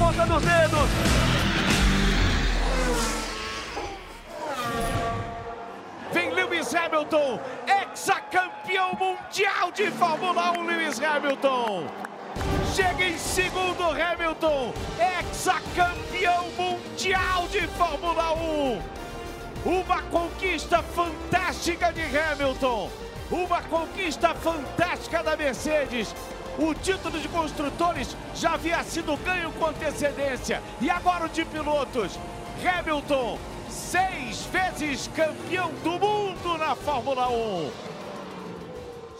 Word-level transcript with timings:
ponta 0.00 0.24
dos 0.24 0.42
dedos. 0.42 0.88
Vem 6.10 6.30
Lewis 6.30 6.74
Hamilton, 6.74 7.38
ex-campeão 7.68 8.94
mundial 8.94 9.70
de 9.72 9.90
Fórmula 9.90 10.58
1, 10.58 10.66
Lewis 10.66 11.00
Hamilton. 11.02 11.84
Chega 12.74 13.04
em 13.04 13.18
segundo 13.18 13.82
Hamilton, 13.90 14.72
ex-campeão 15.18 16.48
mundial 16.56 17.46
de 17.48 17.66
Fórmula 17.68 18.32
1. 18.32 18.82
Uma 19.66 20.00
conquista 20.04 20.82
fantástica 20.82 21.92
de 21.92 22.04
Hamilton. 22.16 22.90
Uma 23.30 23.60
conquista 23.64 24.34
fantástica 24.34 25.22
da 25.22 25.36
Mercedes. 25.36 26.14
O 26.62 26.74
título 26.74 27.18
de 27.18 27.26
construtores 27.28 28.14
já 28.34 28.52
havia 28.52 28.84
sido 28.84 29.16
ganho 29.24 29.50
com 29.52 29.64
antecedência. 29.64 30.62
E 30.78 30.90
agora 30.90 31.24
o 31.24 31.28
de 31.30 31.42
pilotos. 31.42 32.18
Hamilton, 32.62 33.38
seis 33.70 34.44
vezes 34.44 35.08
campeão 35.08 35.72
do 35.82 35.92
mundo 35.92 36.58
na 36.58 36.74
Fórmula 36.74 37.30
1. 37.30 37.70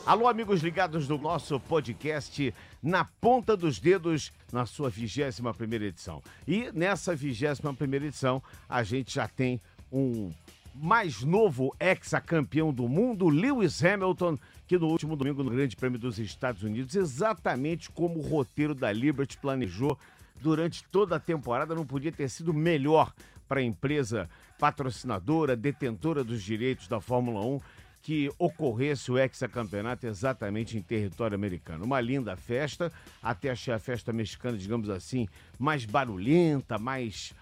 Alô, 0.04 0.28
amigos 0.28 0.60
ligados 0.60 1.06
do 1.06 1.16
nosso 1.16 1.58
podcast 1.60 2.54
Na 2.82 3.06
Ponta 3.06 3.56
dos 3.56 3.78
Dedos, 3.78 4.30
na 4.52 4.66
sua 4.66 4.90
21 4.90 5.54
primeira 5.54 5.86
edição. 5.86 6.22
E 6.46 6.70
nessa 6.74 7.16
21 7.16 7.74
primeira 7.74 8.04
edição, 8.04 8.42
a 8.68 8.82
gente 8.82 9.14
já 9.14 9.26
tem 9.26 9.58
um 9.90 10.30
mais 10.74 11.22
novo 11.22 11.74
ex-campeão 11.80 12.72
do 12.72 12.88
mundo, 12.88 13.28
Lewis 13.28 13.82
Hamilton, 13.82 14.38
que 14.70 14.78
no 14.78 14.86
último 14.86 15.16
domingo 15.16 15.42
no 15.42 15.50
Grande 15.50 15.74
Prêmio 15.74 15.98
dos 15.98 16.20
Estados 16.20 16.62
Unidos, 16.62 16.94
exatamente 16.94 17.90
como 17.90 18.20
o 18.20 18.22
roteiro 18.22 18.72
da 18.72 18.92
Liberty 18.92 19.36
planejou 19.36 19.98
durante 20.40 20.84
toda 20.84 21.16
a 21.16 21.18
temporada, 21.18 21.74
não 21.74 21.84
podia 21.84 22.12
ter 22.12 22.28
sido 22.28 22.54
melhor 22.54 23.12
para 23.48 23.58
a 23.58 23.64
empresa 23.64 24.30
patrocinadora, 24.60 25.56
detentora 25.56 26.22
dos 26.22 26.40
direitos 26.40 26.86
da 26.86 27.00
Fórmula 27.00 27.44
1, 27.44 27.60
que 28.00 28.30
ocorresse 28.38 29.10
o 29.10 29.18
hexacampeonato 29.18 30.06
exatamente 30.06 30.78
em 30.78 30.82
território 30.82 31.34
americano. 31.34 31.84
Uma 31.84 32.00
linda 32.00 32.36
festa, 32.36 32.92
até 33.20 33.50
achei 33.50 33.74
a 33.74 33.78
festa 33.80 34.12
mexicana, 34.12 34.56
digamos 34.56 34.88
assim, 34.88 35.28
mais 35.58 35.84
barulhenta, 35.84 36.78
mais 36.78 37.34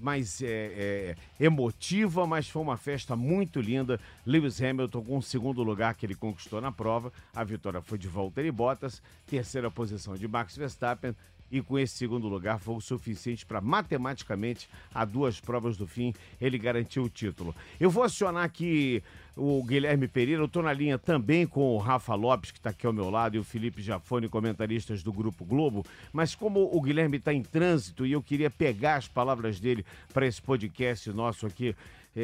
mais 0.00 0.40
é, 0.42 0.46
é, 0.46 1.16
emotiva, 1.44 2.26
mas 2.26 2.48
foi 2.48 2.62
uma 2.62 2.76
festa 2.76 3.14
muito 3.14 3.60
linda. 3.60 4.00
Lewis 4.26 4.60
Hamilton 4.60 5.02
com 5.02 5.18
o 5.18 5.22
segundo 5.22 5.62
lugar 5.62 5.94
que 5.94 6.06
ele 6.06 6.14
conquistou 6.14 6.60
na 6.60 6.72
prova. 6.72 7.12
A 7.34 7.44
vitória 7.44 7.80
foi 7.80 7.98
de 7.98 8.08
Valtteri 8.08 8.50
Bottas, 8.50 9.02
terceira 9.26 9.70
posição 9.70 10.14
de 10.16 10.26
Max 10.26 10.56
Verstappen, 10.56 11.14
e 11.50 11.60
com 11.60 11.78
esse 11.78 11.96
segundo 11.96 12.28
lugar 12.28 12.58
foi 12.58 12.74
o 12.76 12.80
suficiente 12.80 13.44
para 13.44 13.60
matematicamente, 13.60 14.68
a 14.94 15.04
duas 15.04 15.40
provas 15.40 15.76
do 15.76 15.86
fim, 15.86 16.14
ele 16.40 16.58
garantir 16.58 17.00
o 17.00 17.08
título. 17.08 17.54
Eu 17.78 17.90
vou 17.90 18.02
acionar 18.02 18.44
aqui 18.44 19.02
o 19.36 19.62
Guilherme 19.64 20.06
Pereira, 20.06 20.42
eu 20.42 20.46
estou 20.46 20.62
na 20.62 20.72
linha 20.72 20.98
também 20.98 21.46
com 21.46 21.74
o 21.74 21.78
Rafa 21.78 22.14
Lopes, 22.14 22.50
que 22.50 22.58
está 22.58 22.70
aqui 22.70 22.86
ao 22.86 22.92
meu 22.92 23.08
lado, 23.08 23.36
e 23.36 23.38
o 23.38 23.44
Felipe 23.44 23.82
Jafone, 23.82 24.28
comentaristas 24.28 25.02
do 25.02 25.12
Grupo 25.12 25.44
Globo, 25.44 25.84
mas 26.12 26.34
como 26.34 26.68
o 26.72 26.80
Guilherme 26.80 27.16
está 27.16 27.32
em 27.32 27.42
trânsito 27.42 28.04
e 28.04 28.12
eu 28.12 28.22
queria 28.22 28.50
pegar 28.50 28.96
as 28.96 29.08
palavras 29.08 29.58
dele 29.58 29.84
para 30.12 30.26
esse 30.26 30.42
podcast 30.42 31.10
nosso 31.10 31.46
aqui 31.46 31.74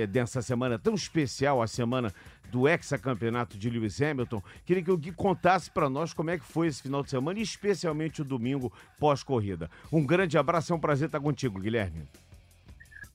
eh, 0.02 0.06
dessa 0.06 0.42
semana 0.42 0.78
tão 0.78 0.94
especial, 0.94 1.62
a 1.62 1.66
semana 1.66 2.12
do 2.50 2.68
hexacampeonato 2.68 3.58
de 3.58 3.68
Lewis 3.70 4.00
Hamilton. 4.00 4.42
Queria 4.64 4.82
que 4.82 4.90
o 4.90 4.96
Gui 4.96 5.12
contasse 5.12 5.70
para 5.70 5.88
nós 5.88 6.12
como 6.12 6.30
é 6.30 6.38
que 6.38 6.44
foi 6.44 6.68
esse 6.68 6.82
final 6.82 7.02
de 7.02 7.10
semana 7.10 7.38
e 7.38 7.42
especialmente 7.42 8.22
o 8.22 8.24
domingo 8.24 8.72
pós-corrida. 8.98 9.70
Um 9.92 10.04
grande 10.04 10.38
abraço, 10.38 10.72
é 10.72 10.76
um 10.76 10.80
prazer 10.80 11.06
estar 11.06 11.20
contigo, 11.20 11.58
Guilherme. 11.58 12.06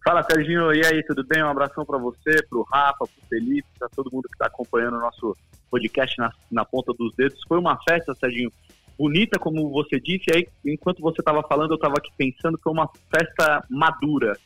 Fala, 0.04 0.24
Serginho. 0.24 0.74
E 0.74 0.86
aí, 0.86 1.04
tudo 1.04 1.24
bem? 1.24 1.44
Um 1.44 1.48
abração 1.48 1.86
para 1.86 1.98
você, 1.98 2.44
para 2.50 2.58
o 2.58 2.64
Rafa, 2.64 2.98
para 3.00 3.06
o 3.06 3.28
Felipe, 3.30 3.68
para 3.78 3.88
todo 3.90 4.12
mundo 4.12 4.28
que 4.28 4.34
está 4.34 4.48
acompanhando 4.48 4.98
o 4.98 5.02
nosso 5.02 5.38
podcast 5.70 6.18
na, 6.18 6.32
na 6.52 6.66
ponta 6.66 6.92
dos 6.94 7.16
dedos. 7.16 7.40
Foi 7.48 7.60
uma 7.60 7.78
festa, 7.88 8.16
Serginho, 8.16 8.52
bonita, 8.98 9.38
como 9.38 9.70
você 9.70 10.00
disse. 10.00 10.26
Aí, 10.34 10.48
enquanto 10.66 11.02
você 11.02 11.22
estava 11.22 11.44
falando, 11.44 11.72
eu 11.72 11.76
estava 11.76 11.96
aqui 11.98 12.12
pensando 12.18 12.60
foi 12.62 12.72
uma 12.72 12.90
festa 13.10 13.64
madura 13.70 14.38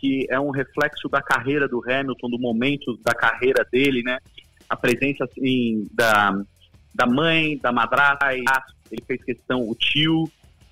que 0.00 0.26
é 0.30 0.40
um 0.40 0.50
reflexo 0.50 1.08
da 1.08 1.20
carreira 1.20 1.68
do 1.68 1.82
Hamilton, 1.86 2.30
do 2.30 2.38
momento 2.38 2.98
da 3.04 3.14
carreira 3.14 3.66
dele, 3.70 4.02
né? 4.02 4.18
A 4.68 4.76
presença 4.76 5.24
assim, 5.24 5.86
da, 5.92 6.32
da 6.94 7.06
mãe, 7.06 7.58
da 7.58 7.70
madrasta, 7.70 8.32
ele 8.32 9.02
fez 9.06 9.22
questão, 9.22 9.68
o 9.68 9.74
tio 9.74 10.24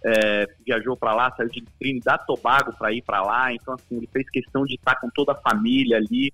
é, 0.05 0.49
viajou 0.65 0.97
para 0.97 1.15
lá, 1.15 1.31
saiu 1.37 1.51
de 1.51 1.63
Trinidad 1.79 2.25
Tobago 2.27 2.73
para 2.79 2.93
ir 2.93 3.03
para 3.03 3.23
lá, 3.23 3.53
então 3.53 3.75
assim, 3.75 3.97
ele 3.97 4.09
fez 4.11 4.29
questão 4.31 4.65
de 4.65 4.75
estar 4.75 4.97
com 4.97 5.11
toda 5.11 5.33
a 5.33 5.37
família 5.37 5.99
ali. 5.99 6.33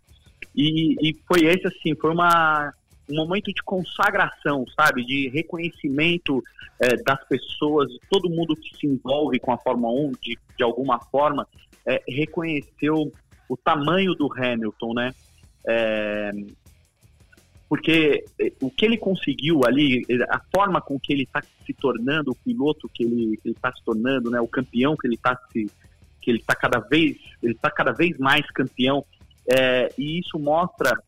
E, 0.55 0.95
e 1.03 1.17
foi 1.27 1.47
esse 1.47 1.67
assim, 1.67 1.95
foi 1.97 2.13
uma 2.13 2.73
um 3.11 3.17
momento 3.17 3.53
de 3.53 3.63
consagração, 3.63 4.65
sabe, 4.75 5.05
de 5.05 5.29
reconhecimento 5.29 6.43
é, 6.81 6.97
das 7.03 7.23
pessoas, 7.29 7.89
de 7.91 8.01
todo 8.11 8.31
mundo 8.31 8.57
que 8.57 8.77
se 8.77 8.87
envolve 8.87 9.39
com 9.39 9.53
a 9.53 9.59
Fórmula 9.59 9.93
1 10.09 10.13
de, 10.23 10.39
de 10.57 10.65
alguma 10.65 10.99
forma, 10.99 11.47
é, 11.87 12.03
reconheceu 12.09 13.13
o 13.49 13.57
tamanho 13.57 14.15
do 14.15 14.33
Hamilton, 14.33 14.95
né? 14.95 15.15
É, 15.67 16.33
porque 17.69 18.25
é, 18.41 18.53
o 18.61 18.71
que 18.71 18.85
ele 18.85 18.97
conseguiu 18.97 19.63
ali, 19.67 20.05
a 20.31 20.41
forma 20.55 20.81
com 20.81 20.99
que 20.99 21.13
ele 21.13 21.25
está 21.25 21.43
se 21.43 21.73
tornando, 21.75 22.31
o 22.31 22.37
piloto 22.37 22.89
que 22.93 23.05
ele 23.05 23.39
está 23.45 23.73
se 23.73 23.83
tornando, 23.85 24.31
né, 24.31 24.41
o 24.41 24.49
campeão 24.49 24.97
que 24.97 25.07
ele 25.07 25.17
está 25.17 25.37
se 25.51 25.71
que 26.21 26.31
ele 26.31 26.39
está 26.39 26.55
cada 26.55 26.79
vez 26.79 27.19
ele 27.43 27.53
está 27.53 27.71
cada 27.71 27.93
vez 27.93 28.17
mais 28.17 28.49
campeão 28.53 29.05
é, 29.47 29.93
e 29.99 30.19
isso 30.21 30.39
mostra 30.39 30.99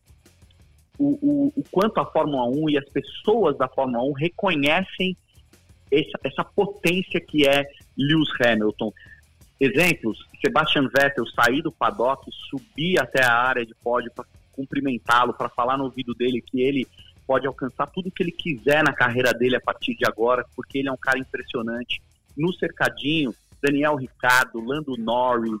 o, 0.97 1.17
o, 1.21 1.53
o, 1.55 1.63
quanto 1.71 1.99
a 1.99 2.05
Fórmula 2.05 2.47
1 2.49 2.69
e 2.69 2.77
as 2.77 2.89
pessoas 2.89 3.57
da 3.57 3.67
Fórmula 3.67 4.03
1 4.03 4.11
reconhecem 4.13 5.15
essa, 5.91 6.19
essa 6.23 6.43
potência 6.43 7.19
que 7.21 7.47
é 7.47 7.65
Lewis 7.97 8.29
Hamilton. 8.41 8.91
Exemplos, 9.59 10.17
Sebastian 10.39 10.87
Vettel 10.87 11.25
sair 11.27 11.61
do 11.61 11.71
paddock, 11.71 12.29
subir 12.49 12.99
até 12.99 13.23
a 13.23 13.33
área 13.33 13.65
de 13.65 13.73
pódio 13.75 14.11
para 14.15 14.25
cumprimentá-lo, 14.51 15.33
para 15.33 15.49
falar 15.49 15.77
no 15.77 15.85
ouvido 15.85 16.13
dele 16.13 16.41
que 16.41 16.61
ele 16.61 16.87
pode 17.25 17.45
alcançar 17.45 17.87
tudo 17.87 18.11
que 18.11 18.23
ele 18.23 18.31
quiser 18.31 18.83
na 18.83 18.93
carreira 18.93 19.33
dele 19.33 19.55
a 19.55 19.61
partir 19.61 19.95
de 19.95 20.05
agora, 20.05 20.45
porque 20.55 20.79
ele 20.79 20.89
é 20.89 20.91
um 20.91 20.97
cara 20.97 21.19
impressionante. 21.19 22.01
No 22.35 22.53
cercadinho, 22.53 23.33
Daniel 23.61 23.95
Ricardo, 23.95 24.63
Lando 24.63 24.95
Norris, 24.97 25.59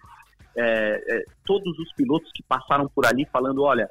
é, 0.55 1.03
é, 1.07 1.23
todos 1.45 1.77
os 1.77 1.91
pilotos 1.93 2.31
que 2.33 2.41
passaram 2.43 2.87
por 2.87 3.05
ali 3.05 3.25
falando, 3.31 3.63
olha, 3.63 3.89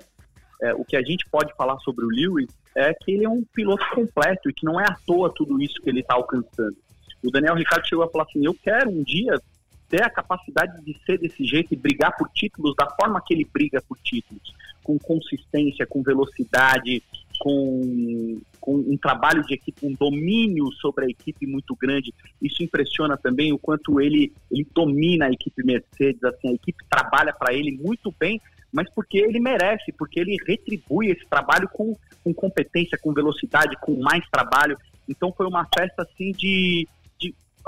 é, 0.63 0.75
o 0.75 0.85
que 0.85 0.97
a 0.97 1.03
gente 1.03 1.29
pode 1.31 1.55
falar 1.55 1.79
sobre 1.81 2.05
o 2.05 2.09
Lewis 2.09 2.49
é 2.75 2.95
que 2.95 3.13
ele 3.13 3.25
é 3.25 3.29
um 3.29 3.45
piloto 3.55 3.85
completo 3.95 4.49
e 4.49 4.55
que 4.55 4.65
não 4.65 4.81
é 4.81 4.85
à 4.85 4.97
toa 5.07 5.33
tudo 5.35 5.61
isso 5.61 5.81
que 5.83 5.91
ele 5.91 6.01
está 6.01 6.15
alcançando. 6.15 6.77
O 7.25 7.31
Daniel 7.31 7.55
Ricardo 7.55 7.87
chegou 7.87 8.05
a 8.05 8.11
falar 8.11 8.25
assim, 8.25 8.45
eu 8.45 8.55
quero 8.55 8.91
um 8.91 9.03
dia 9.03 9.41
ter 9.89 10.03
a 10.03 10.11
capacidade 10.11 10.83
de 10.85 10.97
ser 11.05 11.19
desse 11.19 11.45
jeito 11.45 11.73
e 11.73 11.77
brigar 11.77 12.17
por 12.17 12.29
títulos 12.31 12.75
da 12.77 12.89
forma 12.91 13.23
que 13.25 13.35
ele 13.35 13.49
briga 13.51 13.83
por 13.89 13.99
títulos, 13.99 14.55
com 14.83 14.99
consistência, 14.99 15.87
com 15.87 16.03
velocidade, 16.03 17.03
com, 17.39 18.41
com 18.61 18.75
um 18.77 18.97
trabalho 18.97 19.43
de 19.45 19.55
equipe, 19.55 19.87
um 19.87 19.93
domínio 19.93 20.71
sobre 20.73 21.07
a 21.07 21.09
equipe 21.09 21.47
muito 21.47 21.75
grande. 21.75 22.15
Isso 22.41 22.63
impressiona 22.63 23.17
também 23.17 23.53
o 23.53 23.59
quanto 23.59 24.01
ele, 24.01 24.33
ele 24.51 24.67
domina 24.75 25.27
a 25.27 25.31
equipe 25.31 25.65
Mercedes, 25.65 26.23
assim, 26.25 26.49
a 26.49 26.55
equipe 26.55 26.85
trabalha 26.89 27.33
para 27.33 27.55
ele 27.55 27.73
muito 27.73 28.15
bem, 28.19 28.41
mas 28.73 28.89
porque 28.95 29.19
ele 29.19 29.41
merece, 29.41 29.93
porque 29.93 30.21
ele 30.21 30.37
retribui 30.47 31.09
esse 31.09 31.25
trabalho 31.27 31.69
com, 31.69 31.97
com 32.23 32.35
competência, 32.35 32.99
com 32.99 33.13
velocidade, 33.13 33.77
com 33.81 33.97
mais 34.01 34.25
trabalho. 34.31 34.77
Então 35.09 35.33
foi 35.33 35.47
uma 35.47 35.67
festa 35.75 36.03
assim 36.03 36.33
de, 36.33 36.87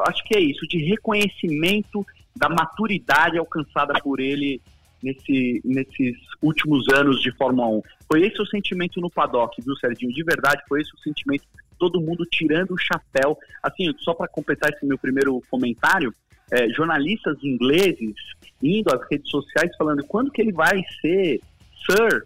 acho 0.06 0.22
que 0.24 0.36
é 0.36 0.40
isso, 0.40 0.66
de 0.66 0.78
reconhecimento 0.84 2.04
da 2.36 2.48
maturidade 2.48 3.38
alcançada 3.38 3.94
por 4.00 4.20
ele 4.20 4.60
nesse, 5.02 5.60
nesses 5.64 6.16
últimos 6.40 6.86
anos 6.92 7.20
de 7.20 7.32
Fórmula 7.32 7.68
1. 7.68 7.82
Foi 8.10 8.22
esse 8.22 8.40
o 8.40 8.46
sentimento 8.46 9.00
no 9.00 9.10
paddock, 9.10 9.60
viu, 9.62 9.76
Serginho? 9.76 10.12
De 10.12 10.22
verdade, 10.22 10.62
foi 10.68 10.80
esse 10.80 10.94
o 10.94 10.98
sentimento, 10.98 11.44
todo 11.78 12.00
mundo 12.00 12.24
tirando 12.26 12.72
o 12.72 12.78
chapéu. 12.78 13.36
Assim, 13.62 13.92
só 13.98 14.14
para 14.14 14.28
completar 14.28 14.72
esse 14.72 14.86
meu 14.86 14.98
primeiro 14.98 15.42
comentário, 15.50 16.14
é, 16.50 16.68
jornalistas 16.70 17.36
ingleses 17.42 18.14
indo 18.62 18.92
às 18.92 19.00
redes 19.10 19.30
sociais 19.30 19.70
falando 19.76 20.04
quando 20.04 20.30
que 20.30 20.40
ele 20.40 20.52
vai 20.52 20.82
ser 21.00 21.40
Sir? 21.84 22.24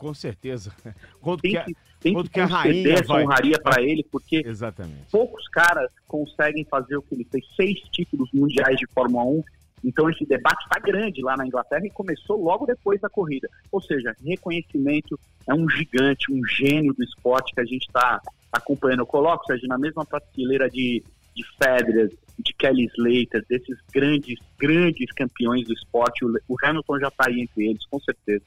Com 0.00 0.14
certeza. 0.14 0.72
Quando 1.20 1.42
tem 1.42 1.62
que, 1.62 1.76
tem 2.00 2.14
que, 2.22 2.30
que 2.30 2.40
a 2.40 2.46
rainha 2.46 2.94
essa 2.94 3.04
vai... 3.04 3.22
honraria 3.22 3.58
para 3.62 3.82
ele, 3.82 4.02
porque 4.10 4.42
Exatamente. 4.42 5.10
poucos 5.12 5.46
caras 5.48 5.92
conseguem 6.08 6.64
fazer 6.64 6.96
o 6.96 7.02
que 7.02 7.14
ele 7.14 7.26
fez, 7.30 7.44
seis 7.54 7.78
títulos 7.92 8.30
mundiais 8.32 8.78
de 8.78 8.86
Fórmula 8.94 9.24
1. 9.24 9.44
Então 9.84 10.08
esse 10.08 10.24
debate 10.24 10.62
está 10.62 10.80
grande 10.80 11.20
lá 11.20 11.36
na 11.36 11.46
Inglaterra 11.46 11.84
e 11.84 11.90
começou 11.90 12.42
logo 12.42 12.64
depois 12.64 12.98
da 12.98 13.10
corrida. 13.10 13.46
Ou 13.70 13.82
seja, 13.82 14.16
reconhecimento 14.24 15.20
é 15.46 15.52
um 15.52 15.68
gigante, 15.68 16.32
um 16.32 16.40
gênio 16.46 16.94
do 16.94 17.04
esporte 17.04 17.54
que 17.54 17.60
a 17.60 17.66
gente 17.66 17.86
está 17.86 18.22
acompanhando. 18.50 19.00
Eu 19.00 19.06
coloco, 19.06 19.44
Sérgio, 19.44 19.68
na 19.68 19.76
mesma 19.76 20.06
prateleira 20.06 20.70
de 20.70 21.04
de 21.34 21.44
Federer, 21.56 22.10
de 22.38 22.54
Kelly 22.54 22.86
Slater, 22.96 23.44
desses 23.48 23.78
grandes, 23.92 24.38
grandes 24.58 25.10
campeões 25.12 25.66
do 25.66 25.72
esporte. 25.72 26.24
O 26.24 26.56
Hamilton 26.62 26.98
já 27.00 27.08
está 27.08 27.28
aí 27.28 27.40
entre 27.40 27.68
eles, 27.68 27.84
com 27.86 28.00
certeza. 28.00 28.44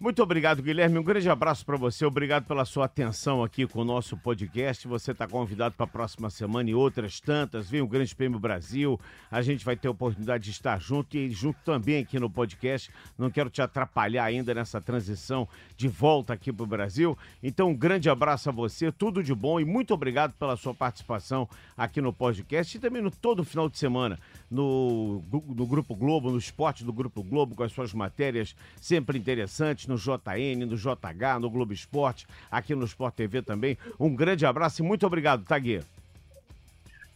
Muito 0.00 0.22
obrigado, 0.22 0.62
Guilherme. 0.62 0.98
Um 0.98 1.02
grande 1.02 1.28
abraço 1.28 1.62
para 1.62 1.76
você. 1.76 2.06
Obrigado 2.06 2.46
pela 2.46 2.64
sua 2.64 2.86
atenção 2.86 3.44
aqui 3.44 3.66
com 3.66 3.82
o 3.82 3.84
nosso 3.84 4.16
podcast. 4.16 4.88
Você 4.88 5.10
está 5.10 5.28
convidado 5.28 5.74
para 5.74 5.84
a 5.84 5.86
próxima 5.86 6.30
semana 6.30 6.70
e 6.70 6.74
outras 6.74 7.20
tantas. 7.20 7.68
Vem 7.68 7.82
o 7.82 7.86
Grande 7.86 8.16
Prêmio 8.16 8.38
Brasil. 8.38 8.98
A 9.30 9.42
gente 9.42 9.62
vai 9.62 9.76
ter 9.76 9.88
a 9.88 9.90
oportunidade 9.90 10.44
de 10.44 10.52
estar 10.52 10.80
junto 10.80 11.18
e 11.18 11.30
junto 11.30 11.58
também 11.66 11.98
aqui 11.98 12.18
no 12.18 12.30
podcast. 12.30 12.90
Não 13.18 13.30
quero 13.30 13.50
te 13.50 13.60
atrapalhar 13.60 14.24
ainda 14.24 14.54
nessa 14.54 14.80
transição 14.80 15.46
de 15.76 15.86
volta 15.86 16.32
aqui 16.32 16.50
para 16.50 16.64
o 16.64 16.66
Brasil. 16.66 17.16
Então, 17.42 17.68
um 17.68 17.76
grande 17.76 18.08
abraço 18.08 18.48
a 18.48 18.52
você. 18.52 18.90
Tudo 18.90 19.22
de 19.22 19.34
bom 19.34 19.60
e 19.60 19.66
muito 19.66 19.92
obrigado 19.92 20.32
pela 20.32 20.56
sua 20.56 20.72
participação 20.72 21.46
aqui 21.76 22.00
no 22.00 22.10
podcast 22.10 22.74
e 22.74 22.80
também 22.80 23.02
no 23.02 23.10
todo 23.10 23.44
final 23.44 23.68
de 23.68 23.76
semana 23.76 24.18
no, 24.50 25.22
no 25.32 25.66
Grupo 25.66 25.94
Globo, 25.94 26.30
no 26.30 26.38
esporte 26.38 26.84
do 26.84 26.92
Grupo 26.92 27.22
Globo, 27.22 27.54
com 27.54 27.62
as 27.62 27.72
suas 27.72 27.94
matérias 27.94 28.56
sempre 28.80 29.18
interessantes 29.18 29.86
no 29.86 29.96
JN, 29.96 30.66
no 30.66 30.76
JH, 30.76 31.38
no 31.40 31.48
Globo 31.48 31.72
Esporte, 31.72 32.26
aqui 32.50 32.74
no 32.74 32.84
Sport 32.84 33.14
TV 33.14 33.42
também. 33.42 33.78
Um 33.98 34.14
grande 34.14 34.44
abraço 34.44 34.82
e 34.82 34.84
muito 34.84 35.06
obrigado, 35.06 35.44
Tagui. 35.44 35.80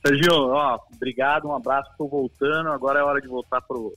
Sergio, 0.06 0.50
ó, 0.50 0.78
obrigado, 0.94 1.48
um 1.48 1.54
abraço, 1.54 1.90
estou 1.90 2.08
voltando. 2.08 2.68
Agora 2.68 3.00
é 3.00 3.02
hora 3.02 3.20
de 3.20 3.26
voltar 3.26 3.62
pro, 3.62 3.94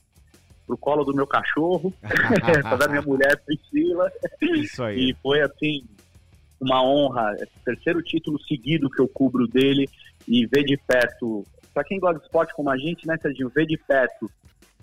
pro 0.66 0.76
colo 0.76 1.04
do 1.04 1.14
meu 1.14 1.26
cachorro, 1.26 1.92
da 2.78 2.88
minha 2.88 3.02
mulher 3.02 3.40
Priscila. 3.44 4.10
Isso 4.40 4.82
aí. 4.82 5.10
E 5.10 5.14
foi 5.22 5.42
assim, 5.42 5.84
uma 6.58 6.82
honra, 6.82 7.36
o 7.40 7.64
terceiro 7.64 8.02
título 8.02 8.40
seguido 8.42 8.90
que 8.90 9.00
eu 9.00 9.06
cubro 9.06 9.46
dele 9.46 9.88
e 10.26 10.46
ver 10.46 10.64
de 10.64 10.76
perto. 10.76 11.44
Para 11.78 11.84
quem 11.84 12.00
gosta 12.00 12.18
de 12.18 12.24
esporte 12.24 12.52
como 12.54 12.70
a 12.70 12.76
gente, 12.76 13.06
né, 13.06 13.16
Serginho, 13.22 13.48
ver 13.50 13.64
de 13.64 13.78
perto 13.78 14.28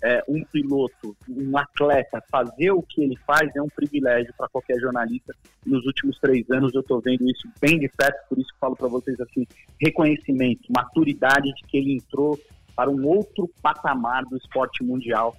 é, 0.02 0.24
um 0.26 0.42
piloto, 0.44 1.14
um 1.28 1.58
atleta 1.58 2.24
fazer 2.30 2.70
o 2.70 2.80
que 2.80 3.02
ele 3.02 3.18
faz 3.26 3.54
é 3.54 3.60
um 3.60 3.68
privilégio 3.68 4.32
para 4.34 4.48
qualquer 4.48 4.80
jornalista. 4.80 5.34
Nos 5.66 5.84
últimos 5.84 6.18
três 6.18 6.50
anos 6.50 6.72
eu 6.74 6.80
estou 6.80 6.98
vendo 7.02 7.28
isso 7.28 7.46
bem 7.60 7.78
de 7.78 7.86
perto, 7.90 8.26
por 8.30 8.38
isso 8.38 8.48
falo 8.58 8.74
para 8.74 8.88
vocês 8.88 9.20
assim, 9.20 9.46
reconhecimento, 9.78 10.62
maturidade 10.74 11.52
de 11.52 11.66
que 11.68 11.76
ele 11.76 11.96
entrou 11.96 12.40
para 12.74 12.88
um 12.88 13.06
outro 13.06 13.46
patamar 13.60 14.24
do 14.24 14.38
esporte 14.38 14.82
mundial. 14.82 15.36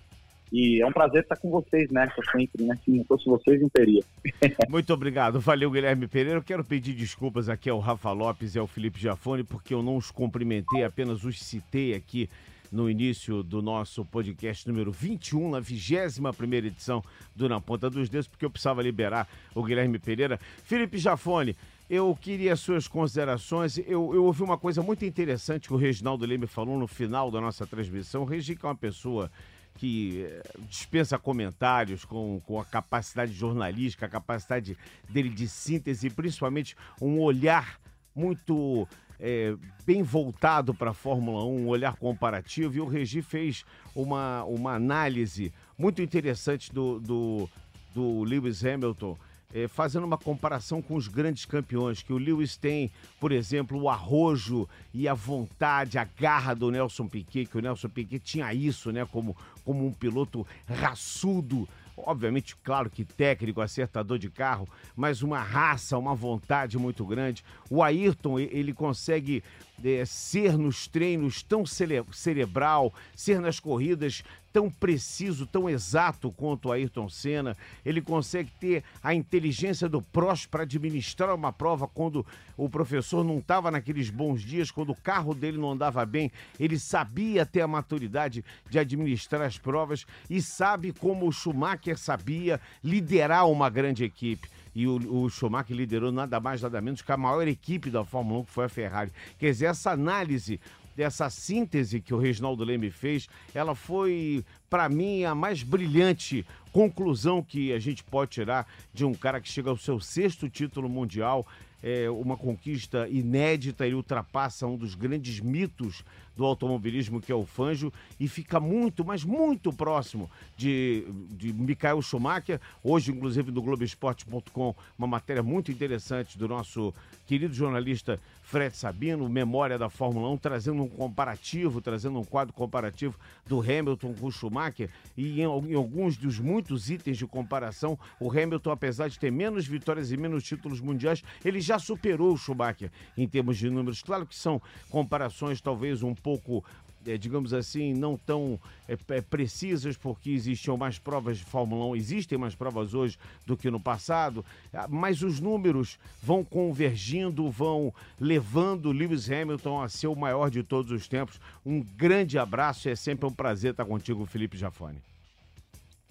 E 0.51 0.81
é 0.81 0.85
um 0.85 0.91
prazer 0.91 1.23
estar 1.23 1.35
com 1.35 1.49
vocês 1.49 1.89
nessa 1.89 2.21
sempre, 2.31 2.63
né? 2.63 2.75
Se 2.83 2.91
não 2.91 3.03
fosse 3.03 3.25
vocês, 3.25 3.61
não 3.61 3.69
teria. 3.69 4.03
Muito 4.69 4.93
obrigado. 4.93 5.39
Valeu, 5.39 5.69
Guilherme 5.69 6.07
Pereira. 6.07 6.39
Eu 6.39 6.43
quero 6.43 6.63
pedir 6.63 6.93
desculpas 6.93 7.49
aqui 7.49 7.69
ao 7.69 7.79
Rafa 7.79 8.11
Lopes 8.11 8.55
e 8.55 8.59
ao 8.59 8.67
Felipe 8.67 8.99
Jafone, 8.99 9.43
porque 9.43 9.73
eu 9.73 9.83
não 9.83 9.97
os 9.97 10.09
cumprimentei, 10.09 10.83
apenas 10.83 11.23
os 11.23 11.39
citei 11.39 11.93
aqui 11.93 12.29
no 12.71 12.89
início 12.89 13.43
do 13.43 13.61
nosso 13.61 14.03
podcast 14.05 14.67
número 14.67 14.91
21, 14.91 15.51
na 15.51 15.59
21 15.59 16.33
primeira 16.33 16.67
edição 16.67 17.03
do 17.35 17.47
Na 17.47 17.61
Ponta 17.61 17.89
dos 17.89 18.09
Dedos, 18.09 18.27
porque 18.27 18.45
eu 18.45 18.49
precisava 18.49 18.81
liberar 18.81 19.27
o 19.55 19.63
Guilherme 19.63 19.99
Pereira. 19.99 20.39
Felipe 20.63 20.97
Jafone, 20.97 21.55
eu 21.89 22.17
queria 22.19 22.55
suas 22.55 22.87
considerações. 22.87 23.77
Eu, 23.77 24.13
eu 24.13 24.25
ouvi 24.25 24.43
uma 24.43 24.57
coisa 24.57 24.81
muito 24.81 25.05
interessante 25.05 25.67
que 25.67 25.73
o 25.73 25.77
Reginaldo 25.77 26.25
Leme 26.25 26.47
falou 26.47 26.77
no 26.77 26.87
final 26.87 27.31
da 27.31 27.39
nossa 27.39 27.65
transmissão. 27.65 28.23
O 28.23 28.25
Regi, 28.25 28.55
que 28.55 28.65
é 28.65 28.69
uma 28.69 28.75
pessoa 28.75 29.31
que 29.77 30.23
eh, 30.23 30.43
dispensa 30.67 31.17
comentários 31.17 32.03
com, 32.03 32.41
com 32.45 32.59
a 32.59 32.65
capacidade 32.65 33.31
jornalística, 33.31 34.05
a 34.05 34.09
capacidade 34.09 34.77
dele 35.09 35.29
de 35.29 35.47
síntese, 35.47 36.09
principalmente 36.09 36.75
um 37.01 37.19
olhar 37.19 37.79
muito 38.15 38.87
é, 39.19 39.55
bem 39.85 40.01
voltado 40.01 40.73
para 40.73 40.91
a 40.91 40.93
Fórmula 40.93 41.43
1, 41.45 41.63
um 41.63 41.67
olhar 41.67 41.95
comparativo, 41.95 42.75
e 42.75 42.81
o 42.81 42.87
Regi 42.87 43.21
fez 43.21 43.63
uma, 43.95 44.43
uma 44.43 44.73
análise 44.73 45.53
muito 45.77 46.01
interessante 46.01 46.73
do, 46.73 46.99
do, 46.99 47.49
do 47.93 48.23
Lewis 48.23 48.63
Hamilton. 48.65 49.17
É, 49.57 49.67
fazendo 49.67 50.03
uma 50.05 50.19
comparação 50.19 50.83
com 50.83 50.93
os 50.93 51.07
grandes 51.07 51.43
campeões, 51.43 52.03
que 52.03 52.13
o 52.13 52.17
Lewis 52.19 52.55
tem, 52.55 52.91
por 53.19 53.31
exemplo, 53.31 53.81
o 53.81 53.89
arrojo 53.89 54.69
e 54.93 55.07
a 55.07 55.15
vontade, 55.15 55.97
a 55.97 56.03
garra 56.03 56.53
do 56.53 56.69
Nelson 56.69 57.07
Piquet, 57.07 57.47
que 57.47 57.57
o 57.57 57.61
Nelson 57.61 57.89
Piquet 57.89 58.19
tinha 58.19 58.53
isso, 58.53 58.91
né, 58.91 59.03
como, 59.11 59.35
como 59.65 59.83
um 59.83 59.91
piloto 59.91 60.45
raçudo, 60.67 61.67
obviamente, 61.97 62.55
claro 62.57 62.87
que 62.87 63.03
técnico, 63.03 63.59
acertador 63.59 64.19
de 64.19 64.29
carro, 64.29 64.69
mas 64.95 65.23
uma 65.23 65.39
raça, 65.39 65.97
uma 65.97 66.13
vontade 66.13 66.77
muito 66.77 67.03
grande. 67.03 67.43
O 67.67 67.81
Ayrton, 67.81 68.37
ele 68.37 68.73
consegue 68.73 69.43
é, 69.83 70.05
ser 70.05 70.57
nos 70.57 70.87
treinos 70.87 71.43
tão 71.43 71.65
cere 71.65 72.03
cerebral, 72.11 72.93
ser 73.15 73.39
nas 73.39 73.59
corridas 73.59 74.23
tão 74.51 74.71
preciso, 74.71 75.45
tão 75.45 75.69
exato 75.69 76.31
quanto 76.31 76.69
o 76.69 76.71
Ayrton 76.71 77.07
Senna. 77.09 77.55
Ele 77.85 78.01
consegue 78.01 78.49
ter 78.59 78.83
a 79.03 79.13
inteligência 79.13 79.87
do 79.87 80.01
Prost 80.01 80.47
para 80.47 80.63
administrar 80.63 81.35
uma 81.35 81.53
prova 81.53 81.87
quando 81.87 82.25
o 82.57 82.67
professor 82.67 83.23
não 83.23 83.37
estava 83.37 83.69
naqueles 83.69 84.09
bons 84.09 84.41
dias, 84.41 84.71
quando 84.71 84.89
o 84.89 84.95
carro 84.95 85.35
dele 85.35 85.59
não 85.59 85.73
andava 85.73 86.03
bem. 86.07 86.31
Ele 86.59 86.79
sabia 86.79 87.45
ter 87.45 87.61
a 87.61 87.67
maturidade 87.67 88.43
de 88.67 88.79
administrar 88.79 89.43
as 89.43 89.59
provas 89.59 90.07
e 90.27 90.41
sabe 90.41 90.91
como 90.91 91.27
o 91.27 91.31
Schumacher 91.31 91.97
sabia 91.97 92.59
liderar 92.83 93.47
uma 93.47 93.69
grande 93.69 94.03
equipe 94.03 94.49
e 94.77 94.85
o, 94.85 95.23
o 95.23 95.27
Schumacher 95.27 95.75
liderou 95.75 96.11
nada 96.11 96.39
mais, 96.39 96.61
nada 96.61 96.79
menos 96.79 97.01
que 97.01 97.11
a 97.11 97.17
maior 97.17 97.47
equipe 97.47 97.89
da 97.89 98.05
Fórmula 98.05 98.41
1, 98.41 98.43
que 98.43 98.51
foi 98.51 98.65
a 98.65 98.69
Ferrari. 98.69 99.11
Quer 99.39 99.47
dizer, 99.49 99.65
essa 99.65 99.89
análise 99.89 100.61
dessa 100.95 101.31
síntese 101.31 101.99
que 101.99 102.13
o 102.13 102.19
Reginaldo 102.19 102.63
Leme 102.63 102.91
fez, 102.91 103.27
ela 103.55 103.73
foi, 103.73 104.45
para 104.69 104.87
mim, 104.87 105.23
a 105.23 105.33
mais 105.33 105.63
brilhante 105.63 106.45
conclusão 106.71 107.41
que 107.41 107.73
a 107.73 107.79
gente 107.79 108.03
pode 108.03 108.29
tirar 108.29 108.67
de 108.93 109.03
um 109.03 109.15
cara 109.15 109.41
que 109.41 109.49
chega 109.49 109.71
ao 109.71 109.77
seu 109.77 109.99
sexto 109.99 110.47
título 110.47 110.87
mundial, 110.87 111.47
é 111.81 112.09
uma 112.09 112.35
conquista 112.35 113.07
inédita, 113.07 113.85
ele 113.85 113.95
ultrapassa 113.95 114.65
um 114.65 114.77
dos 114.77 114.95
grandes 114.95 115.39
mitos 115.39 116.03
do 116.35 116.45
automobilismo, 116.45 117.19
que 117.19 117.31
é 117.31 117.35
o 117.35 117.45
Fanjo, 117.45 117.91
e 118.19 118.27
fica 118.27 118.59
muito, 118.59 119.03
mas 119.03 119.23
muito 119.23 119.73
próximo 119.73 120.29
de, 120.55 121.05
de 121.31 121.51
Michael 121.51 122.01
Schumacher. 122.01 122.61
Hoje, 122.83 123.11
inclusive, 123.11 123.51
no 123.51 123.61
Globoesporte.com, 123.61 124.75
uma 124.97 125.07
matéria 125.07 125.41
muito 125.41 125.71
interessante 125.71 126.37
do 126.37 126.47
nosso 126.47 126.93
querido 127.25 127.53
jornalista 127.53 128.19
Fred 128.47 128.77
Sabino, 128.77 129.27
Memória 129.27 129.77
da 129.77 129.89
Fórmula 129.89 130.29
1, 130.29 130.37
trazendo 130.37 130.81
um 130.81 130.87
comparativo, 130.87 131.81
trazendo 131.81 132.17
um 132.17 132.23
quadro 132.23 132.53
comparativo 132.53 133.19
do 133.45 133.59
Hamilton 133.59 134.13
com 134.13 134.27
o 134.27 134.31
Schumacher. 134.31 134.89
E 135.17 135.41
em, 135.41 135.43
em 135.43 135.75
alguns 135.75 136.15
dos 136.15 136.39
muitos 136.39 136.89
itens 136.89 137.17
de 137.17 137.27
comparação, 137.27 137.99
o 138.21 138.31
Hamilton, 138.31 138.71
apesar 138.71 139.09
de 139.09 139.19
ter 139.19 139.33
menos 139.33 139.67
vitórias 139.67 140.13
e 140.13 140.17
menos 140.17 140.45
títulos 140.45 140.79
mundiais, 140.79 141.21
ele 141.43 141.59
já 141.59 141.77
superou 141.77 142.31
o 142.31 142.37
Schumacher 142.37 142.89
em 143.17 143.27
termos 143.27 143.57
de 143.57 143.69
números. 143.69 144.01
Claro 144.01 144.25
que 144.25 144.33
são 144.33 144.61
comparações 144.89 145.59
talvez 145.59 146.01
um 146.01 146.15
pouco 146.15 146.63
é, 147.07 147.17
digamos 147.17 147.53
assim, 147.53 147.93
não 147.93 148.17
tão 148.17 148.59
é, 148.87 148.97
é, 149.15 149.21
precisas, 149.21 149.95
porque 149.95 150.29
existiam 150.29 150.77
mais 150.77 150.99
provas 150.99 151.37
de 151.37 151.45
Fórmula 151.45 151.85
1, 151.85 151.95
existem 151.95 152.37
mais 152.37 152.53
provas 152.53 152.93
hoje 152.93 153.17
do 153.45 153.55
que 153.55 153.71
no 153.71 153.79
passado, 153.79 154.43
ah, 154.73 154.87
mas 154.89 155.21
os 155.21 155.39
números 155.39 155.97
vão 156.21 156.43
convergindo, 156.43 157.49
vão 157.49 157.93
levando 158.19 158.91
Lewis 158.91 159.29
Hamilton 159.31 159.81
a 159.81 159.89
ser 159.89 160.07
o 160.07 160.15
maior 160.15 160.49
de 160.49 160.63
todos 160.63 160.91
os 160.91 161.07
tempos. 161.07 161.39
Um 161.65 161.81
grande 161.81 162.37
abraço 162.37 162.89
é 162.89 162.95
sempre 162.95 163.25
um 163.25 163.33
prazer 163.33 163.71
estar 163.71 163.85
contigo, 163.85 164.25
Felipe 164.25 164.57
Jafone. 164.57 164.97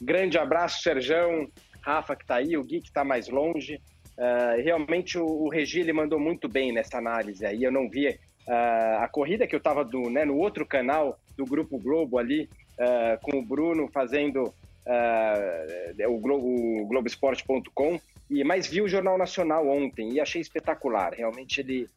Grande 0.00 0.38
abraço, 0.38 0.82
Serjão, 0.82 1.48
Rafa 1.80 2.16
que 2.16 2.22
está 2.22 2.36
aí, 2.36 2.56
o 2.56 2.64
Gui 2.64 2.80
que 2.80 2.88
está 2.88 3.04
mais 3.04 3.28
longe. 3.28 3.80
Uh, 4.18 4.62
realmente 4.62 5.18
o, 5.18 5.24
o 5.24 5.48
Regi 5.50 5.80
ele 5.80 5.92
mandou 5.92 6.18
muito 6.18 6.48
bem 6.48 6.72
nessa 6.72 6.98
análise 6.98 7.44
aí. 7.44 7.62
Eu 7.62 7.70
não 7.70 7.88
vi 7.88 8.18
Uh, 8.46 9.02
a 9.02 9.08
corrida 9.08 9.46
que 9.46 9.54
eu 9.54 9.58
estava 9.58 9.84
né, 10.10 10.24
no 10.24 10.36
outro 10.36 10.64
canal 10.64 11.18
do 11.36 11.44
Grupo 11.44 11.78
Globo 11.78 12.16
ali, 12.16 12.48
uh, 12.78 13.20
com 13.20 13.38
o 13.38 13.42
Bruno 13.42 13.88
fazendo 13.88 14.44
uh, 14.44 16.08
o, 16.08 16.18
Glo 16.20 16.82
o 16.82 16.86
Globoesporte.com, 16.86 18.00
e 18.30 18.44
mas 18.44 18.68
vi 18.68 18.80
o 18.80 18.88
Jornal 18.88 19.18
Nacional 19.18 19.66
ontem 19.68 20.12
e 20.12 20.20
achei 20.20 20.40
espetacular. 20.40 21.12
Realmente 21.12 21.60
ele 21.60 21.88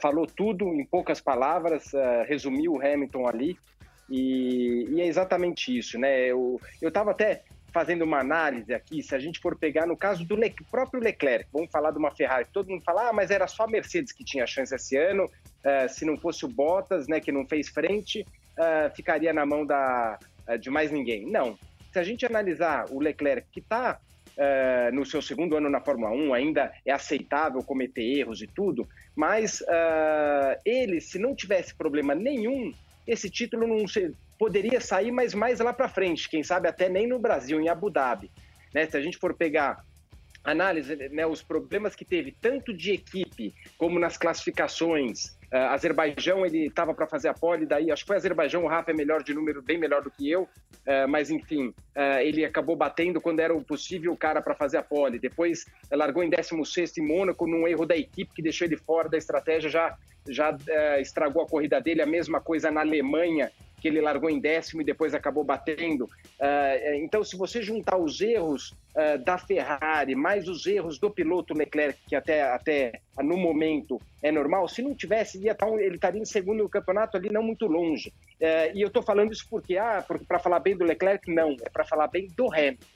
falou 0.00 0.26
tudo 0.26 0.66
em 0.72 0.82
poucas 0.82 1.20
palavras, 1.20 1.92
resumiu 2.26 2.72
o 2.72 2.80
Hamilton 2.80 3.28
ali, 3.28 3.56
e, 4.08 4.86
e, 4.90 5.00
é 5.00 5.06
exatamente 5.06 5.76
isso, 5.76 5.98
né? 5.98 6.26
Eu 6.26 6.58
estava 6.80 7.10
até 7.10 7.42
fazendo 7.72 8.02
uma 8.02 8.20
análise 8.20 8.72
aqui, 8.72 9.02
se 9.02 9.14
a 9.14 9.18
gente 9.18 9.38
for 9.40 9.56
pegar 9.56 9.86
no 9.86 9.96
caso 9.96 10.24
do 10.24 10.34
Le 10.36 10.54
próprio 10.70 11.02
Leclerc, 11.02 11.48
vamos 11.52 11.70
falar 11.70 11.90
de 11.90 11.98
uma 11.98 12.10
Ferrari, 12.10 12.46
todo 12.52 12.70
mundo 12.70 12.82
fala, 12.82 13.08
ah, 13.08 13.12
mas 13.12 13.30
era 13.30 13.46
só 13.46 13.64
a 13.64 13.68
Mercedes 13.68 14.12
que 14.12 14.24
tinha 14.24 14.46
chance 14.46 14.74
esse 14.74 14.96
ano, 14.96 15.24
uh, 15.24 15.88
se 15.88 16.04
não 16.04 16.16
fosse 16.16 16.44
o 16.44 16.48
Bottas, 16.48 17.06
né, 17.06 17.20
que 17.20 17.30
não 17.30 17.46
fez 17.46 17.68
frente, 17.68 18.22
uh, 18.22 18.94
ficaria 18.94 19.32
na 19.32 19.44
mão 19.44 19.66
da, 19.66 20.18
uh, 20.48 20.58
de 20.58 20.70
mais 20.70 20.90
ninguém. 20.90 21.26
Não. 21.26 21.58
Se 21.92 21.98
a 21.98 22.02
gente 22.02 22.24
analisar 22.24 22.86
o 22.90 23.00
Leclerc, 23.00 23.46
que 23.50 23.60
está 23.60 24.00
no 24.92 25.04
seu 25.04 25.20
segundo 25.20 25.56
ano 25.56 25.68
na 25.68 25.80
Fórmula 25.80 26.12
1, 26.12 26.32
ainda 26.32 26.72
é 26.86 26.92
aceitável 26.92 27.60
cometer 27.60 28.02
erros 28.02 28.40
e 28.40 28.46
tudo, 28.46 28.86
Mas 29.16 29.64
ele, 30.64 31.00
se 31.00 31.18
não 31.18 31.34
tivesse 31.34 31.74
problema 31.74 32.14
nenhum, 32.14 32.72
esse 33.04 33.28
título 33.28 33.66
não 33.66 33.88
poderia 34.38 34.80
sair, 34.80 35.10
mas 35.10 35.34
mais 35.34 35.60
lá 35.60 35.72
para 35.72 35.88
frente, 35.88 36.28
quem 36.28 36.42
sabe 36.42 36.68
até 36.68 36.88
nem 36.88 37.06
no 37.06 37.18
Brasil, 37.18 37.60
em 37.60 37.68
Abu 37.68 37.90
Dhabi. 37.90 38.30
Né? 38.72 38.86
Se 38.86 38.96
a 38.96 39.00
gente 39.00 39.18
for 39.18 39.34
pegar 39.34 39.84
análise, 40.44 40.96
né, 41.10 41.26
os 41.26 41.42
problemas 41.42 41.94
que 41.94 42.04
teve 42.04 42.32
tanto 42.40 42.72
de 42.72 42.92
equipe 42.92 43.54
como 43.76 43.98
nas 43.98 44.16
classificações. 44.16 45.36
Uh, 45.52 45.56
Azerbaijão, 45.70 46.44
ele 46.44 46.66
estava 46.66 46.92
para 46.92 47.06
fazer 47.06 47.28
a 47.28 47.34
pole, 47.34 47.64
daí 47.64 47.90
acho 47.90 48.02
que 48.02 48.08
foi 48.08 48.16
Azerbaijão, 48.16 48.64
o 48.64 48.68
Rafa 48.68 48.90
é 48.90 48.94
melhor 48.94 49.22
de 49.22 49.32
número, 49.32 49.62
bem 49.62 49.78
melhor 49.78 50.02
do 50.02 50.10
que 50.10 50.30
eu, 50.30 50.42
uh, 50.42 51.08
mas 51.08 51.30
enfim, 51.30 51.68
uh, 51.68 52.20
ele 52.20 52.44
acabou 52.44 52.76
batendo 52.76 53.20
quando 53.20 53.40
era 53.40 53.54
o 53.54 53.64
possível 53.64 54.14
cara 54.16 54.42
para 54.42 54.54
fazer 54.54 54.76
a 54.76 54.82
pole. 54.82 55.18
Depois 55.18 55.64
largou 55.90 56.22
em 56.22 56.28
16 56.28 56.98
em 56.98 57.06
Mônaco, 57.06 57.46
num 57.46 57.66
erro 57.66 57.86
da 57.86 57.96
equipe 57.96 58.34
que 58.34 58.42
deixou 58.42 58.66
ele 58.66 58.76
fora 58.76 59.08
da 59.08 59.16
estratégia, 59.16 59.70
já, 59.70 59.96
já 60.28 60.56
estragou 61.00 61.42
a 61.42 61.46
corrida 61.46 61.80
dele. 61.80 62.02
A 62.02 62.06
mesma 62.06 62.40
coisa 62.40 62.70
na 62.70 62.80
Alemanha, 62.80 63.50
que 63.80 63.88
ele 63.88 64.00
largou 64.00 64.28
em 64.28 64.40
décimo 64.40 64.82
e 64.82 64.84
depois 64.84 65.14
acabou 65.14 65.44
batendo. 65.44 66.04
Uh, 66.04 66.94
então, 66.96 67.22
se 67.22 67.36
você 67.36 67.62
juntar 67.62 67.96
os 67.96 68.20
erros 68.20 68.70
uh, 68.94 69.22
da 69.24 69.38
Ferrari 69.38 70.14
mais 70.14 70.48
os 70.48 70.66
erros 70.66 70.98
do 70.98 71.10
piloto 71.10 71.54
Leclerc, 71.54 71.98
que 72.06 72.16
até, 72.16 72.42
até 72.42 73.00
no 73.18 73.36
momento 73.36 74.00
é 74.22 74.32
normal, 74.32 74.68
se 74.68 74.82
não 74.82 74.94
tivesse, 74.94 75.38
ia 75.38 75.54
tá, 75.54 75.68
ele 75.68 75.94
estaria 75.94 76.20
em 76.20 76.24
segundo 76.24 76.62
no 76.62 76.68
campeonato 76.68 77.16
ali, 77.16 77.30
não 77.30 77.42
muito 77.42 77.66
longe. 77.66 78.12
Uh, 78.40 78.74
e 78.74 78.82
eu 78.82 78.88
estou 78.88 79.02
falando 79.02 79.32
isso 79.32 79.46
porque, 79.48 79.76
ah, 79.76 80.04
para 80.26 80.38
falar 80.38 80.60
bem 80.60 80.76
do 80.76 80.84
Leclerc, 80.84 81.32
não, 81.32 81.56
é 81.62 81.68
para 81.70 81.84
falar 81.84 82.08
bem 82.08 82.28
do 82.36 82.52
Hamilton. 82.52 82.86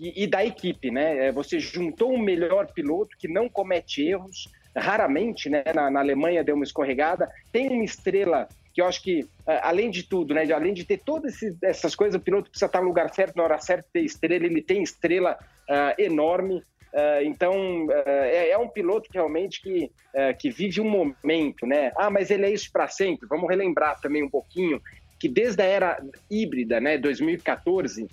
E, 0.00 0.24
e 0.24 0.26
da 0.26 0.44
equipe, 0.44 0.90
né? 0.90 1.30
Você 1.30 1.60
juntou 1.60 2.12
um 2.12 2.18
melhor 2.18 2.66
piloto 2.72 3.16
que 3.16 3.28
não 3.28 3.48
comete 3.48 4.02
erros, 4.02 4.48
raramente, 4.76 5.48
né? 5.48 5.62
Na, 5.74 5.90
na 5.90 6.00
Alemanha 6.00 6.44
deu 6.44 6.54
uma 6.54 6.64
escorregada, 6.64 7.28
tem 7.52 7.68
uma 7.68 7.84
estrela 7.84 8.48
que 8.72 8.80
eu 8.80 8.86
acho 8.86 9.02
que, 9.02 9.26
ah, 9.46 9.68
além 9.68 9.90
de 9.90 10.02
tudo, 10.02 10.34
né, 10.34 10.50
além 10.50 10.72
de 10.72 10.84
ter 10.84 10.98
todas 10.98 11.36
essas 11.62 11.94
coisas, 11.94 12.18
o 12.18 12.24
piloto 12.24 12.48
precisa 12.48 12.66
estar 12.66 12.80
no 12.80 12.88
lugar 12.88 13.12
certo, 13.12 13.36
na 13.36 13.44
hora 13.44 13.58
certa, 13.58 13.86
ter 13.92 14.00
estrela, 14.00 14.46
ele 14.46 14.62
tem 14.62 14.82
estrela 14.82 15.38
uh, 15.68 16.00
enorme, 16.00 16.56
uh, 16.56 17.22
então 17.22 17.84
uh, 17.86 17.92
é, 18.06 18.50
é, 18.50 18.58
um 18.58 18.68
piloto 18.68 19.10
que 19.10 19.18
realmente 19.18 19.60
que, 19.60 19.90
que 20.38 20.50
vive 20.50 20.80
um 20.80 20.88
momento, 20.88 21.66
né? 21.66 21.90
Ah, 21.96 22.10
mas 22.10 22.30
ele 22.30 22.46
é 22.46 22.50
isso 22.50 22.70
para 22.72 22.88
sempre. 22.88 23.26
Vamos 23.28 23.48
relembrar 23.48 24.00
também 24.00 24.22
um 24.22 24.30
pouquinho 24.30 24.80
que 25.18 25.28
desde 25.28 25.62
a 25.62 25.66
era 25.66 26.02
híbrida, 26.30 26.80
né, 26.80 26.98
2014, 26.98 28.08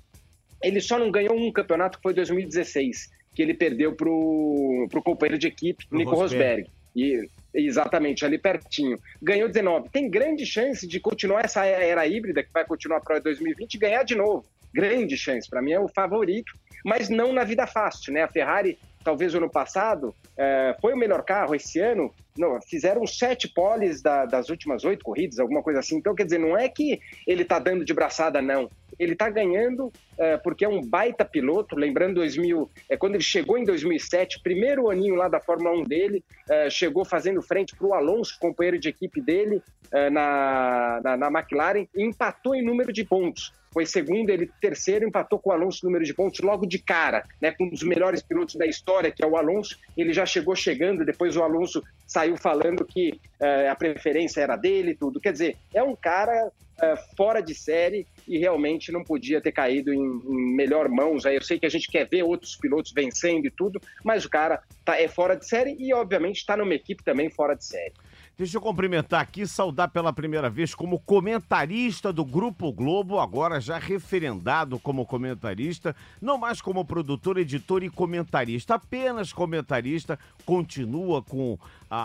ele 0.62 0.80
só 0.80 1.00
não 1.00 1.10
ganhou 1.10 1.36
um 1.36 1.51
campeonato 1.51 1.98
que 1.98 2.04
foi 2.04 2.13
2016, 2.13 3.10
que 3.39 3.43
ele 3.43 3.53
perdeu 3.53 3.96
para 3.96 4.10
o 4.10 5.01
companheiro 5.01 5.39
de 5.39 5.48
equipe, 5.48 5.86
Nico 5.89 6.12
Rosberg. 6.12 6.63
Rosberg. 6.63 6.72
E 6.93 7.29
Exatamente, 7.53 8.25
ali 8.25 8.38
pertinho. 8.38 9.00
Ganhou 9.22 9.48
19. 9.48 9.89
Tem 9.89 10.10
grande 10.10 10.46
chance 10.46 10.86
de 10.86 11.00
continuar 11.00 11.46
essa 11.46 11.65
era 11.65 12.05
híbrida, 12.05 12.43
que 12.43 12.51
vai 12.53 12.65
continuar 12.65 13.00
para 13.00 13.17
2020, 13.19 13.74
e 13.74 13.77
ganhar 13.77 14.03
de 14.03 14.13
novo. 14.13 14.46
Grande 14.74 15.17
chance. 15.17 15.50
Para 15.50 15.62
mim 15.62 15.72
é 15.72 15.79
o 15.79 15.88
favorito, 15.88 16.51
mas 16.86 17.10
não 17.10 17.34
na 17.34 17.46
vida 17.46 17.65
fácil, 17.65 18.13
né? 18.13 18.22
A 18.22 18.27
Ferrari, 18.27 18.77
talvez 19.03 19.34
ano 19.34 19.50
passado, 19.50 20.13
é, 20.38 20.75
foi 20.79 20.93
o 20.93 20.98
melhor 20.98 21.24
carro. 21.24 21.55
Esse 21.55 21.79
ano, 21.79 22.13
não, 22.38 22.62
fizeram 22.62 23.08
sete 23.08 23.48
poles 23.48 24.01
da, 24.01 24.25
das 24.25 24.50
últimas 24.50 24.84
oito 24.84 25.03
corridas, 25.03 25.39
alguma 25.39 25.63
coisa 25.63 25.79
assim. 25.79 25.96
Então, 25.96 26.13
quer 26.13 26.25
dizer, 26.25 26.39
não 26.39 26.55
é 26.55 26.69
que 26.69 27.00
ele 27.25 27.41
está 27.41 27.58
dando 27.58 27.84
de 27.84 27.93
braçada, 27.93 28.43
não 28.43 28.69
ele 29.00 29.13
está 29.13 29.29
ganhando 29.29 29.91
é, 30.18 30.38
porque 30.38 30.65
é 30.65 30.70
um 30.70 30.82
baita 30.82 31.24
piloto. 31.24 31.75
Lembrando, 31.75 32.15
2000, 32.15 32.70
é, 32.89 32.98
quando 32.98 33.15
ele 33.15 33.24
chegou 33.24 33.58
em 33.58 33.63
2007, 33.63 34.41
primeiro 34.41 34.89
aninho 34.89 35.15
lá 35.15 35.27
da 35.27 35.39
Fórmula 35.39 35.72
1 35.77 35.84
dele, 35.84 36.24
é, 36.50 36.70
chegou 36.70 37.06
fazendo 37.06 37.41
frente 37.41 37.75
para 37.75 37.88
o 37.88 37.94
Alonso, 37.94 38.38
companheiro 38.39 38.77
de 38.77 38.89
equipe 38.89 39.22
dele 39.22 39.62
é, 39.91 40.10
na, 40.10 41.00
na, 41.03 41.18
na 41.18 41.27
McLaren, 41.27 41.88
e 41.96 42.03
empatou 42.03 42.53
em 42.53 42.63
número 42.63 42.91
de 42.91 43.03
pontos 43.06 43.53
foi 43.72 43.86
segundo, 43.86 44.29
ele 44.29 44.50
terceiro, 44.60 45.08
empatou 45.08 45.39
com 45.39 45.51
o 45.51 45.53
Alonso 45.53 45.86
número 45.86 46.03
de 46.03 46.13
pontos 46.13 46.39
logo 46.39 46.65
de 46.65 46.79
cara, 46.79 47.24
né, 47.41 47.51
com 47.51 47.65
um 47.65 47.70
dos 47.70 47.84
melhores 47.84 48.22
pilotos 48.22 48.56
da 48.56 48.65
história, 48.65 49.12
que 49.12 49.24
é 49.24 49.27
o 49.27 49.38
Alonso. 49.38 49.77
Ele 49.96 50.12
já 50.12 50.25
chegou 50.25 50.56
chegando, 50.56 51.06
depois 51.06 51.38
o 51.38 51.44
Alonso 51.44 51.84
saiu 52.08 52.36
falando 52.36 52.84
que 52.84 53.12
uh, 53.39 53.70
a 53.70 53.75
preferência 53.75 54.41
era 54.41 54.56
dele 54.56 54.96
tudo. 54.96 55.20
Quer 55.20 55.34
dizer, 55.34 55.58
é 55.74 55.84
um 55.84 55.96
cara 55.96 56.48
uh, 56.48 57.15
fora 57.15 57.41
de 57.41 57.53
série 57.53 58.08
e 58.29 58.38
realmente 58.38 58.91
não 58.91 59.03
podia 59.03 59.41
ter 59.41 59.51
caído 59.51 59.91
em, 59.91 60.00
em, 60.00 60.55
melhor 60.55 60.88
mãos. 60.88 61.25
Aí 61.25 61.36
eu 61.36 61.41
sei 61.41 61.59
que 61.59 61.65
a 61.65 61.69
gente 61.69 61.89
quer 61.89 62.07
ver 62.07 62.21
outros 62.21 62.55
pilotos 62.55 62.93
vencendo 62.95 63.48
e 63.48 63.51
tudo, 63.51 63.81
mas 64.05 64.24
o 64.24 64.29
cara 64.29 64.62
tá, 64.86 65.01
é 65.01 65.07
fora 65.07 65.36
de 65.36 65.48
série 65.48 65.75
e, 65.79 65.91
obviamente, 65.91 66.38
está 66.38 66.55
numa 66.55 66.75
equipe 66.75 67.03
também 67.03 67.29
fora 67.31 67.55
de 67.55 67.65
série. 67.65 67.93
Deixa 68.39 68.55
eu 68.55 68.62
cumprimentar 68.62 69.19
aqui, 69.19 69.46
saudar 69.46 69.89
pela 69.89 70.13
primeira 70.13 70.50
vez 70.50 70.74
como 70.74 70.98
comentarista 70.98 72.13
do 72.13 72.24
Grupo 72.24 72.72
Globo, 72.72 73.19
agora 73.19 73.60
já 73.60 73.77
referendado 73.77 74.79
como 74.79 75.05
comentarista, 75.05 75.93
não 76.22 76.38
mais 76.38 76.62
como 76.62 76.86
produtor, 76.86 77.38
editor 77.38 77.84
e 77.84 77.89
comentarista, 77.89 78.75
apenas 78.75 79.34
comentarista, 79.34 80.17
continua 80.46 81.22
com 81.22 81.60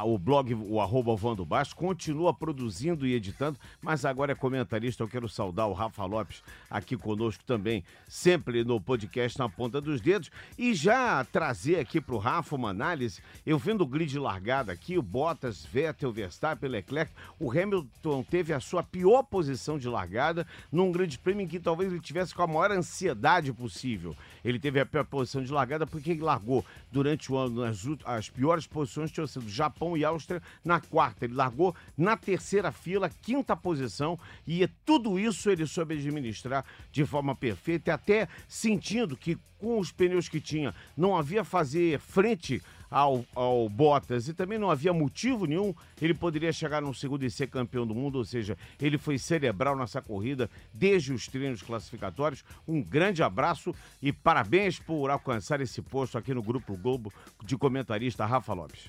o 0.06 0.18
blog, 0.18 0.54
o 0.54 0.80
arroba 0.80 1.14
Vando 1.14 1.44
Baixo, 1.44 1.76
continua 1.76 2.32
produzindo 2.32 3.06
e 3.06 3.12
editando, 3.12 3.58
mas 3.82 4.04
agora 4.04 4.32
é 4.32 4.34
comentarista. 4.34 5.02
Eu 5.02 5.08
quero 5.08 5.28
saudar 5.28 5.66
o 5.66 5.74
Rafa 5.74 6.04
Lopes 6.06 6.42
aqui 6.70 6.96
conosco 6.96 7.44
também, 7.44 7.84
sempre 8.08 8.64
no 8.64 8.80
podcast 8.80 9.38
na 9.38 9.48
ponta 9.48 9.80
dos 9.82 10.00
dedos. 10.00 10.30
E 10.56 10.74
já 10.74 11.22
trazer 11.26 11.78
aqui 11.78 12.00
para 12.00 12.14
o 12.14 12.18
Rafa 12.18 12.56
uma 12.56 12.70
análise, 12.70 13.22
eu 13.44 13.58
vendo 13.58 13.82
o 13.82 13.86
grid 13.86 14.18
largado 14.18 14.70
aqui, 14.70 14.96
o 14.96 15.02
Bottas, 15.02 15.66
Vettel, 15.66 16.10
Verstappen, 16.24 16.70
Leclerc, 16.70 17.12
o 17.38 17.50
Hamilton 17.50 18.22
teve 18.22 18.52
a 18.52 18.60
sua 18.60 18.82
pior 18.82 19.22
posição 19.22 19.78
de 19.78 19.88
largada 19.88 20.46
num 20.72 20.90
grande 20.90 21.18
prêmio 21.18 21.44
em 21.44 21.48
que 21.48 21.60
talvez 21.60 21.92
ele 21.92 22.00
tivesse 22.00 22.34
com 22.34 22.42
a 22.42 22.46
maior 22.46 22.70
ansiedade 22.72 23.52
possível. 23.52 24.16
Ele 24.42 24.58
teve 24.58 24.80
a 24.80 24.86
pior 24.86 25.04
posição 25.04 25.42
de 25.42 25.52
largada 25.52 25.86
porque 25.86 26.12
ele 26.12 26.22
largou 26.22 26.64
durante 26.90 27.30
o 27.30 27.36
ano 27.36 27.62
as 28.04 28.30
piores 28.30 28.66
posições 28.66 29.10
tinham 29.10 29.26
sido 29.26 29.48
Japão 29.48 29.96
e 29.96 30.04
Áustria 30.04 30.42
na 30.64 30.80
quarta. 30.80 31.26
Ele 31.26 31.34
largou 31.34 31.74
na 31.96 32.16
terceira 32.16 32.72
fila, 32.72 33.10
quinta 33.22 33.54
posição, 33.54 34.18
e 34.46 34.66
tudo 34.84 35.18
isso 35.18 35.50
ele 35.50 35.66
soube 35.66 35.94
administrar 35.94 36.64
de 36.90 37.04
forma 37.04 37.34
perfeita, 37.34 37.92
até 37.92 38.28
sentindo 38.48 39.16
que 39.16 39.38
com 39.58 39.78
os 39.78 39.92
pneus 39.92 40.28
que 40.28 40.40
tinha 40.40 40.74
não 40.96 41.16
havia 41.16 41.44
fazer 41.44 41.98
frente 41.98 42.62
ao, 42.94 43.26
ao 43.34 43.68
Bottas 43.68 44.28
e 44.28 44.32
também 44.32 44.56
não 44.56 44.70
havia 44.70 44.92
motivo 44.92 45.46
nenhum, 45.46 45.74
ele 46.00 46.14
poderia 46.14 46.52
chegar 46.52 46.80
no 46.80 46.94
segundo 46.94 47.24
e 47.24 47.30
ser 47.30 47.48
campeão 47.48 47.84
do 47.84 47.92
mundo, 47.92 48.18
ou 48.18 48.24
seja, 48.24 48.56
ele 48.80 48.96
foi 48.96 49.18
cerebral 49.18 49.76
nessa 49.76 50.00
corrida 50.00 50.48
desde 50.72 51.12
os 51.12 51.26
treinos 51.26 51.60
classificatórios. 51.60 52.44
Um 52.68 52.80
grande 52.80 53.20
abraço 53.20 53.74
e 54.00 54.12
parabéns 54.12 54.78
por 54.78 55.10
alcançar 55.10 55.60
esse 55.60 55.82
posto 55.82 56.16
aqui 56.16 56.32
no 56.32 56.40
Grupo 56.40 56.76
Globo 56.76 57.12
de 57.44 57.56
comentarista 57.56 58.24
Rafa 58.24 58.52
Lopes. 58.52 58.88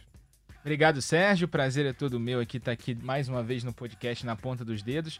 Obrigado, 0.61 1.01
Sérgio. 1.01 1.47
Prazer 1.47 1.87
é 1.87 1.93
todo 1.93 2.19
meu 2.19 2.39
aqui 2.39 2.57
estar 2.57 2.65
tá 2.65 2.73
aqui 2.73 2.93
mais 2.93 3.27
uma 3.27 3.41
vez 3.41 3.63
no 3.63 3.73
podcast 3.73 4.23
na 4.23 4.35
ponta 4.35 4.63
dos 4.63 4.83
dedos. 4.83 5.19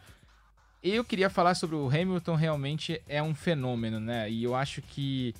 Eu 0.84 1.04
queria 1.04 1.32
falar 1.32 1.56
sobre 1.56 1.76
o 1.76 1.88
Hamilton, 1.88 2.36
realmente 2.36 3.02
é 3.08 3.22
um 3.22 3.34
fenômeno, 3.34 4.00
né? 4.00 4.30
E 4.30 4.44
eu 4.44 4.54
acho 4.54 4.84
que 4.84 5.34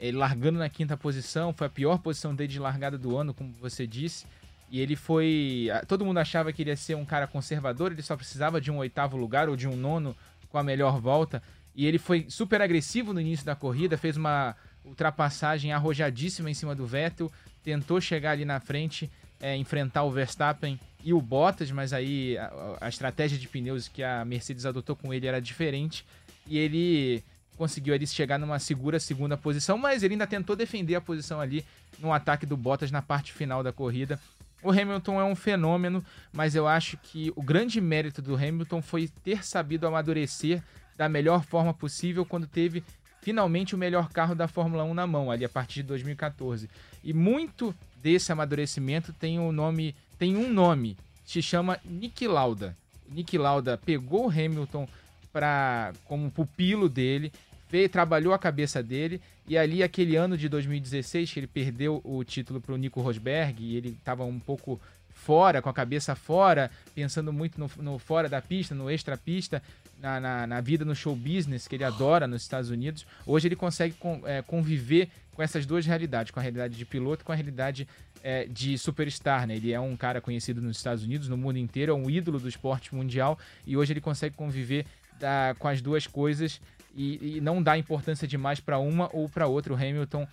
ele 0.00 0.16
largando 0.16 0.58
na 0.58 0.68
quinta 0.68 0.96
posição, 0.96 1.52
foi 1.52 1.66
a 1.66 1.70
pior 1.70 1.98
posição 1.98 2.34
dele 2.34 2.52
de 2.52 2.58
largada 2.58 2.96
do 2.96 3.16
ano, 3.16 3.34
como 3.34 3.52
você 3.60 3.86
disse. 3.86 4.26
E 4.70 4.80
ele 4.80 4.96
foi. 4.96 5.68
Todo 5.86 6.04
mundo 6.04 6.18
achava 6.18 6.52
que 6.52 6.62
ele 6.62 6.70
ia 6.70 6.76
ser 6.76 6.94
um 6.94 7.04
cara 7.04 7.26
conservador, 7.26 7.92
ele 7.92 8.02
só 8.02 8.16
precisava 8.16 8.60
de 8.60 8.70
um 8.70 8.78
oitavo 8.78 9.16
lugar 9.16 9.48
ou 9.48 9.56
de 9.56 9.68
um 9.68 9.76
nono 9.76 10.16
com 10.48 10.56
a 10.56 10.62
melhor 10.62 10.98
volta. 11.00 11.42
E 11.74 11.86
ele 11.86 11.98
foi 11.98 12.26
super 12.28 12.62
agressivo 12.62 13.12
no 13.12 13.20
início 13.20 13.44
da 13.44 13.54
corrida, 13.54 13.98
fez 13.98 14.16
uma 14.16 14.56
ultrapassagem 14.84 15.72
arrojadíssima 15.72 16.50
em 16.50 16.54
cima 16.54 16.74
do 16.74 16.86
Vettel, 16.86 17.30
tentou 17.62 18.00
chegar 18.00 18.32
ali 18.32 18.44
na 18.44 18.58
frente 18.58 19.10
é, 19.40 19.56
enfrentar 19.56 20.02
o 20.04 20.10
Verstappen 20.10 20.78
e 21.02 21.12
o 21.12 21.20
Bottas, 21.20 21.70
mas 21.70 21.92
aí 21.92 22.36
a, 22.36 22.78
a, 22.82 22.88
estratégia 22.88 23.38
de 23.38 23.48
pneus 23.48 23.88
que 23.88 24.02
a 24.02 24.24
Mercedes 24.24 24.66
adotou 24.66 24.94
com 24.94 25.12
ele 25.12 25.26
era 25.26 25.40
diferente 25.40 26.04
e 26.46 26.58
ele 26.58 27.24
conseguiu 27.60 27.92
ali 27.92 28.06
chegar 28.06 28.38
numa 28.38 28.58
segura 28.58 28.98
segunda 28.98 29.36
posição, 29.36 29.76
mas 29.76 30.02
ele 30.02 30.14
ainda 30.14 30.26
tentou 30.26 30.56
defender 30.56 30.94
a 30.94 31.00
posição 31.00 31.42
ali 31.42 31.62
no 31.98 32.10
ataque 32.10 32.46
do 32.46 32.56
Bottas 32.56 32.90
na 32.90 33.02
parte 33.02 33.34
final 33.34 33.62
da 33.62 33.70
corrida. 33.70 34.18
O 34.62 34.70
Hamilton 34.70 35.20
é 35.20 35.24
um 35.24 35.36
fenômeno, 35.36 36.02
mas 36.32 36.54
eu 36.54 36.66
acho 36.66 36.96
que 36.96 37.30
o 37.36 37.42
grande 37.42 37.78
mérito 37.78 38.22
do 38.22 38.34
Hamilton 38.34 38.80
foi 38.80 39.08
ter 39.22 39.44
sabido 39.44 39.86
amadurecer 39.86 40.62
da 40.96 41.06
melhor 41.06 41.44
forma 41.44 41.74
possível 41.74 42.24
quando 42.24 42.46
teve 42.46 42.82
finalmente 43.20 43.74
o 43.74 43.78
melhor 43.78 44.08
carro 44.08 44.34
da 44.34 44.48
Fórmula 44.48 44.82
1 44.82 44.94
na 44.94 45.06
mão, 45.06 45.30
ali 45.30 45.44
a 45.44 45.48
partir 45.48 45.82
de 45.82 45.88
2014. 45.88 46.66
E 47.04 47.12
muito 47.12 47.74
desse 48.02 48.32
amadurecimento 48.32 49.12
tem 49.12 49.38
um 49.38 49.52
nome, 49.52 49.94
tem 50.18 50.34
um 50.34 50.50
nome, 50.50 50.96
se 51.26 51.42
chama 51.42 51.78
Nick 51.84 52.26
Lauda. 52.26 52.74
Nick 53.06 53.36
Lauda 53.36 53.76
pegou 53.76 54.28
o 54.28 54.30
Hamilton 54.30 54.88
para 55.30 55.92
como 56.04 56.30
pupilo 56.30 56.88
dele, 56.88 57.32
fez, 57.70 57.88
trabalhou 57.88 58.34
a 58.34 58.38
cabeça 58.38 58.82
dele 58.82 59.20
e 59.46 59.56
ali 59.56 59.82
aquele 59.82 60.16
ano 60.16 60.36
de 60.36 60.48
2016 60.48 61.32
que 61.32 61.40
ele 61.40 61.46
perdeu 61.46 62.00
o 62.04 62.22
título 62.24 62.60
para 62.60 62.74
o 62.74 62.76
Nico 62.76 63.00
Rosberg 63.00 63.62
e 63.62 63.76
ele 63.76 63.90
estava 63.90 64.24
um 64.24 64.40
pouco 64.40 64.80
fora, 65.08 65.62
com 65.62 65.68
a 65.68 65.72
cabeça 65.72 66.14
fora, 66.14 66.70
pensando 66.94 67.32
muito 67.32 67.60
no, 67.60 67.70
no 67.78 67.98
fora 67.98 68.28
da 68.28 68.40
pista, 68.40 68.74
no 68.74 68.90
extra 68.90 69.16
pista, 69.16 69.62
na, 70.00 70.18
na, 70.18 70.46
na, 70.46 70.60
vida 70.60 70.84
no 70.84 70.94
show 70.94 71.14
business 71.14 71.68
que 71.68 71.76
ele 71.76 71.84
adora 71.84 72.26
nos 72.26 72.42
Estados 72.42 72.70
Unidos. 72.70 73.06
Hoje 73.26 73.46
ele 73.46 73.56
consegue 73.56 73.94
com, 73.94 74.22
é, 74.24 74.42
conviver 74.42 75.10
com 75.32 75.42
essas 75.42 75.66
duas 75.66 75.86
realidades, 75.86 76.32
com 76.32 76.40
a 76.40 76.42
realidade 76.42 76.76
de 76.76 76.84
piloto 76.84 77.22
e 77.22 77.24
com 77.24 77.32
a 77.32 77.34
realidade 77.34 77.86
é, 78.22 78.46
de 78.46 78.78
superstar. 78.78 79.46
Né? 79.46 79.56
Ele 79.56 79.72
é 79.72 79.78
um 79.78 79.96
cara 79.96 80.20
conhecido 80.20 80.60
nos 80.60 80.78
Estados 80.78 81.04
Unidos, 81.04 81.28
no 81.28 81.36
mundo 81.36 81.58
inteiro, 81.58 81.92
é 81.92 81.94
um 81.94 82.10
ídolo 82.10 82.40
do 82.40 82.48
esporte 82.48 82.94
mundial 82.94 83.38
e 83.66 83.76
hoje 83.76 83.92
ele 83.92 84.00
consegue 84.00 84.34
conviver 84.34 84.86
da, 85.18 85.54
com 85.58 85.68
as 85.68 85.82
duas 85.82 86.06
coisas 86.06 86.60
e, 86.94 87.36
e 87.36 87.40
não 87.40 87.62
dá 87.62 87.76
importância 87.76 88.26
demais 88.26 88.60
para 88.60 88.78
uma 88.78 89.08
ou 89.12 89.28
para 89.28 89.46
outra. 89.46 89.72
O 89.72 89.76
Hamilton 89.76 90.26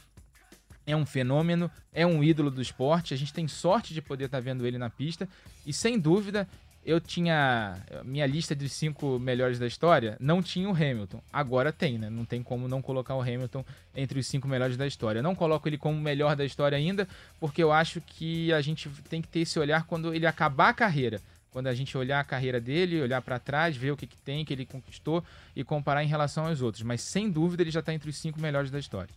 é 0.86 0.96
um 0.96 1.06
fenômeno, 1.06 1.70
é 1.94 2.06
um 2.06 2.24
ídolo 2.24 2.50
do 2.50 2.62
esporte. 2.62 3.14
A 3.14 3.18
gente 3.18 3.34
tem 3.34 3.48
sorte 3.48 3.94
de 3.94 4.02
poder 4.02 4.26
estar 4.26 4.38
tá 4.38 4.42
vendo 4.42 4.66
ele 4.66 4.78
na 4.78 4.90
pista 4.90 5.28
e 5.66 5.74
sem 5.74 6.00
dúvida 6.00 6.48
eu 6.88 7.02
tinha 7.02 7.78
minha 8.06 8.26
lista 8.26 8.56
de 8.56 8.70
cinco 8.70 9.20
melhores 9.20 9.60
da 9.60 9.68
história, 9.68 10.16
não 10.22 10.42
tinha 10.42 10.70
o 10.70 10.72
Hamilton. 10.72 11.22
Agora 11.34 11.70
tem, 11.74 11.98
né? 11.98 12.10
Não 12.10 12.24
tem 12.24 12.42
como 12.42 12.66
não 12.66 12.82
colocar 12.82 13.14
o 13.14 13.22
Hamilton 13.22 13.66
entre 13.94 14.22
os 14.22 14.26
cinco 14.26 14.48
melhores 14.48 14.78
da 14.78 14.88
história. 14.88 15.22
Não 15.22 15.36
coloco 15.36 15.68
ele 15.68 15.78
como 15.78 16.00
melhor 16.00 16.34
da 16.34 16.46
história 16.46 16.78
ainda, 16.78 17.06
porque 17.42 17.62
eu 17.62 17.74
acho 17.74 18.00
que 18.00 18.54
a 18.54 18.62
gente 18.62 18.88
tem 19.10 19.22
que 19.22 19.28
ter 19.28 19.42
esse 19.42 19.60
olhar 19.60 19.84
quando 19.84 20.14
ele 20.14 20.26
acabar 20.26 20.70
a 20.70 20.74
carreira. 20.74 21.20
Quando 21.58 21.66
a 21.66 21.74
gente 21.74 21.98
olhar 21.98 22.20
a 22.20 22.24
carreira 22.24 22.62
dele, 22.62 23.02
olhar 23.02 23.20
para 23.20 23.40
trás, 23.40 23.76
ver 23.76 23.90
o 23.90 23.98
que, 23.98 24.06
que 24.06 24.16
tem, 24.18 24.46
que 24.46 24.54
ele 24.54 24.64
conquistou 24.64 25.24
e 25.56 25.64
comparar 25.64 26.04
em 26.04 26.08
relação 26.08 26.46
aos 26.46 26.62
outros. 26.62 26.84
Mas 26.84 27.02
sem 27.02 27.32
dúvida 27.32 27.64
ele 27.64 27.72
já 27.72 27.80
está 27.80 27.92
entre 27.92 28.12
os 28.12 28.16
cinco 28.16 28.40
melhores 28.40 28.70
da 28.70 28.78
história. 28.78 29.10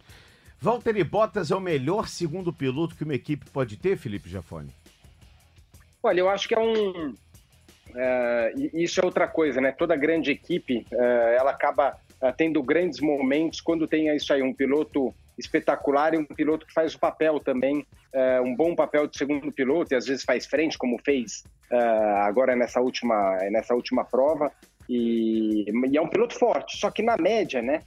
Valtteri 0.59 1.05
Bottas 1.05 1.51
é 1.51 1.55
o 1.55 1.61
melhor 1.61 2.09
segundo 2.09 2.51
piloto 2.51 2.97
que 2.97 3.05
uma 3.05 3.15
equipe 3.15 3.45
pode 3.51 3.77
ter, 3.77 3.99
Felipe 3.99 4.31
Jafone? 4.31 4.71
Olha, 6.03 6.21
eu 6.21 6.31
acho 6.31 6.49
que 6.49 6.55
é 6.55 6.59
um, 6.59 7.15
Uh, 7.91 8.71
isso 8.73 9.01
é 9.01 9.05
outra 9.05 9.27
coisa, 9.27 9.61
né? 9.61 9.73
Toda 9.73 9.97
grande 9.97 10.31
equipe, 10.31 10.87
uh, 10.93 10.97
ela 10.97 11.51
acaba 11.51 11.99
uh, 12.23 12.33
tendo 12.37 12.63
grandes 12.63 13.01
momentos 13.01 13.61
quando 13.61 13.87
tem 13.87 14.15
isso 14.15 14.33
aí, 14.33 14.43
um 14.43 14.55
piloto 14.55 15.13
espetacular 15.41 16.15
e 16.15 16.19
um 16.19 16.25
piloto 16.25 16.67
que 16.67 16.73
faz 16.73 16.95
o 16.95 16.99
papel 16.99 17.41
também, 17.41 17.87
um 18.45 18.55
bom 18.55 18.75
papel 18.75 19.07
de 19.07 19.17
segundo 19.17 19.51
piloto 19.51 19.93
e 19.93 19.97
às 19.97 20.07
vezes 20.07 20.25
faz 20.25 20.47
frente, 20.47 20.79
como 20.79 20.99
fez 21.05 21.45
agora 22.25 22.55
nessa 22.55 22.81
última, 22.81 23.37
nessa 23.51 23.75
última 23.75 24.05
prova. 24.05 24.53
E, 24.89 25.65
e, 25.69 25.97
é 25.97 26.03
um 26.03 26.09
piloto 26.09 26.39
forte, 26.39 26.77
só 26.77 26.91
que 26.91 27.03
na 27.03 27.17
média, 27.17 27.63
né? 27.63 27.83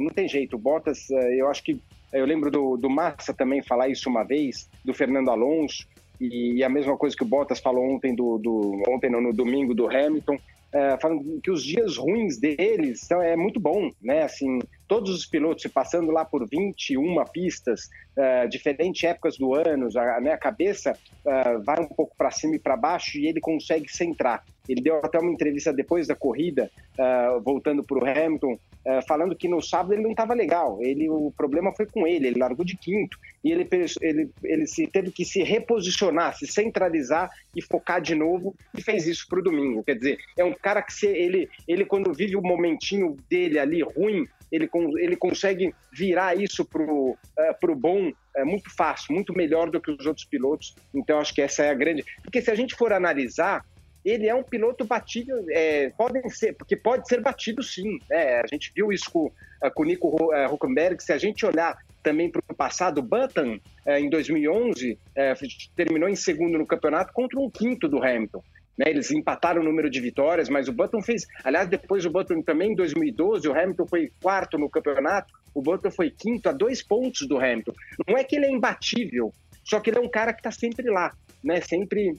não 0.00 0.10
tem 0.10 0.28
jeito. 0.28 0.56
O 0.56 0.58
Bottas, 0.58 1.08
eu 1.10 1.48
acho 1.48 1.62
que 1.62 1.80
eu 2.12 2.24
lembro 2.24 2.50
do, 2.50 2.76
do 2.76 2.88
Massa 2.88 3.34
também 3.34 3.62
falar 3.62 3.88
isso 3.88 4.08
uma 4.08 4.24
vez, 4.24 4.68
do 4.84 4.94
Fernando 4.94 5.30
Alonso. 5.30 5.86
E 6.20 6.64
a 6.64 6.68
mesma 6.68 6.96
coisa 6.96 7.16
que 7.16 7.22
o 7.22 7.26
Bottas 7.26 7.60
falou 7.60 7.84
ontem, 7.84 8.14
do, 8.14 8.38
do 8.38 8.82
ontem 8.88 9.08
no 9.08 9.32
domingo 9.32 9.72
do 9.72 9.86
Hamilton, 9.86 10.38
é, 10.72 10.98
falando 11.00 11.40
que 11.40 11.50
os 11.50 11.64
dias 11.64 11.96
ruins 11.96 12.38
deles 12.38 13.00
são, 13.00 13.22
é 13.22 13.34
muito 13.36 13.58
bom, 13.58 13.90
né? 14.02 14.22
Assim, 14.22 14.58
todos 14.86 15.10
os 15.10 15.26
pilotos 15.26 15.66
passando 15.66 16.10
lá 16.10 16.24
por 16.24 16.46
21 16.48 17.24
pistas, 17.32 17.88
é, 18.16 18.46
diferentes 18.46 19.02
épocas 19.04 19.38
do 19.38 19.54
ano, 19.54 19.88
a, 19.98 20.20
né, 20.20 20.32
a 20.32 20.38
cabeça 20.38 20.96
é, 21.26 21.58
vai 21.58 21.80
um 21.80 21.86
pouco 21.86 22.14
para 22.16 22.30
cima 22.30 22.56
e 22.56 22.58
para 22.58 22.76
baixo 22.76 23.18
e 23.18 23.26
ele 23.26 23.40
consegue 23.40 23.90
centrar. 23.90 24.44
Ele 24.68 24.82
deu 24.82 24.98
até 24.98 25.18
uma 25.18 25.32
entrevista 25.32 25.72
depois 25.72 26.06
da 26.06 26.14
corrida, 26.14 26.70
uh, 26.98 27.40
voltando 27.40 27.82
para 27.82 27.96
o 27.96 28.04
Hamilton, 28.04 28.58
uh, 28.88 29.06
falando 29.06 29.36
que 29.36 29.46
no 29.46 29.60
sábado 29.60 29.92
ele 29.92 30.02
não 30.02 30.10
estava 30.10 30.34
legal. 30.34 30.78
Ele, 30.80 31.08
o 31.08 31.30
problema 31.36 31.72
foi 31.74 31.86
com 31.86 32.06
ele, 32.06 32.28
ele 32.28 32.40
largou 32.40 32.64
de 32.64 32.76
quinto 32.76 33.18
e 33.44 33.52
ele, 33.52 33.68
ele, 34.00 34.30
ele 34.42 34.66
se, 34.66 34.86
teve 34.86 35.10
que 35.10 35.24
se 35.24 35.42
reposicionar, 35.42 36.36
se 36.36 36.46
centralizar 36.46 37.30
e 37.54 37.62
focar 37.62 38.00
de 38.00 38.14
novo 38.14 38.54
e 38.76 38.82
fez 38.82 39.06
isso 39.06 39.26
para 39.28 39.40
o 39.40 39.42
domingo. 39.42 39.84
Quer 39.84 39.96
dizer, 39.96 40.18
é 40.36 40.44
um 40.44 40.54
cara 40.54 40.82
que 40.82 40.92
se, 40.92 41.06
ele, 41.06 41.48
ele, 41.66 41.84
quando 41.84 42.12
vive 42.12 42.36
o 42.36 42.42
momentinho 42.42 43.16
dele 43.28 43.58
ali 43.58 43.82
ruim, 43.82 44.26
ele, 44.50 44.68
ele 44.98 45.16
consegue 45.16 45.74
virar 45.92 46.36
isso 46.36 46.64
para 46.64 46.82
o 46.82 47.10
uh, 47.10 47.76
bom 47.76 48.10
é 48.38 48.44
muito 48.44 48.70
fácil, 48.74 49.14
muito 49.14 49.32
melhor 49.32 49.68
do 49.68 49.80
que 49.80 49.90
os 49.90 50.06
outros 50.06 50.24
pilotos. 50.24 50.74
Então, 50.94 51.18
acho 51.18 51.34
que 51.34 51.42
essa 51.42 51.64
é 51.64 51.70
a 51.70 51.74
grande. 51.74 52.04
Porque 52.22 52.40
se 52.40 52.50
a 52.50 52.54
gente 52.54 52.76
for 52.76 52.92
analisar, 52.92 53.64
ele 54.08 54.28
é 54.28 54.34
um 54.34 54.42
piloto 54.42 54.84
batido, 54.84 55.32
é, 55.50 55.90
podem 55.90 56.28
ser, 56.30 56.54
porque 56.54 56.76
pode 56.76 57.08
ser 57.08 57.20
batido 57.20 57.62
sim. 57.62 57.98
Né? 58.08 58.40
A 58.40 58.46
gente 58.46 58.72
viu 58.74 58.92
isso 58.92 59.10
com, 59.10 59.30
é, 59.62 59.70
com 59.70 59.82
o 59.82 59.86
Nico 59.86 60.32
é, 60.32 60.46
Huckenberg. 60.46 61.02
Se 61.02 61.12
a 61.12 61.18
gente 61.18 61.44
olhar 61.44 61.76
também 62.02 62.30
para 62.30 62.42
o 62.48 62.54
passado, 62.54 63.02
Button, 63.02 63.58
é, 63.84 64.00
em 64.00 64.08
2011, 64.08 64.98
é, 65.14 65.34
terminou 65.76 66.08
em 66.08 66.16
segundo 66.16 66.58
no 66.58 66.66
campeonato 66.66 67.12
contra 67.12 67.38
um 67.38 67.50
quinto 67.50 67.88
do 67.88 68.02
Hamilton. 68.02 68.42
Né? 68.78 68.86
Eles 68.88 69.10
empataram 69.10 69.60
o 69.60 69.64
número 69.64 69.90
de 69.90 70.00
vitórias, 70.00 70.48
mas 70.48 70.68
o 70.68 70.72
Button 70.72 71.02
fez. 71.02 71.26
Aliás, 71.42 71.68
depois 71.68 72.06
o 72.06 72.10
Button 72.10 72.40
também, 72.42 72.72
em 72.72 72.76
2012, 72.76 73.48
o 73.48 73.52
Hamilton 73.52 73.86
foi 73.86 74.12
quarto 74.22 74.56
no 74.56 74.70
campeonato, 74.70 75.34
o 75.52 75.60
Button 75.60 75.90
foi 75.90 76.10
quinto 76.10 76.48
a 76.48 76.52
dois 76.52 76.82
pontos 76.82 77.26
do 77.26 77.36
Hamilton. 77.36 77.72
Não 78.06 78.16
é 78.16 78.22
que 78.22 78.36
ele 78.36 78.46
é 78.46 78.50
imbatível, 78.50 79.32
só 79.64 79.80
que 79.80 79.90
ele 79.90 79.98
é 79.98 80.00
um 80.00 80.08
cara 80.08 80.32
que 80.32 80.40
está 80.40 80.52
sempre 80.52 80.88
lá, 80.88 81.12
né? 81.42 81.60
Sempre 81.60 82.16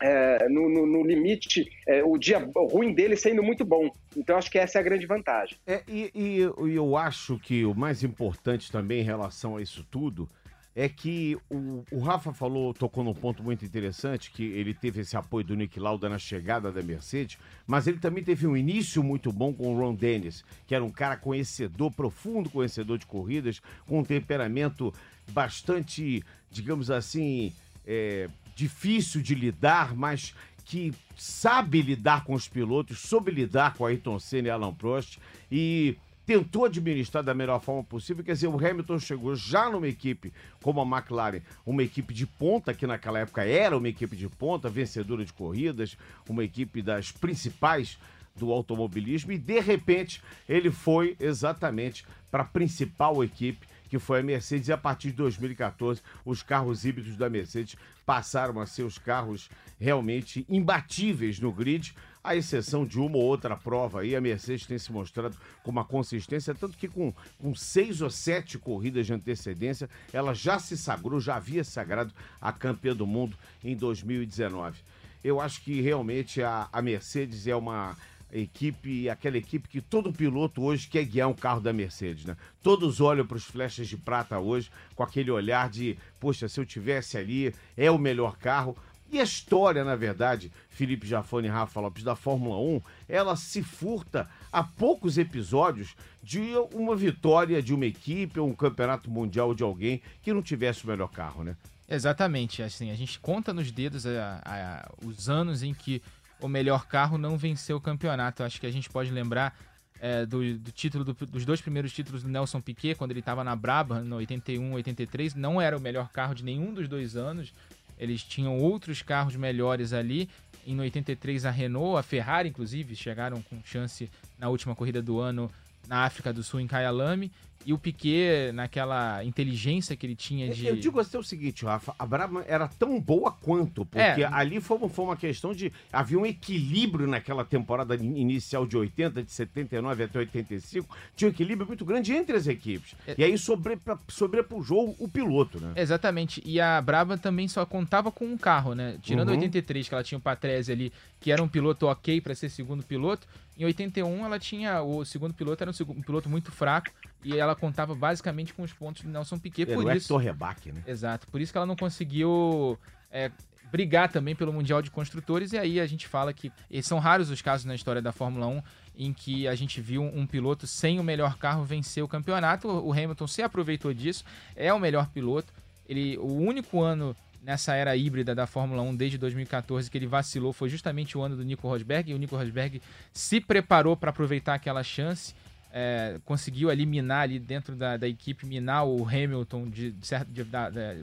é, 0.00 0.48
no, 0.48 0.68
no, 0.68 0.86
no, 0.86 1.06
limite, 1.06 1.70
é, 1.86 2.02
o 2.04 2.18
dia 2.18 2.38
ruim 2.70 2.92
dele 2.92 3.16
sendo 3.16 3.42
muito 3.42 3.64
bom. 3.64 3.90
Então, 4.16 4.36
acho 4.36 4.50
que 4.50 4.58
essa 4.58 4.78
é 4.78 4.80
a 4.80 4.84
grande 4.84 5.06
vantagem. 5.06 5.56
É, 5.66 5.82
e, 5.88 6.10
e, 6.14 6.40
eu 6.74 6.96
acho 6.96 7.38
que 7.38 7.64
o 7.64 7.74
mais 7.74 8.02
importante 8.02 8.70
também 8.70 9.00
em 9.00 9.04
relação 9.04 9.56
a 9.56 9.62
isso 9.62 9.86
tudo 9.90 10.28
é 10.76 10.90
que 10.90 11.38
o, 11.48 11.82
o, 11.90 12.00
Rafa 12.00 12.34
falou, 12.34 12.74
tocou 12.74 13.02
num 13.02 13.14
ponto 13.14 13.42
muito 13.42 13.64
interessante, 13.64 14.30
que 14.30 14.44
ele 14.44 14.74
teve 14.74 15.00
esse 15.00 15.16
apoio 15.16 15.42
do 15.42 15.56
Nick 15.56 15.80
Lauda 15.80 16.06
na 16.06 16.18
chegada 16.18 16.70
da 16.70 16.82
Mercedes, 16.82 17.38
mas 17.66 17.86
ele 17.86 17.98
também 17.98 18.22
teve 18.22 18.46
um 18.46 18.54
início 18.54 19.02
muito 19.02 19.32
bom 19.32 19.54
com 19.54 19.74
o 19.74 19.78
Ron 19.78 19.94
Dennis, 19.94 20.44
que 20.66 20.74
era 20.74 20.84
um 20.84 20.90
cara 20.90 21.16
conhecedor, 21.16 21.90
profundo 21.90 22.50
conhecedor 22.50 22.98
de 22.98 23.06
corridas, 23.06 23.62
com 23.86 24.00
um 24.00 24.04
temperamento 24.04 24.92
bastante, 25.30 26.22
digamos 26.50 26.90
assim, 26.90 27.54
é, 27.86 28.28
difícil 28.56 29.22
de 29.22 29.34
lidar, 29.34 29.94
mas 29.94 30.34
que 30.64 30.92
sabe 31.16 31.80
lidar 31.80 32.24
com 32.24 32.34
os 32.34 32.48
pilotos, 32.48 32.98
soube 32.98 33.30
lidar 33.30 33.74
com 33.74 33.86
Ayrton 33.86 34.18
Senna 34.18 34.48
e 34.48 34.50
Alan 34.50 34.74
Prost 34.74 35.18
e 35.52 35.96
tentou 36.24 36.64
administrar 36.64 37.22
da 37.22 37.32
melhor 37.32 37.60
forma 37.60 37.84
possível. 37.84 38.24
Quer 38.24 38.32
dizer, 38.32 38.48
o 38.48 38.56
Hamilton 38.56 38.98
chegou 38.98 39.36
já 39.36 39.70
numa 39.70 39.86
equipe 39.86 40.32
como 40.60 40.80
a 40.80 40.98
McLaren, 40.98 41.40
uma 41.64 41.84
equipe 41.84 42.12
de 42.12 42.26
ponta, 42.26 42.74
que 42.74 42.86
naquela 42.86 43.20
época 43.20 43.44
era 43.44 43.76
uma 43.76 43.88
equipe 43.88 44.16
de 44.16 44.28
ponta, 44.28 44.68
vencedora 44.68 45.24
de 45.24 45.32
corridas, 45.32 45.96
uma 46.28 46.42
equipe 46.42 46.82
das 46.82 47.12
principais 47.12 47.96
do 48.34 48.50
automobilismo, 48.50 49.32
e 49.32 49.38
de 49.38 49.60
repente 49.60 50.20
ele 50.48 50.70
foi 50.70 51.16
exatamente 51.20 52.04
para 52.30 52.42
a 52.42 52.46
principal 52.46 53.22
equipe 53.22 53.66
que 53.96 53.98
foi 53.98 54.20
a 54.20 54.22
Mercedes, 54.22 54.68
e 54.68 54.72
a 54.72 54.76
partir 54.76 55.08
de 55.08 55.14
2014, 55.14 56.02
os 56.24 56.42
carros 56.42 56.84
híbridos 56.84 57.16
da 57.16 57.30
Mercedes 57.30 57.76
passaram 58.04 58.60
a 58.60 58.66
ser 58.66 58.82
os 58.82 58.98
carros 58.98 59.48
realmente 59.80 60.44
imbatíveis 60.48 61.40
no 61.40 61.50
grid, 61.50 61.94
à 62.22 62.36
exceção 62.36 62.84
de 62.84 62.98
uma 62.98 63.16
ou 63.16 63.22
outra 63.22 63.56
prova 63.56 64.00
aí, 64.00 64.14
a 64.14 64.20
Mercedes 64.20 64.66
tem 64.66 64.78
se 64.78 64.92
mostrado 64.92 65.36
com 65.62 65.70
uma 65.70 65.84
consistência, 65.84 66.54
tanto 66.54 66.76
que 66.76 66.88
com, 66.88 67.14
com 67.38 67.54
seis 67.54 68.02
ou 68.02 68.10
sete 68.10 68.58
corridas 68.58 69.06
de 69.06 69.14
antecedência, 69.14 69.88
ela 70.12 70.34
já 70.34 70.58
se 70.58 70.76
sagrou, 70.76 71.20
já 71.20 71.36
havia 71.36 71.64
sagrado 71.64 72.12
a 72.40 72.52
campeã 72.52 72.94
do 72.94 73.06
mundo 73.06 73.36
em 73.64 73.74
2019. 73.74 74.78
Eu 75.24 75.40
acho 75.40 75.62
que 75.62 75.80
realmente 75.80 76.42
a, 76.42 76.68
a 76.72 76.82
Mercedes 76.82 77.46
é 77.46 77.56
uma 77.56 77.96
equipe, 78.32 79.08
aquela 79.08 79.36
equipe 79.36 79.68
que 79.68 79.80
todo 79.80 80.12
piloto 80.12 80.62
hoje 80.62 80.88
quer 80.88 81.04
guiar 81.04 81.28
um 81.28 81.34
carro 81.34 81.60
da 81.60 81.72
Mercedes, 81.72 82.24
né? 82.24 82.36
Todos 82.62 83.00
olham 83.00 83.26
para 83.26 83.36
os 83.36 83.44
flechas 83.44 83.88
de 83.88 83.96
prata 83.96 84.38
hoje 84.38 84.70
com 84.94 85.02
aquele 85.02 85.30
olhar 85.30 85.70
de, 85.70 85.96
poxa, 86.18 86.48
se 86.48 86.58
eu 86.58 86.66
tivesse 86.66 87.16
ali, 87.16 87.54
é 87.76 87.90
o 87.90 87.98
melhor 87.98 88.36
carro. 88.36 88.76
E 89.10 89.20
a 89.20 89.22
história, 89.22 89.84
na 89.84 89.94
verdade, 89.94 90.50
Felipe 90.68 91.06
Jafone 91.06 91.46
e 91.46 91.50
Rafa 91.50 91.80
Lopes 91.80 92.02
da 92.02 92.16
Fórmula 92.16 92.58
1, 92.58 92.80
ela 93.08 93.36
se 93.36 93.62
furta 93.62 94.28
a 94.52 94.64
poucos 94.64 95.16
episódios 95.16 95.94
de 96.22 96.42
uma 96.74 96.96
vitória 96.96 97.62
de 97.62 97.72
uma 97.72 97.86
equipe 97.86 98.40
ou 98.40 98.48
um 98.48 98.54
campeonato 98.54 99.08
mundial 99.08 99.54
de 99.54 99.62
alguém 99.62 100.02
que 100.22 100.32
não 100.32 100.42
tivesse 100.42 100.84
o 100.84 100.88
melhor 100.88 101.08
carro, 101.08 101.44
né? 101.44 101.56
Exatamente, 101.88 102.64
assim, 102.64 102.90
a 102.90 102.96
gente 102.96 103.20
conta 103.20 103.52
nos 103.52 103.70
dedos 103.70 104.04
a, 104.06 104.42
a, 104.44 104.80
a, 104.80 104.92
os 105.04 105.28
anos 105.28 105.62
em 105.62 105.72
que 105.72 106.02
o 106.40 106.48
melhor 106.48 106.86
carro 106.86 107.18
não 107.18 107.36
venceu 107.36 107.76
o 107.76 107.80
campeonato. 107.80 108.42
Acho 108.42 108.60
que 108.60 108.66
a 108.66 108.70
gente 108.70 108.88
pode 108.88 109.10
lembrar 109.10 109.56
é, 110.00 110.26
do, 110.26 110.58
do, 110.58 110.72
título 110.72 111.04
do, 111.04 111.14
dos 111.14 111.44
dois 111.44 111.60
primeiros 111.60 111.92
títulos 111.92 112.22
do 112.22 112.28
Nelson 112.28 112.60
Piquet, 112.60 112.94
quando 112.94 113.10
ele 113.10 113.20
estava 113.20 113.42
na 113.42 113.56
Brabham, 113.56 114.04
no 114.04 114.16
81, 114.16 114.72
83, 114.74 115.34
não 115.34 115.60
era 115.60 115.76
o 115.76 115.80
melhor 115.80 116.08
carro 116.10 116.34
de 116.34 116.44
nenhum 116.44 116.72
dos 116.72 116.88
dois 116.88 117.16
anos. 117.16 117.52
Eles 117.98 118.22
tinham 118.22 118.58
outros 118.58 119.02
carros 119.02 119.36
melhores 119.36 119.92
ali. 119.92 120.28
Em 120.66 120.78
83 120.78 121.46
a 121.46 121.50
Renault, 121.50 121.98
a 121.98 122.02
Ferrari 122.02 122.48
inclusive 122.48 122.94
chegaram 122.96 123.40
com 123.42 123.62
chance 123.64 124.10
na 124.38 124.48
última 124.48 124.74
corrida 124.74 125.00
do 125.00 125.20
ano 125.20 125.50
na 125.86 126.04
África 126.04 126.32
do 126.32 126.42
Sul 126.42 126.60
em 126.60 126.66
Kyalami. 126.66 127.30
E 127.66 127.72
o 127.72 127.78
Piquet, 127.78 128.52
naquela 128.52 129.24
inteligência 129.24 129.96
que 129.96 130.06
ele 130.06 130.14
tinha 130.14 130.48
de. 130.48 130.66
Eu 130.66 130.76
digo 130.76 131.00
assim 131.00 131.18
o 131.18 131.22
seguinte, 131.22 131.64
Rafa, 131.64 131.92
a 131.98 132.06
Brabham 132.06 132.44
era 132.46 132.68
tão 132.68 133.00
boa 133.00 133.32
quanto, 133.32 133.84
porque 133.84 134.22
é. 134.22 134.28
ali 134.30 134.60
foi, 134.60 134.78
foi 134.88 135.04
uma 135.04 135.16
questão 135.16 135.52
de. 135.52 135.72
Havia 135.92 136.16
um 136.16 136.24
equilíbrio 136.24 137.08
naquela 137.08 137.44
temporada 137.44 137.96
inicial 137.96 138.64
de 138.68 138.76
80, 138.76 139.20
de 139.20 139.32
79 139.32 140.04
até 140.04 140.16
85, 140.20 140.96
tinha 141.16 141.28
um 141.28 141.32
equilíbrio 141.32 141.66
muito 141.66 141.84
grande 141.84 142.12
entre 142.12 142.36
as 142.36 142.46
equipes. 142.46 142.94
É. 143.04 143.16
E 143.18 143.24
aí 143.24 143.36
sobre, 143.36 143.76
sobrepujou 144.06 144.94
o 145.00 145.08
piloto, 145.08 145.60
né? 145.60 145.72
Exatamente. 145.74 146.40
E 146.46 146.60
a 146.60 146.80
Brabham 146.80 147.18
também 147.18 147.48
só 147.48 147.66
contava 147.66 148.12
com 148.12 148.26
um 148.26 148.38
carro, 148.38 148.74
né? 148.74 148.96
Tirando 149.02 149.30
uhum. 149.30 149.34
83, 149.34 149.88
que 149.88 149.94
ela 149.94 150.04
tinha 150.04 150.18
o 150.18 150.22
Patrese 150.22 150.70
ali, 150.70 150.92
que 151.18 151.32
era 151.32 151.42
um 151.42 151.48
piloto 151.48 151.88
ok 151.88 152.20
para 152.20 152.32
ser 152.32 152.48
segundo 152.48 152.84
piloto. 152.84 153.26
Em 153.58 153.64
81, 153.64 154.24
ela 154.24 154.38
tinha. 154.38 154.82
O 154.82 155.04
segundo 155.04 155.32
piloto 155.32 155.62
era 155.62 155.70
um, 155.70 155.74
segundo, 155.74 155.98
um 155.98 156.02
piloto 156.02 156.28
muito 156.28 156.52
fraco 156.52 156.90
e 157.24 157.36
ela 157.36 157.56
contava 157.56 157.94
basicamente 157.94 158.52
com 158.52 158.62
os 158.62 158.72
pontos 158.72 159.02
de 159.02 159.08
Nelson 159.08 159.38
Piquet. 159.38 159.66
Por 159.66 159.94
isso, 159.96 160.12
Hector 160.12 160.18
Rebaque, 160.18 160.72
né? 160.72 160.82
Exato. 160.86 161.26
Por 161.28 161.40
isso 161.40 161.52
que 161.52 161.58
ela 161.58 161.66
não 161.66 161.76
conseguiu 161.76 162.78
é, 163.10 163.30
brigar 163.70 164.10
também 164.10 164.34
pelo 164.34 164.52
Mundial 164.52 164.82
de 164.82 164.90
Construtores. 164.90 165.52
E 165.52 165.58
aí 165.58 165.80
a 165.80 165.86
gente 165.86 166.06
fala 166.06 166.32
que 166.32 166.52
são 166.82 166.98
raros 166.98 167.30
os 167.30 167.40
casos 167.40 167.64
na 167.64 167.74
história 167.74 168.02
da 168.02 168.12
Fórmula 168.12 168.46
1 168.46 168.62
em 168.98 169.12
que 169.12 169.46
a 169.46 169.54
gente 169.54 169.80
viu 169.80 170.02
um 170.02 170.26
piloto 170.26 170.66
sem 170.66 170.98
o 170.98 171.04
melhor 171.04 171.36
carro 171.36 171.64
vencer 171.64 172.02
o 172.02 172.08
campeonato. 172.08 172.68
O 172.68 172.92
Hamilton 172.92 173.26
se 173.26 173.42
aproveitou 173.42 173.92
disso, 173.92 174.24
é 174.54 174.72
o 174.72 174.78
melhor 174.78 175.08
piloto. 175.08 175.52
Ele, 175.88 176.16
o 176.18 176.32
único 176.32 176.82
ano 176.82 177.14
nessa 177.46 177.76
era 177.76 177.96
híbrida 177.96 178.34
da 178.34 178.44
Fórmula 178.44 178.82
1 178.82 178.96
desde 178.96 179.16
2014 179.18 179.88
que 179.88 179.96
ele 179.96 180.08
vacilou 180.08 180.52
foi 180.52 180.68
justamente 180.68 181.16
o 181.16 181.22
ano 181.22 181.36
do 181.36 181.44
Nico 181.44 181.68
Rosberg 181.68 182.10
e 182.10 182.14
o 182.14 182.18
Nico 182.18 182.36
Rosberg 182.36 182.82
se 183.12 183.40
preparou 183.40 183.96
para 183.96 184.10
aproveitar 184.10 184.54
aquela 184.54 184.82
chance 184.82 185.32
é, 185.72 186.18
conseguiu 186.24 186.72
eliminar 186.72 187.22
ali 187.22 187.38
dentro 187.38 187.76
da, 187.76 187.96
da, 187.96 188.08
equipe, 188.08 188.46
minar 188.46 188.84
o 188.84 189.06
Hamilton 189.06 189.68
de, 189.68 189.92
de 189.92 190.46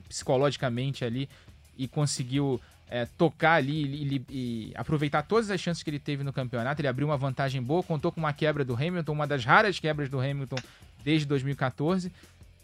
psicologicamente 0.10 1.06
ali 1.06 1.29
e 1.77 1.88
conseguiu 1.88 2.60
é, 2.89 3.06
tocar 3.17 3.53
ali 3.53 3.86
e, 3.86 4.25
e, 4.29 4.71
aproveitar 4.75 5.21
todas 5.21 5.49
as 5.49 5.62
chances 5.62 5.82
que 5.82 5.89
ele 5.89 5.99
teve 5.99 6.23
no 6.23 6.34
campeonato. 6.34 6.82
Ele 6.82 6.88
abriu 6.88 7.08
uma 7.08 7.17
vantagem 7.17 7.62
boa, 7.62 7.84
contou 7.84 8.12
com 8.12 8.19
uma 8.19 8.34
quebra 8.34 8.65
do 8.65 8.73
Hamilton, 8.73 9.13
uma 9.13 9.27
das 9.27 9.45
raras 9.45 9.79
quebras 9.79 10.10
do 10.10 10.19
Hamilton 10.19 10.58
desde 11.03 11.27
2014. 11.27 12.12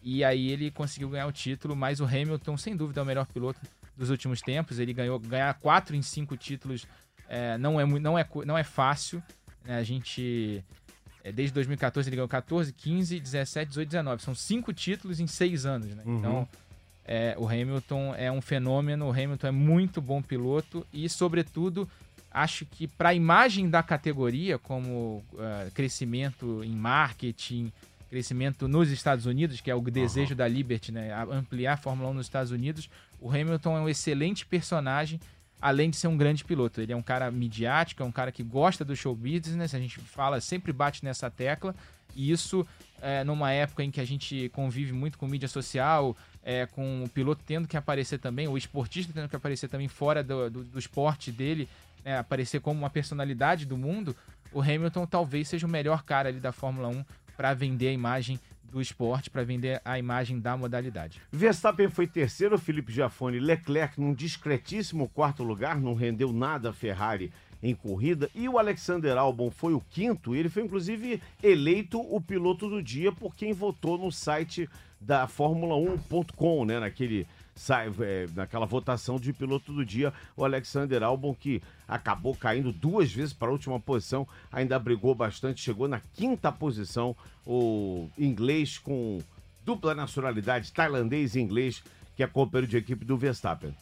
E 0.01 0.23
aí 0.23 0.49
ele 0.49 0.71
conseguiu 0.71 1.09
ganhar 1.09 1.27
o 1.27 1.31
título, 1.31 1.75
mas 1.75 1.99
o 1.99 2.05
Hamilton, 2.05 2.57
sem 2.57 2.75
dúvida, 2.75 3.01
é 3.01 3.03
o 3.03 3.05
melhor 3.05 3.25
piloto 3.27 3.59
dos 3.97 4.09
últimos 4.09 4.41
tempos. 4.41 4.79
Ele 4.79 4.93
ganhou 4.93 5.19
ganhar 5.19 5.53
quatro 5.55 5.95
em 5.95 6.01
cinco 6.01 6.37
títulos 6.37 6.87
é, 7.27 7.57
não, 7.59 7.79
é, 7.79 7.85
não, 7.85 8.17
é, 8.17 8.27
não 8.45 8.57
é 8.57 8.63
fácil. 8.63 9.21
Né? 9.63 9.77
A 9.77 9.83
gente 9.83 10.63
é, 11.23 11.31
desde 11.31 11.53
2014 11.53 12.09
ele 12.09 12.15
ganhou 12.15 12.27
14, 12.27 12.73
15, 12.73 13.19
17, 13.19 13.69
18, 13.69 13.89
19. 13.89 14.23
São 14.23 14.33
cinco 14.33 14.73
títulos 14.73 15.19
em 15.19 15.27
seis 15.27 15.65
anos, 15.65 15.93
né? 15.93 16.03
Uhum. 16.05 16.17
Então, 16.17 16.47
é, 17.05 17.35
o 17.37 17.47
Hamilton 17.47 18.15
é 18.15 18.31
um 18.31 18.41
fenômeno, 18.41 19.07
o 19.07 19.11
Hamilton 19.11 19.47
é 19.47 19.51
muito 19.51 20.01
bom 20.01 20.21
piloto 20.21 20.85
e, 20.93 21.07
sobretudo, 21.09 21.89
acho 22.31 22.65
que 22.65 22.87
para 22.87 23.09
a 23.09 23.13
imagem 23.13 23.69
da 23.69 23.81
categoria, 23.81 24.57
como 24.57 25.23
uh, 25.33 25.71
crescimento 25.73 26.63
em 26.63 26.71
marketing, 26.71 27.71
crescimento 28.09 28.67
nos 28.67 28.91
Estados 28.91 29.25
Unidos, 29.25 29.61
que 29.61 29.69
é 29.69 29.75
o 29.75 29.81
desejo 29.81 30.31
uhum. 30.31 30.37
da 30.37 30.47
Liberty, 30.47 30.91
né? 30.91 31.13
ampliar 31.31 31.73
a 31.73 31.77
Fórmula 31.77 32.09
1 32.09 32.13
nos 32.13 32.25
Estados 32.25 32.51
Unidos, 32.51 32.89
o 33.19 33.29
Hamilton 33.29 33.77
é 33.77 33.81
um 33.81 33.89
excelente 33.89 34.45
personagem 34.45 35.19
além 35.61 35.89
de 35.89 35.97
ser 35.97 36.07
um 36.07 36.17
grande 36.17 36.43
piloto. 36.43 36.81
Ele 36.81 36.93
é 36.93 36.95
um 36.95 37.01
cara 37.01 37.29
midiático, 37.29 38.01
é 38.01 38.05
um 38.05 38.11
cara 38.11 38.31
que 38.31 38.43
gosta 38.43 38.85
do 38.85 38.95
show 38.95 39.15
business, 39.15 39.75
a 39.75 39.79
gente 39.79 39.99
fala, 39.99 40.39
sempre 40.39 40.71
bate 40.71 41.03
nessa 41.03 41.29
tecla, 41.29 41.75
e 42.15 42.31
isso 42.31 42.65
é, 43.01 43.23
numa 43.23 43.51
época 43.51 43.83
em 43.83 43.91
que 43.91 43.99
a 43.99 44.05
gente 44.05 44.49
convive 44.49 44.93
muito 44.93 45.17
com 45.17 45.27
mídia 45.27 45.47
social, 45.47 46.15
é, 46.43 46.65
com 46.65 47.03
o 47.03 47.09
piloto 47.09 47.43
tendo 47.45 47.67
que 47.67 47.77
aparecer 47.77 48.19
também, 48.19 48.47
o 48.47 48.57
esportista 48.57 49.11
tendo 49.13 49.29
que 49.29 49.35
aparecer 49.35 49.67
também 49.67 49.87
fora 49.87 50.23
do, 50.23 50.49
do, 50.49 50.63
do 50.63 50.79
esporte 50.79 51.31
dele, 51.31 51.67
é, 52.03 52.17
aparecer 52.17 52.61
como 52.61 52.79
uma 52.79 52.89
personalidade 52.89 53.65
do 53.65 53.77
mundo, 53.77 54.15
o 54.51 54.61
Hamilton 54.61 55.05
talvez 55.05 55.47
seja 55.47 55.67
o 55.67 55.69
melhor 55.69 56.03
cara 56.03 56.29
ali 56.29 56.39
da 56.39 56.51
Fórmula 56.51 56.87
1 56.87 57.05
para 57.39 57.53
vender 57.53 57.87
a 57.87 57.93
imagem 57.93 58.37
do 58.69 58.81
esporte 58.81 59.29
para 59.29 59.45
vender 59.45 59.81
a 59.85 59.97
imagem 59.97 60.41
da 60.41 60.57
modalidade. 60.57 61.21
Verstappen 61.31 61.89
foi 61.89 62.05
terceiro, 62.05 62.59
Felipe 62.59 62.91
Giafone, 62.91 63.39
Leclerc 63.39 63.97
num 63.97 64.13
discretíssimo 64.13 65.07
quarto 65.07 65.41
lugar, 65.41 65.79
não 65.79 65.93
rendeu 65.93 66.33
nada 66.33 66.71
a 66.71 66.73
Ferrari 66.73 67.31
em 67.63 67.73
corrida, 67.73 68.29
e 68.35 68.49
o 68.49 68.59
Alexander 68.59 69.17
Albon 69.17 69.49
foi 69.49 69.73
o 69.73 69.79
quinto, 69.89 70.35
ele 70.35 70.49
foi 70.49 70.63
inclusive 70.63 71.21
eleito 71.41 71.97
o 72.13 72.19
piloto 72.19 72.69
do 72.69 72.83
dia 72.83 73.09
por 73.09 73.33
quem 73.33 73.53
votou 73.53 73.97
no 73.97 74.11
site 74.11 74.69
da 74.99 75.25
Fórmula 75.25 75.75
1.com, 75.75 76.65
né, 76.65 76.77
naquele 76.77 77.25
sai, 77.55 77.91
é, 78.01 78.27
naquela 78.35 78.65
votação 78.65 79.19
de 79.19 79.33
piloto 79.33 79.71
do 79.73 79.85
dia, 79.85 80.13
o 80.35 80.45
Alexander 80.45 81.03
Albon, 81.03 81.33
que 81.33 81.61
acabou 81.87 82.35
caindo 82.35 82.71
duas 82.71 83.11
vezes 83.11 83.33
para 83.33 83.49
a 83.49 83.51
última 83.51 83.79
posição, 83.79 84.27
ainda 84.51 84.79
brigou 84.79 85.13
bastante, 85.13 85.61
chegou 85.61 85.87
na 85.87 85.99
quinta 86.15 86.51
posição, 86.51 87.15
o 87.45 88.09
inglês 88.17 88.77
com 88.77 89.19
dupla 89.65 89.93
nacionalidade, 89.93 90.71
tailandês 90.71 91.35
e 91.35 91.39
inglês, 91.39 91.83
que 92.15 92.23
é 92.23 92.27
companheiro 92.27 92.67
de 92.69 92.77
equipe 92.77 93.05
do 93.05 93.17
Verstappen. 93.17 93.73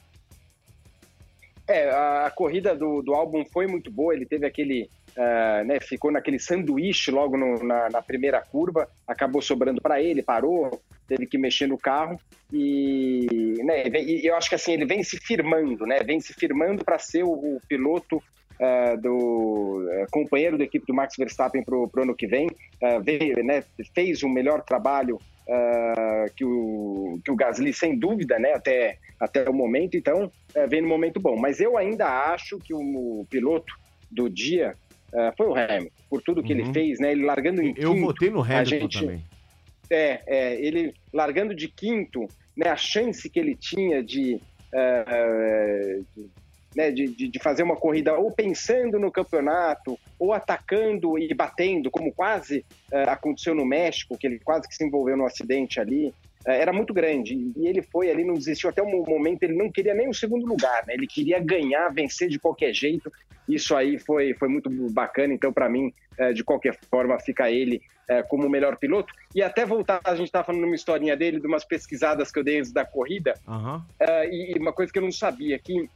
É, 1.67 1.89
a 1.89 2.31
corrida 2.31 2.73
do, 2.73 3.01
do 3.01 3.13
álbum 3.13 3.43
foi 3.45 3.67
muito 3.67 3.91
boa, 3.91 4.13
ele 4.13 4.25
teve 4.25 4.45
aquele. 4.45 4.89
Uh, 5.17 5.65
né, 5.65 5.79
ficou 5.79 6.11
naquele 6.11 6.37
sanduíche 6.37 7.09
logo 7.09 7.35
no, 7.35 7.63
na, 7.63 7.89
na, 7.89 8.01
primeira 8.03 8.39
curva, 8.39 8.87
acabou 9.07 9.41
sobrando 9.41 9.81
para 9.81 9.99
ele, 9.99 10.21
parou, 10.21 10.79
teve 11.07 11.25
que 11.25 11.37
mexer 11.37 11.67
no 11.67 11.77
carro 11.77 12.19
e, 12.51 13.55
né, 13.63 13.87
e 13.87 14.25
eu 14.25 14.35
acho 14.35 14.49
que 14.49 14.55
assim 14.55 14.73
ele 14.73 14.85
vem 14.85 15.03
se 15.03 15.17
firmando, 15.17 15.85
né, 15.85 15.99
vem 16.03 16.19
se 16.19 16.33
firmando 16.33 16.83
para 16.83 16.99
ser 16.99 17.23
o, 17.23 17.31
o 17.31 17.61
piloto 17.67 18.17
uh, 18.17 19.01
do 19.01 19.85
uh, 19.85 20.05
companheiro 20.11 20.57
da 20.57 20.63
equipe 20.63 20.85
do 20.85 20.93
Max 20.93 21.15
Verstappen 21.17 21.63
para 21.63 21.75
o 21.75 21.89
ano 21.97 22.15
que 22.15 22.27
vem, 22.27 22.49
veio, 23.03 23.43
né, 23.43 23.63
fez 23.93 24.23
um 24.23 24.29
melhor 24.29 24.61
trabalho 24.61 25.19
que, 26.35 26.43
o, 26.43 27.19
que 27.23 27.31
o 27.31 27.35
Gasly 27.35 27.73
sem 27.73 27.97
dúvida, 27.97 28.37
né, 28.37 28.53
até 28.53 28.97
até 29.19 29.49
o 29.49 29.53
momento, 29.53 29.97
então 29.97 30.31
é, 30.53 30.67
vem 30.67 30.79
no 30.79 30.87
momento 30.87 31.19
bom. 31.19 31.35
Mas 31.35 31.59
eu 31.59 31.75
ainda 31.75 32.05
acho 32.31 32.59
que 32.59 32.71
o, 32.71 32.79
o 33.21 33.25
piloto 33.27 33.73
do 34.11 34.29
dia 34.29 34.75
foi 35.35 35.47
o 35.47 35.55
Hamilton, 35.55 35.89
por 36.09 36.21
tudo 36.21 36.43
que 36.43 36.53
uhum. 36.53 36.59
ele 36.59 36.73
fez, 36.73 36.99
né? 36.99 37.13
Ele 37.13 37.25
largando 37.25 37.61
em 37.61 37.69
eu 37.69 37.73
quinto. 37.73 37.81
Eu 37.87 37.95
votei 37.95 38.29
no 38.29 38.41
Hamilton 38.41 38.69
gente, 38.69 38.99
também. 38.99 39.23
É, 39.89 40.21
é, 40.27 40.61
ele 40.61 40.93
largando 41.13 41.55
de 41.55 41.67
quinto, 41.67 42.27
né? 42.55 42.69
A 42.69 42.75
chance 42.75 43.29
que 43.29 43.39
ele 43.39 43.55
tinha 43.55 44.03
de, 44.03 44.35
uh, 44.73 46.05
de 46.15 46.29
né, 46.77 46.91
de, 46.91 47.07
de, 47.07 47.39
fazer 47.39 47.63
uma 47.63 47.75
corrida 47.75 48.13
ou 48.13 48.31
pensando 48.31 48.99
no 48.99 49.11
campeonato, 49.11 49.97
ou 50.19 50.31
atacando 50.31 51.17
e 51.17 51.33
batendo, 51.33 51.89
como 51.89 52.13
quase 52.13 52.63
uh, 52.91 53.09
aconteceu 53.09 53.55
no 53.55 53.65
México, 53.65 54.15
que 54.15 54.27
ele 54.27 54.39
quase 54.39 54.67
que 54.67 54.75
se 54.75 54.85
envolveu 54.85 55.17
no 55.17 55.25
acidente 55.25 55.79
ali. 55.79 56.13
É, 56.47 56.61
era 56.61 56.71
muito 56.71 56.93
grande. 56.93 57.51
E 57.57 57.67
ele 57.67 57.81
foi 57.81 58.09
ali, 58.09 58.23
não 58.23 58.33
desistiu 58.33 58.69
até 58.69 58.81
o 58.81 59.05
momento, 59.05 59.43
ele 59.43 59.53
não 59.53 59.69
queria 59.69 59.93
nem 59.93 60.07
o 60.07 60.13
segundo 60.13 60.45
lugar, 60.45 60.85
né? 60.87 60.93
Ele 60.93 61.05
queria 61.05 61.39
ganhar, 61.39 61.89
vencer 61.89 62.29
de 62.29 62.39
qualquer 62.39 62.73
jeito. 62.73 63.11
Isso 63.47 63.75
aí 63.75 63.99
foi, 63.99 64.33
foi 64.33 64.47
muito 64.47 64.69
bacana. 64.91 65.33
Então, 65.33 65.51
para 65.51 65.67
mim, 65.67 65.93
é, 66.17 66.31
de 66.31 66.43
qualquer 66.43 66.77
forma, 66.89 67.19
fica 67.19 67.51
ele 67.51 67.81
é, 68.07 68.23
como 68.23 68.47
o 68.47 68.49
melhor 68.49 68.77
piloto. 68.77 69.13
E 69.35 69.41
até 69.41 69.65
voltar, 69.65 69.99
a 70.05 70.15
gente 70.15 70.27
estava 70.27 70.45
falando 70.45 70.63
uma 70.63 70.75
historinha 70.75 71.17
dele, 71.17 71.39
de 71.41 71.47
umas 71.47 71.65
pesquisadas 71.65 72.31
que 72.31 72.39
eu 72.39 72.43
dei 72.43 72.59
antes 72.59 72.71
da 72.71 72.85
corrida. 72.85 73.33
Uhum. 73.45 73.81
e 74.31 74.57
uma 74.57 74.71
coisa 74.71 74.91
que 74.91 74.99
eu 74.99 75.03
não 75.03 75.11
sabia, 75.11 75.59
que 75.59 75.89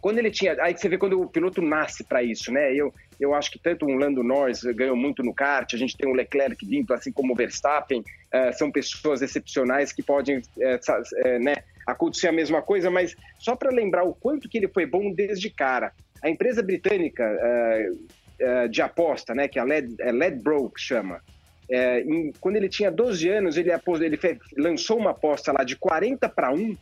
quando 0.00 0.18
ele 0.18 0.30
tinha. 0.30 0.56
Aí 0.60 0.76
você 0.76 0.88
vê 0.88 0.98
quando 0.98 1.20
o 1.20 1.28
piloto 1.28 1.60
nasce 1.62 2.04
para 2.04 2.22
isso, 2.22 2.52
né? 2.52 2.74
Eu, 2.74 2.92
eu 3.20 3.34
acho 3.34 3.50
que 3.50 3.58
tanto 3.58 3.86
o 3.86 3.94
Lando 3.94 4.22
Norris 4.22 4.62
ganhou 4.62 4.96
muito 4.96 5.22
no 5.22 5.34
kart, 5.34 5.72
a 5.72 5.76
gente 5.76 5.96
tem 5.96 6.08
o 6.08 6.14
Leclerc 6.14 6.64
vindo, 6.64 6.92
assim 6.94 7.10
como 7.12 7.32
o 7.32 7.36
Verstappen, 7.36 8.00
uh, 8.00 8.52
são 8.56 8.70
pessoas 8.70 9.22
excepcionais 9.22 9.92
que 9.92 10.02
podem 10.02 10.38
uh, 10.38 11.38
né, 11.40 11.56
acontecer 11.86 12.28
a 12.28 12.32
mesma 12.32 12.62
coisa, 12.62 12.90
mas 12.90 13.14
só 13.38 13.56
para 13.56 13.70
lembrar 13.70 14.04
o 14.04 14.14
quanto 14.14 14.48
que 14.48 14.58
ele 14.58 14.68
foi 14.68 14.86
bom 14.86 15.12
desde 15.12 15.50
cara. 15.50 15.92
A 16.22 16.28
empresa 16.28 16.62
britânica 16.62 17.24
uh, 17.24 18.68
de 18.68 18.80
aposta, 18.80 19.34
né, 19.34 19.48
que 19.48 19.58
é 19.58 19.62
a 19.62 19.64
Led, 19.64 19.96
é 19.98 20.12
Ledbroke 20.12 20.80
chama, 20.80 21.20
em, 21.68 22.32
quando 22.40 22.56
ele 22.56 22.68
tinha 22.68 22.90
12 22.90 23.28
anos, 23.28 23.56
ele, 23.56 23.70
ele 23.70 24.18
lançou 24.56 24.96
uma 24.96 25.10
aposta 25.10 25.52
lá 25.52 25.64
de 25.64 25.76
40 25.76 26.28
para 26.28 26.52
1 26.52 26.76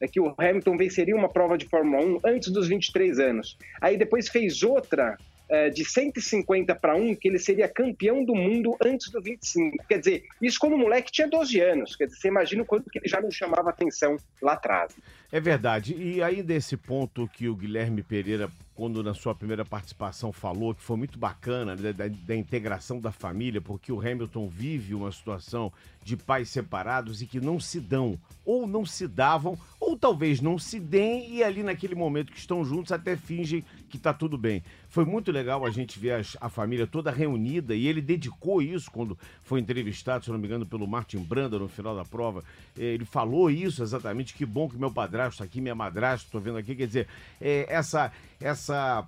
é 0.00 0.08
que 0.08 0.20
o 0.20 0.34
Hamilton 0.38 0.76
venceria 0.76 1.14
uma 1.14 1.28
prova 1.28 1.58
de 1.58 1.66
Fórmula 1.66 2.04
1 2.04 2.18
antes 2.24 2.50
dos 2.50 2.68
23 2.68 3.18
anos. 3.18 3.58
Aí 3.80 3.96
depois 3.96 4.28
fez 4.28 4.62
outra 4.62 5.16
uh, 5.50 5.70
de 5.70 5.84
150 5.84 6.74
para 6.74 6.96
1 6.96 7.16
que 7.16 7.28
ele 7.28 7.38
seria 7.38 7.68
campeão 7.68 8.24
do 8.24 8.34
mundo 8.34 8.76
antes 8.82 9.10
do 9.10 9.20
25. 9.20 9.84
Quer 9.86 9.98
dizer, 9.98 10.24
isso 10.40 10.58
quando 10.58 10.74
o 10.74 10.78
moleque 10.78 11.12
tinha 11.12 11.28
12 11.28 11.60
anos. 11.60 11.96
Quer 11.96 12.06
dizer, 12.06 12.18
você 12.18 12.28
imagina 12.28 12.62
o 12.62 12.66
quanto 12.66 12.88
que 12.88 12.98
ele 12.98 13.08
já 13.08 13.20
não 13.20 13.30
chamava 13.30 13.70
atenção 13.70 14.16
lá 14.40 14.54
atrás. 14.54 14.96
É 15.32 15.38
verdade. 15.38 15.94
E 15.94 16.20
aí, 16.22 16.42
desse 16.42 16.76
ponto 16.76 17.28
que 17.28 17.48
o 17.48 17.54
Guilherme 17.54 18.02
Pereira, 18.02 18.50
quando 18.74 19.00
na 19.02 19.14
sua 19.14 19.32
primeira 19.32 19.64
participação 19.64 20.32
falou, 20.32 20.74
que 20.74 20.82
foi 20.82 20.96
muito 20.96 21.18
bacana, 21.18 21.76
né, 21.76 21.92
da, 21.92 22.08
da, 22.08 22.34
integração 22.34 23.00
da 23.00 23.12
família, 23.12 23.60
porque 23.60 23.92
o 23.92 24.00
Hamilton 24.00 24.48
vive 24.48 24.92
uma 24.92 25.12
situação 25.12 25.72
de 26.02 26.16
pais 26.16 26.48
separados 26.48 27.20
e 27.22 27.26
que 27.26 27.40
não 27.40 27.60
se 27.60 27.78
dão, 27.78 28.18
ou 28.44 28.66
não 28.66 28.84
se 28.84 29.06
davam, 29.06 29.56
ou 29.78 29.96
talvez 29.96 30.40
não 30.40 30.58
se 30.58 30.80
deem 30.80 31.34
e 31.34 31.44
ali 31.44 31.62
naquele 31.62 31.94
momento 31.94 32.32
que 32.32 32.38
estão 32.38 32.64
juntos 32.64 32.90
até 32.90 33.16
fingem 33.16 33.62
que 33.88 33.98
tá 33.98 34.14
tudo 34.14 34.38
bem. 34.38 34.62
Foi 34.88 35.04
muito 35.04 35.30
legal 35.30 35.64
a 35.64 35.70
gente 35.70 35.98
ver 35.98 36.12
a, 36.12 36.46
a 36.46 36.48
família 36.48 36.86
toda 36.86 37.10
reunida 37.10 37.74
e 37.74 37.86
ele 37.86 38.00
dedicou 38.00 38.62
isso 38.62 38.90
quando 38.90 39.16
foi 39.42 39.60
entrevistado, 39.60 40.24
se 40.24 40.30
não 40.30 40.38
me 40.38 40.46
engano, 40.46 40.64
pelo 40.64 40.86
Martin 40.86 41.18
Branda 41.18 41.58
no 41.58 41.68
final 41.68 41.94
da 41.94 42.04
prova. 42.04 42.42
Ele 42.76 43.04
falou 43.04 43.50
isso 43.50 43.82
exatamente, 43.82 44.34
que 44.34 44.46
bom 44.46 44.68
que 44.68 44.76
meu 44.76 44.90
padrasto 44.90 45.19
aqui, 45.42 45.60
minha 45.60 45.74
madrasta, 45.74 46.28
tô 46.30 46.40
vendo 46.40 46.58
aqui, 46.58 46.74
quer 46.74 46.86
dizer, 46.86 47.08
é, 47.40 47.66
essa, 47.68 48.12
essa 48.40 49.06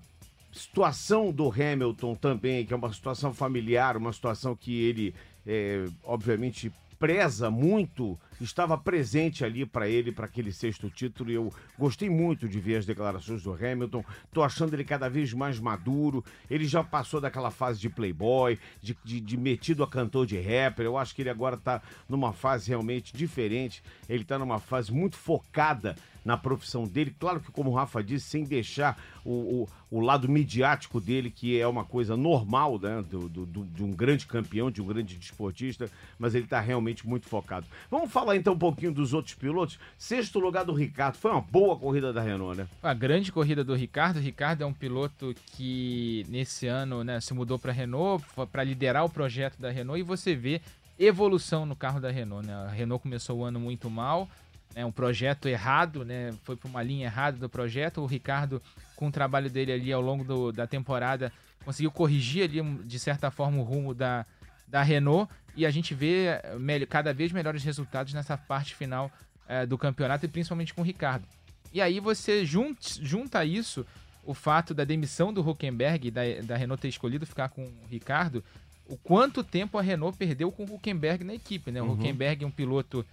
situação 0.52 1.32
do 1.32 1.50
Hamilton 1.50 2.14
também, 2.14 2.66
que 2.66 2.72
é 2.72 2.76
uma 2.76 2.92
situação 2.92 3.32
familiar, 3.32 3.96
uma 3.96 4.12
situação 4.12 4.54
que 4.54 4.82
ele, 4.82 5.14
é, 5.46 5.86
obviamente, 6.04 6.72
preza 6.98 7.50
muito, 7.50 8.18
estava 8.40 8.76
presente 8.76 9.44
ali 9.44 9.64
para 9.64 9.88
ele, 9.88 10.12
para 10.12 10.26
aquele 10.26 10.52
sexto 10.52 10.90
título. 10.90 11.30
E 11.30 11.34
eu 11.34 11.52
gostei 11.78 12.08
muito 12.08 12.48
de 12.48 12.60
ver 12.60 12.76
as 12.76 12.86
declarações 12.86 13.42
do 13.42 13.52
Hamilton. 13.52 14.04
Tô 14.32 14.42
achando 14.42 14.74
ele 14.74 14.84
cada 14.84 15.08
vez 15.08 15.32
mais 15.32 15.58
maduro. 15.58 16.24
Ele 16.50 16.66
já 16.66 16.82
passou 16.82 17.20
daquela 17.20 17.50
fase 17.50 17.80
de 17.80 17.88
playboy, 17.88 18.58
de, 18.80 18.96
de, 19.04 19.20
de 19.20 19.36
metido 19.36 19.82
a 19.82 19.88
cantor 19.88 20.26
de 20.26 20.40
rapper. 20.40 20.86
Eu 20.86 20.96
acho 20.96 21.14
que 21.14 21.22
ele 21.22 21.30
agora 21.30 21.56
está 21.56 21.82
numa 22.08 22.32
fase 22.32 22.68
realmente 22.68 23.16
diferente. 23.16 23.82
Ele 24.08 24.22
está 24.22 24.38
numa 24.38 24.58
fase 24.58 24.92
muito 24.92 25.16
focada 25.16 25.96
na 26.24 26.36
profissão 26.36 26.84
dele. 26.84 27.14
Claro 27.18 27.40
que, 27.40 27.50
como 27.50 27.70
o 27.70 27.74
Rafa 27.74 28.02
disse, 28.02 28.28
sem 28.28 28.44
deixar 28.44 29.00
o, 29.24 29.32
o, 29.62 29.68
o 29.90 30.00
lado 30.00 30.28
midiático 30.28 31.00
dele, 31.00 31.30
que 31.30 31.58
é 31.58 31.66
uma 31.66 31.84
coisa 31.84 32.16
normal 32.16 32.78
né, 32.78 33.02
do, 33.02 33.28
do, 33.28 33.46
do, 33.46 33.64
de 33.64 33.82
um 33.82 33.90
grande 33.90 34.26
campeão, 34.26 34.70
de 34.70 34.80
um 34.80 34.86
grande 34.86 35.16
desportista, 35.16 35.90
mas 36.18 36.34
ele 36.34 36.44
está 36.44 36.60
realmente 36.60 37.06
muito 37.06 37.28
focado. 37.28 37.66
Vamos 37.90 38.10
falar 38.22 38.36
então 38.36 38.54
um 38.54 38.58
pouquinho 38.58 38.92
dos 38.92 39.12
outros 39.12 39.34
pilotos. 39.34 39.78
Sexto 39.98 40.38
lugar 40.38 40.64
do 40.64 40.72
Ricardo. 40.72 41.16
Foi 41.16 41.30
uma 41.30 41.40
boa 41.40 41.76
corrida 41.76 42.12
da 42.12 42.22
Renault, 42.22 42.56
né? 42.56 42.68
A 42.82 42.94
grande 42.94 43.32
corrida 43.32 43.64
do 43.64 43.74
Ricardo. 43.74 44.18
O 44.18 44.20
Ricardo 44.20 44.62
é 44.62 44.66
um 44.66 44.72
piloto 44.72 45.34
que 45.56 46.24
nesse 46.28 46.68
ano 46.68 47.02
né, 47.02 47.20
se 47.20 47.34
mudou 47.34 47.58
para 47.58 47.72
a 47.72 47.74
Renault, 47.74 48.24
para 48.50 48.62
liderar 48.62 49.04
o 49.04 49.10
projeto 49.10 49.58
da 49.58 49.70
Renault, 49.70 50.00
e 50.00 50.04
você 50.04 50.34
vê 50.34 50.60
evolução 50.98 51.66
no 51.66 51.74
carro 51.74 52.00
da 52.00 52.10
Renault. 52.10 52.46
Né? 52.46 52.54
A 52.54 52.68
Renault 52.68 53.02
começou 53.02 53.40
o 53.40 53.44
ano 53.44 53.58
muito 53.58 53.90
mal, 53.90 54.28
né, 54.74 54.84
um 54.86 54.92
projeto 54.92 55.48
errado, 55.48 56.04
né, 56.04 56.32
foi 56.44 56.56
para 56.56 56.68
uma 56.68 56.82
linha 56.82 57.06
errada 57.06 57.36
do 57.36 57.48
projeto. 57.48 58.00
O 58.00 58.06
Ricardo, 58.06 58.62
com 58.94 59.08
o 59.08 59.12
trabalho 59.12 59.50
dele 59.50 59.72
ali 59.72 59.92
ao 59.92 60.00
longo 60.00 60.22
do, 60.22 60.52
da 60.52 60.66
temporada, 60.66 61.32
conseguiu 61.64 61.90
corrigir 61.90 62.44
ali, 62.44 62.62
de 62.84 62.98
certa 62.98 63.30
forma, 63.30 63.58
o 63.58 63.62
rumo 63.62 63.92
da, 63.92 64.24
da 64.68 64.82
Renault 64.82 65.28
e 65.54 65.66
a 65.66 65.70
gente 65.70 65.94
vê 65.94 66.40
cada 66.88 67.12
vez 67.12 67.32
melhores 67.32 67.62
resultados 67.62 68.12
nessa 68.14 68.36
parte 68.36 68.74
final 68.74 69.10
é, 69.48 69.66
do 69.66 69.76
campeonato 69.76 70.24
e 70.24 70.28
principalmente 70.28 70.72
com 70.72 70.80
o 70.80 70.84
Ricardo. 70.84 71.26
E 71.72 71.80
aí 71.80 72.00
você 72.00 72.44
junta, 72.44 72.80
junta 73.00 73.44
isso, 73.44 73.86
o 74.24 74.34
fato 74.34 74.74
da 74.74 74.84
demissão 74.84 75.32
do 75.32 75.46
Huckenberg, 75.46 76.10
da, 76.10 76.22
da 76.42 76.56
Renault 76.56 76.80
ter 76.80 76.88
escolhido 76.88 77.26
ficar 77.26 77.48
com 77.48 77.64
o 77.64 77.86
Ricardo, 77.90 78.44
o 78.86 78.96
quanto 78.96 79.42
tempo 79.42 79.78
a 79.78 79.82
Renault 79.82 80.16
perdeu 80.16 80.52
com 80.52 80.64
o 80.64 80.74
Huckenberg 80.74 81.24
na 81.24 81.34
equipe, 81.34 81.70
né? 81.70 81.80
O 81.80 81.86
uhum. 81.86 81.92
Huckenberg 81.92 82.44
é 82.44 82.46
um 82.46 82.50
piloto 82.50 83.04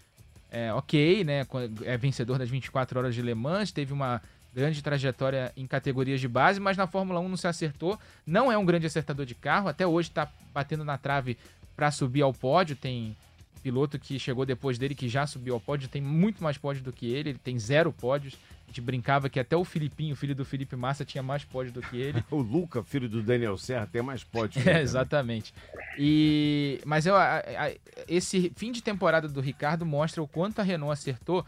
é, 0.52 0.74
ok, 0.74 1.24
né? 1.24 1.46
É 1.84 1.98
vencedor 1.98 2.38
das 2.38 2.50
24 2.50 3.00
horas 3.00 3.16
de 3.16 3.22
Le 3.22 3.34
Mans, 3.34 3.72
teve 3.72 3.94
uma 3.94 4.22
grande 4.54 4.82
trajetória 4.82 5.54
em 5.56 5.68
categorias 5.68 6.20
de 6.20 6.28
base, 6.28 6.60
mas 6.60 6.76
na 6.76 6.88
Fórmula 6.88 7.20
1 7.20 7.30
não 7.30 7.38
se 7.38 7.48
acertou. 7.48 8.00
Não 8.26 8.52
é 8.52 8.58
um 8.58 8.66
grande 8.66 8.88
acertador 8.88 9.26
de 9.26 9.36
carro, 9.36 9.70
até 9.70 9.86
hoje 9.86 10.10
está 10.10 10.30
batendo 10.54 10.84
na 10.84 10.98
trave 10.98 11.38
para 11.80 11.92
subir 11.92 12.22
ao 12.22 12.34
pódio. 12.34 12.76
Tem 12.76 13.16
piloto 13.64 13.98
que 13.98 14.20
chegou 14.20 14.46
depois 14.46 14.78
dele 14.78 14.94
que 14.94 15.08
já 15.08 15.26
subiu 15.26 15.54
ao 15.54 15.60
pódio, 15.62 15.88
tem 15.88 16.02
muito 16.02 16.44
mais 16.44 16.58
pódio 16.58 16.84
do 16.84 16.92
que 16.92 17.06
ele, 17.08 17.30
ele 17.30 17.40
tem 17.40 17.58
zero 17.58 17.92
pódios. 17.94 18.38
A 18.66 18.68
gente 18.68 18.82
brincava 18.82 19.30
que 19.30 19.40
até 19.40 19.56
o 19.56 19.64
Filipinho, 19.64 20.16
filho 20.16 20.36
do 20.36 20.46
Felipe 20.46 20.76
Massa, 20.76 21.06
tinha 21.06 21.24
mais 21.24 21.44
pódio 21.46 21.72
do 21.72 21.82
que 21.82 21.98
ele. 21.98 22.24
o 22.30 22.38
Luca, 22.38 22.84
filho 22.84 23.08
do 23.08 23.24
Daniel 23.24 23.58
Serra, 23.58 23.88
tem 23.88 24.02
mais 24.02 24.24
pódio. 24.24 24.62
É, 24.70 24.82
exatamente. 24.82 25.54
E 25.98 26.82
mas 26.86 27.06
eu, 27.06 27.16
a, 27.16 27.38
a, 27.38 27.72
esse 28.08 28.52
fim 28.56 28.72
de 28.72 28.84
temporada 28.84 29.28
do 29.28 29.40
Ricardo 29.40 29.86
mostra 29.86 30.22
o 30.22 30.28
quanto 30.28 30.60
a 30.60 30.64
Renault 30.64 30.92
acertou 30.92 31.46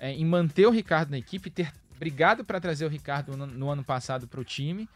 é, 0.00 0.12
em 0.12 0.24
manter 0.24 0.66
o 0.66 0.70
Ricardo 0.70 1.10
na 1.10 1.18
equipe, 1.18 1.50
ter 1.50 1.72
brigado 1.98 2.42
para 2.42 2.58
trazer 2.58 2.86
o 2.86 2.88
Ricardo 2.88 3.36
no, 3.36 3.46
no 3.46 3.70
ano 3.70 3.84
passado 3.84 4.26
para 4.26 4.40
o 4.40 4.44
time 4.44 4.88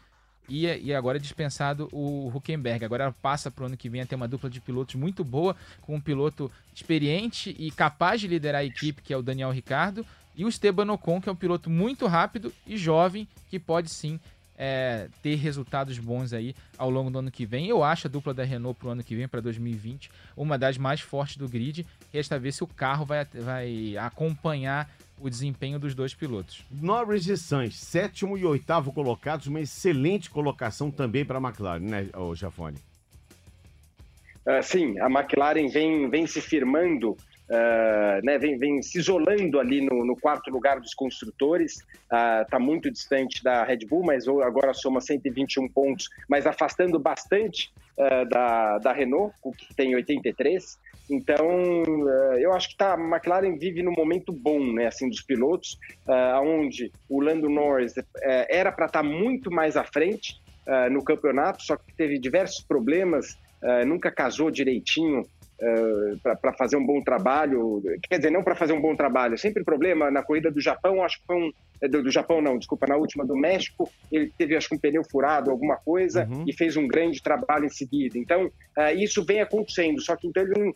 e, 0.49 0.65
e 0.65 0.93
agora 0.93 1.17
é 1.17 1.21
dispensado 1.21 1.87
o 1.91 2.31
Huckenberg. 2.33 2.83
Agora 2.83 3.11
passa 3.21 3.51
para 3.51 3.63
o 3.63 3.67
ano 3.67 3.77
que 3.77 3.89
vem 3.89 4.01
a 4.01 4.05
ter 4.05 4.15
uma 4.15 4.27
dupla 4.27 4.49
de 4.49 4.59
pilotos 4.59 4.95
muito 4.95 5.23
boa, 5.23 5.55
com 5.81 5.95
um 5.95 6.01
piloto 6.01 6.51
experiente 6.73 7.55
e 7.57 7.71
capaz 7.71 8.19
de 8.19 8.27
liderar 8.27 8.61
a 8.61 8.65
equipe, 8.65 9.01
que 9.01 9.13
é 9.13 9.17
o 9.17 9.21
Daniel 9.21 9.51
Ricardo, 9.51 10.05
e 10.35 10.43
o 10.43 10.49
Esteban 10.49 10.91
Ocon, 10.91 11.21
que 11.21 11.29
é 11.29 11.31
um 11.31 11.35
piloto 11.35 11.69
muito 11.69 12.07
rápido 12.07 12.53
e 12.65 12.77
jovem, 12.77 13.27
que 13.49 13.59
pode 13.59 13.89
sim 13.89 14.19
é, 14.57 15.07
ter 15.23 15.35
resultados 15.35 15.97
bons 15.97 16.33
aí 16.33 16.53
ao 16.77 16.89
longo 16.89 17.09
do 17.09 17.19
ano 17.19 17.31
que 17.31 17.45
vem. 17.45 17.67
Eu 17.67 17.81
acho 17.81 18.07
a 18.07 18.09
dupla 18.09 18.33
da 18.33 18.43
Renault 18.43 18.77
para 18.77 18.89
o 18.89 18.91
ano 18.91 19.03
que 19.03 19.15
vem, 19.15 19.27
para 19.27 19.39
2020, 19.39 20.11
uma 20.35 20.57
das 20.57 20.77
mais 20.77 20.99
fortes 20.99 21.37
do 21.37 21.47
grid. 21.47 21.87
Resta 22.13 22.37
ver 22.37 22.51
se 22.51 22.63
o 22.63 22.67
carro 22.67 23.05
vai, 23.05 23.25
vai 23.25 23.97
acompanhar 23.97 24.89
o 25.19 25.29
desempenho 25.29 25.79
dos 25.79 25.93
dois 25.93 26.13
pilotos. 26.13 26.63
Norris 26.71 27.27
e 27.27 27.37
Sainz, 27.37 27.75
sétimo 27.75 28.37
e 28.37 28.45
oitavo 28.45 28.91
colocados, 28.91 29.47
uma 29.47 29.59
excelente 29.59 30.29
colocação 30.29 30.89
também 30.89 31.25
para 31.25 31.37
a 31.37 31.41
McLaren, 31.41 31.79
né, 31.79 32.09
o 32.15 32.35
Jafone? 32.35 32.77
Uh, 34.45 34.63
sim, 34.63 34.99
a 34.99 35.07
McLaren 35.07 35.67
vem, 35.67 36.09
vem 36.09 36.25
se 36.25 36.41
firmando, 36.41 37.11
uh, 37.11 38.23
né, 38.23 38.37
vem, 38.37 38.57
vem 38.57 38.81
se 38.81 38.97
isolando 38.97 39.59
ali 39.59 39.81
no, 39.81 40.05
no 40.05 40.15
quarto 40.15 40.49
lugar 40.49 40.79
dos 40.79 40.93
construtores, 40.93 41.85
está 42.03 42.57
uh, 42.57 42.61
muito 42.61 42.89
distante 42.89 43.43
da 43.43 43.63
Red 43.63 43.85
Bull, 43.87 44.03
mas 44.03 44.27
agora 44.27 44.73
soma 44.73 45.01
121 45.01 45.67
pontos, 45.67 46.09
mas 46.27 46.47
afastando 46.47 46.97
bastante 46.97 47.71
da, 48.29 48.77
da 48.77 48.93
Renault, 48.93 49.33
que 49.57 49.75
tem 49.75 49.95
83. 49.95 50.79
Então, 51.09 51.83
eh, 52.07 52.45
eu 52.45 52.53
acho 52.53 52.69
que 52.69 52.77
tá, 52.77 52.93
a 52.93 52.99
McLaren 52.99 53.57
vive 53.57 53.81
num 53.81 53.91
momento 53.91 54.31
bom, 54.31 54.59
né, 54.73 54.87
assim, 54.87 55.09
dos 55.09 55.21
pilotos, 55.21 55.77
uh, 56.07 56.39
onde 56.43 56.91
o 57.09 57.19
Lando 57.19 57.49
Norris 57.49 57.97
uh, 57.97 58.03
era 58.47 58.71
para 58.71 58.85
estar 58.85 59.01
tá 59.01 59.07
muito 59.07 59.49
mais 59.49 59.75
à 59.75 59.83
frente 59.83 60.35
uh, 60.67 60.89
no 60.91 61.03
campeonato, 61.03 61.63
só 61.63 61.75
que 61.75 61.95
teve 61.97 62.19
diversos 62.19 62.63
problemas, 62.63 63.37
nunca 63.85 64.09
casou 64.09 64.49
direitinho 64.49 65.21
para 66.23 66.53
fazer 66.53 66.77
um 66.77 66.85
bom 66.85 67.03
trabalho. 67.03 67.81
Quer 68.09 68.15
dizer, 68.15 68.31
não 68.31 68.41
para 68.41 68.55
fazer 68.55 68.71
um 68.71 68.79
bom 68.79 68.95
trabalho, 68.95 69.37
sempre 69.37 69.65
problema. 69.65 70.09
Na 70.09 70.23
corrida 70.23 70.49
do 70.49 70.61
Japão, 70.61 71.03
acho 71.03 71.19
que 71.19 71.25
foi 71.25 71.35
um. 71.35 71.51
Do, 71.81 72.03
do, 72.03 72.11
Japão, 72.11 72.41
não, 72.41 72.57
desculpa, 72.57 72.87
na 72.87 72.97
última 72.97 73.25
do 73.25 73.35
México, 73.35 73.89
ele 74.11 74.31
teve, 74.37 74.55
acho 74.55 74.67
que, 74.67 74.75
um 74.75 74.79
pneu 74.79 75.03
furado, 75.03 75.49
alguma 75.49 75.77
coisa, 75.77 76.27
uhum. 76.29 76.43
e 76.45 76.53
fez 76.53 76.75
um 76.75 76.87
grande 76.87 77.21
trabalho 77.21 77.65
em 77.65 77.69
seguida. 77.69 78.17
Então, 78.17 78.51
isso 78.97 79.23
vem 79.23 79.39
acontecendo, 79.39 80.01
só 80.01 80.15
que 80.15 80.27
então 80.27 80.43
ele 80.43 80.59
não 80.59 80.73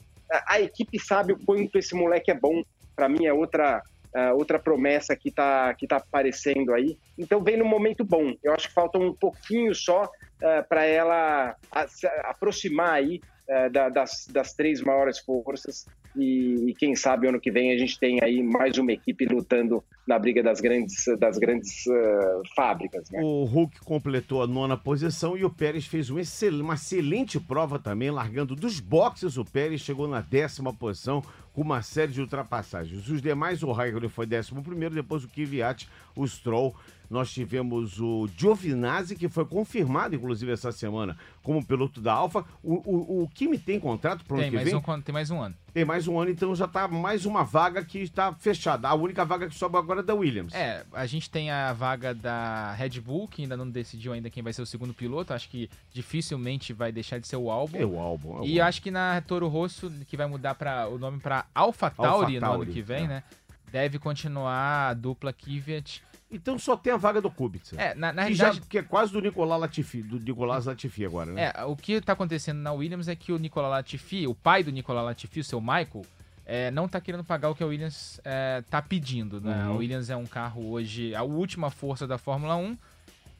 a 0.47 0.59
equipe 0.59 0.99
sabe 0.99 1.33
o 1.33 1.39
quanto 1.45 1.77
esse 1.77 1.95
moleque 1.95 2.31
é 2.31 2.33
bom. 2.33 2.63
Para 2.95 3.09
mim 3.09 3.25
é 3.25 3.33
outra 3.33 3.81
uh, 4.15 4.35
outra 4.35 4.59
promessa 4.59 5.15
que 5.15 5.29
está 5.29 5.73
que 5.73 5.87
tá 5.87 5.97
aparecendo 5.97 6.73
aí. 6.73 6.97
Então 7.17 7.43
vem 7.43 7.57
num 7.57 7.67
momento 7.67 8.03
bom. 8.03 8.33
Eu 8.43 8.53
acho 8.53 8.67
que 8.67 8.73
falta 8.73 8.97
um 8.97 9.13
pouquinho 9.13 9.73
só 9.75 10.03
uh, 10.03 10.67
para 10.67 10.85
ela 10.85 11.55
a, 11.71 11.87
se 11.87 12.07
aproximar 12.23 12.93
aí 12.93 13.21
uh, 13.47 13.69
da, 13.71 13.89
das, 13.89 14.27
das 14.31 14.53
três 14.53 14.81
maiores 14.81 15.19
forças 15.19 15.85
e, 16.15 16.69
e, 16.69 16.75
quem 16.75 16.95
sabe 16.95 17.27
ano 17.27 17.39
que 17.39 17.51
vem 17.51 17.71
a 17.71 17.77
gente 17.77 17.99
tem 17.99 18.19
aí 18.21 18.43
mais 18.43 18.77
uma 18.77 18.91
equipe 18.91 19.25
lutando 19.25 19.83
na 20.05 20.19
briga 20.19 20.43
das 20.43 20.61
grandes, 20.61 21.05
das 21.17 21.37
grandes 21.37 21.85
uh, 21.87 22.41
fábricas. 22.55 23.09
Né? 23.09 23.19
O 23.23 23.45
Hulk 23.45 23.79
completou 23.79 24.43
a 24.43 24.47
nona 24.47 24.77
posição 24.77 25.35
e 25.35 25.43
o 25.43 25.49
Pérez 25.49 25.87
fez 25.87 26.09
um 26.09 26.19
excel, 26.19 26.53
uma 26.61 26.75
excelente 26.75 27.39
prova 27.39 27.79
também, 27.79 28.11
largando 28.11 28.55
dos 28.55 28.79
boxes. 28.79 29.37
O 29.37 29.45
Pérez 29.45 29.81
chegou 29.81 30.07
na 30.07 30.21
décima 30.21 30.71
posição 30.73 31.23
com 31.51 31.61
uma 31.61 31.81
série 31.81 32.11
de 32.11 32.21
ultrapassagens. 32.21 33.07
Os 33.09 33.21
demais, 33.21 33.63
o 33.63 33.71
Raikkonen 33.71 34.09
foi 34.09 34.27
décimo 34.27 34.61
primeiro, 34.61 34.93
depois 34.93 35.23
o 35.23 35.29
Kvyat, 35.29 35.89
o 36.15 36.27
Stroll 36.27 36.75
nós 37.09 37.31
tivemos 37.31 37.99
o 37.99 38.27
Giovinazzi, 38.37 39.15
que 39.15 39.29
foi 39.29 39.45
confirmado, 39.45 40.15
inclusive, 40.15 40.51
essa 40.51 40.71
semana 40.71 41.17
como 41.43 41.63
piloto 41.63 42.01
da 42.01 42.13
Alfa. 42.13 42.45
O, 42.63 42.75
o, 42.75 43.23
o 43.23 43.29
Kimi 43.29 43.57
tem 43.57 43.79
contrato 43.79 44.23
para 44.25 44.37
o 44.37 44.39
ano 44.39 44.49
que 44.49 44.57
vem? 44.57 44.75
Um, 44.75 45.01
tem 45.01 45.13
mais 45.13 45.29
um 45.29 45.41
ano. 45.41 45.55
Tem 45.73 45.83
mais 45.83 46.07
um 46.07 46.19
ano, 46.19 46.31
então 46.31 46.55
já 46.55 46.65
está 46.65 46.87
mais 46.87 47.25
uma 47.25 47.43
vaga 47.43 47.83
que 47.83 47.99
está 47.99 48.31
fechada. 48.33 48.87
A 48.87 48.93
única 48.93 49.25
vaga 49.25 49.47
que 49.47 49.55
sobra 49.55 49.79
agora 49.79 49.99
é 49.99 50.03
da 50.03 50.13
Williams. 50.13 50.53
É, 50.53 50.85
a 50.93 51.05
gente 51.05 51.29
tem 51.29 51.51
a 51.51 51.73
vaga 51.73 52.13
da 52.13 52.73
Red 52.73 53.01
Bull, 53.01 53.27
que 53.27 53.41
ainda 53.41 53.57
não 53.57 53.69
decidiu 53.69 54.13
ainda 54.13 54.29
quem 54.29 54.43
vai 54.43 54.53
ser 54.53 54.61
o 54.61 54.65
segundo 54.65 54.93
piloto. 54.93 55.33
Acho 55.33 55.49
que 55.49 55.69
dificilmente 55.91 56.73
vai 56.73 56.91
deixar 56.91 57.19
de 57.19 57.27
ser 57.27 57.37
o 57.37 57.49
álbum. 57.49 57.77
É 57.77 57.85
o 57.85 57.99
álbum. 57.99 58.37
É 58.37 58.41
o 58.41 58.45
e 58.45 58.61
acho 58.61 58.81
que 58.81 58.91
na 58.91 59.19
Toro 59.21 59.47
Rosso, 59.47 59.91
que 60.07 60.15
vai 60.15 60.27
mudar 60.27 60.55
para 60.55 60.87
o 60.87 60.97
nome 60.97 61.19
para 61.19 61.45
Alpha 61.53 61.89
Tauri 61.89 62.39
no 62.39 62.51
ano 62.53 62.65
que 62.65 62.81
vem, 62.81 63.05
é. 63.05 63.07
né? 63.07 63.23
Deve 63.71 63.97
continuar 63.97 64.89
a 64.89 64.93
dupla 64.93 65.33
Kvyat. 65.33 66.03
Então 66.33 66.57
só 66.57 66.75
tem 66.75 66.91
a 66.91 66.97
vaga 66.97 67.21
do 67.21 67.29
Kubica. 67.29 67.79
É, 67.79 67.93
na, 67.93 68.11
na 68.11 68.25
que, 68.25 68.33
já, 68.33 68.45
realidade, 68.45 68.67
que 68.67 68.77
é 68.79 68.83
quase 68.83 69.13
do 69.13 69.21
Nicolás 69.21 69.61
Latifi, 69.61 70.01
do 70.01 70.19
Nicolás 70.19 70.65
Latifi 70.65 71.05
agora, 71.05 71.31
né? 71.31 71.51
É, 71.55 71.63
o 71.63 71.75
que 71.75 72.01
tá 72.01 72.13
acontecendo 72.13 72.57
na 72.57 72.73
Williams 72.73 73.07
é 73.07 73.15
que 73.15 73.31
o 73.31 73.37
Nicolas 73.37 73.69
Latifi, 73.69 74.27
o 74.27 74.33
pai 74.33 74.63
do 74.63 74.71
Nicolas 74.71 75.05
Latifi, 75.05 75.39
o 75.39 75.43
seu 75.43 75.61
Michael, 75.61 76.03
é, 76.45 76.71
não 76.71 76.87
tá 76.87 76.99
querendo 76.99 77.23
pagar 77.23 77.49
o 77.49 77.55
que 77.55 77.63
a 77.63 77.67
Williams 77.67 78.19
é, 78.23 78.63
tá 78.69 78.81
pedindo, 78.81 79.39
né? 79.39 79.65
Uhum. 79.65 79.73
A 79.73 79.77
Williams 79.77 80.09
é 80.09 80.15
um 80.15 80.25
carro 80.25 80.71
hoje, 80.71 81.15
a 81.15 81.23
última 81.23 81.69
força 81.69 82.05
da 82.05 82.17
Fórmula 82.17 82.55
1. 82.55 82.77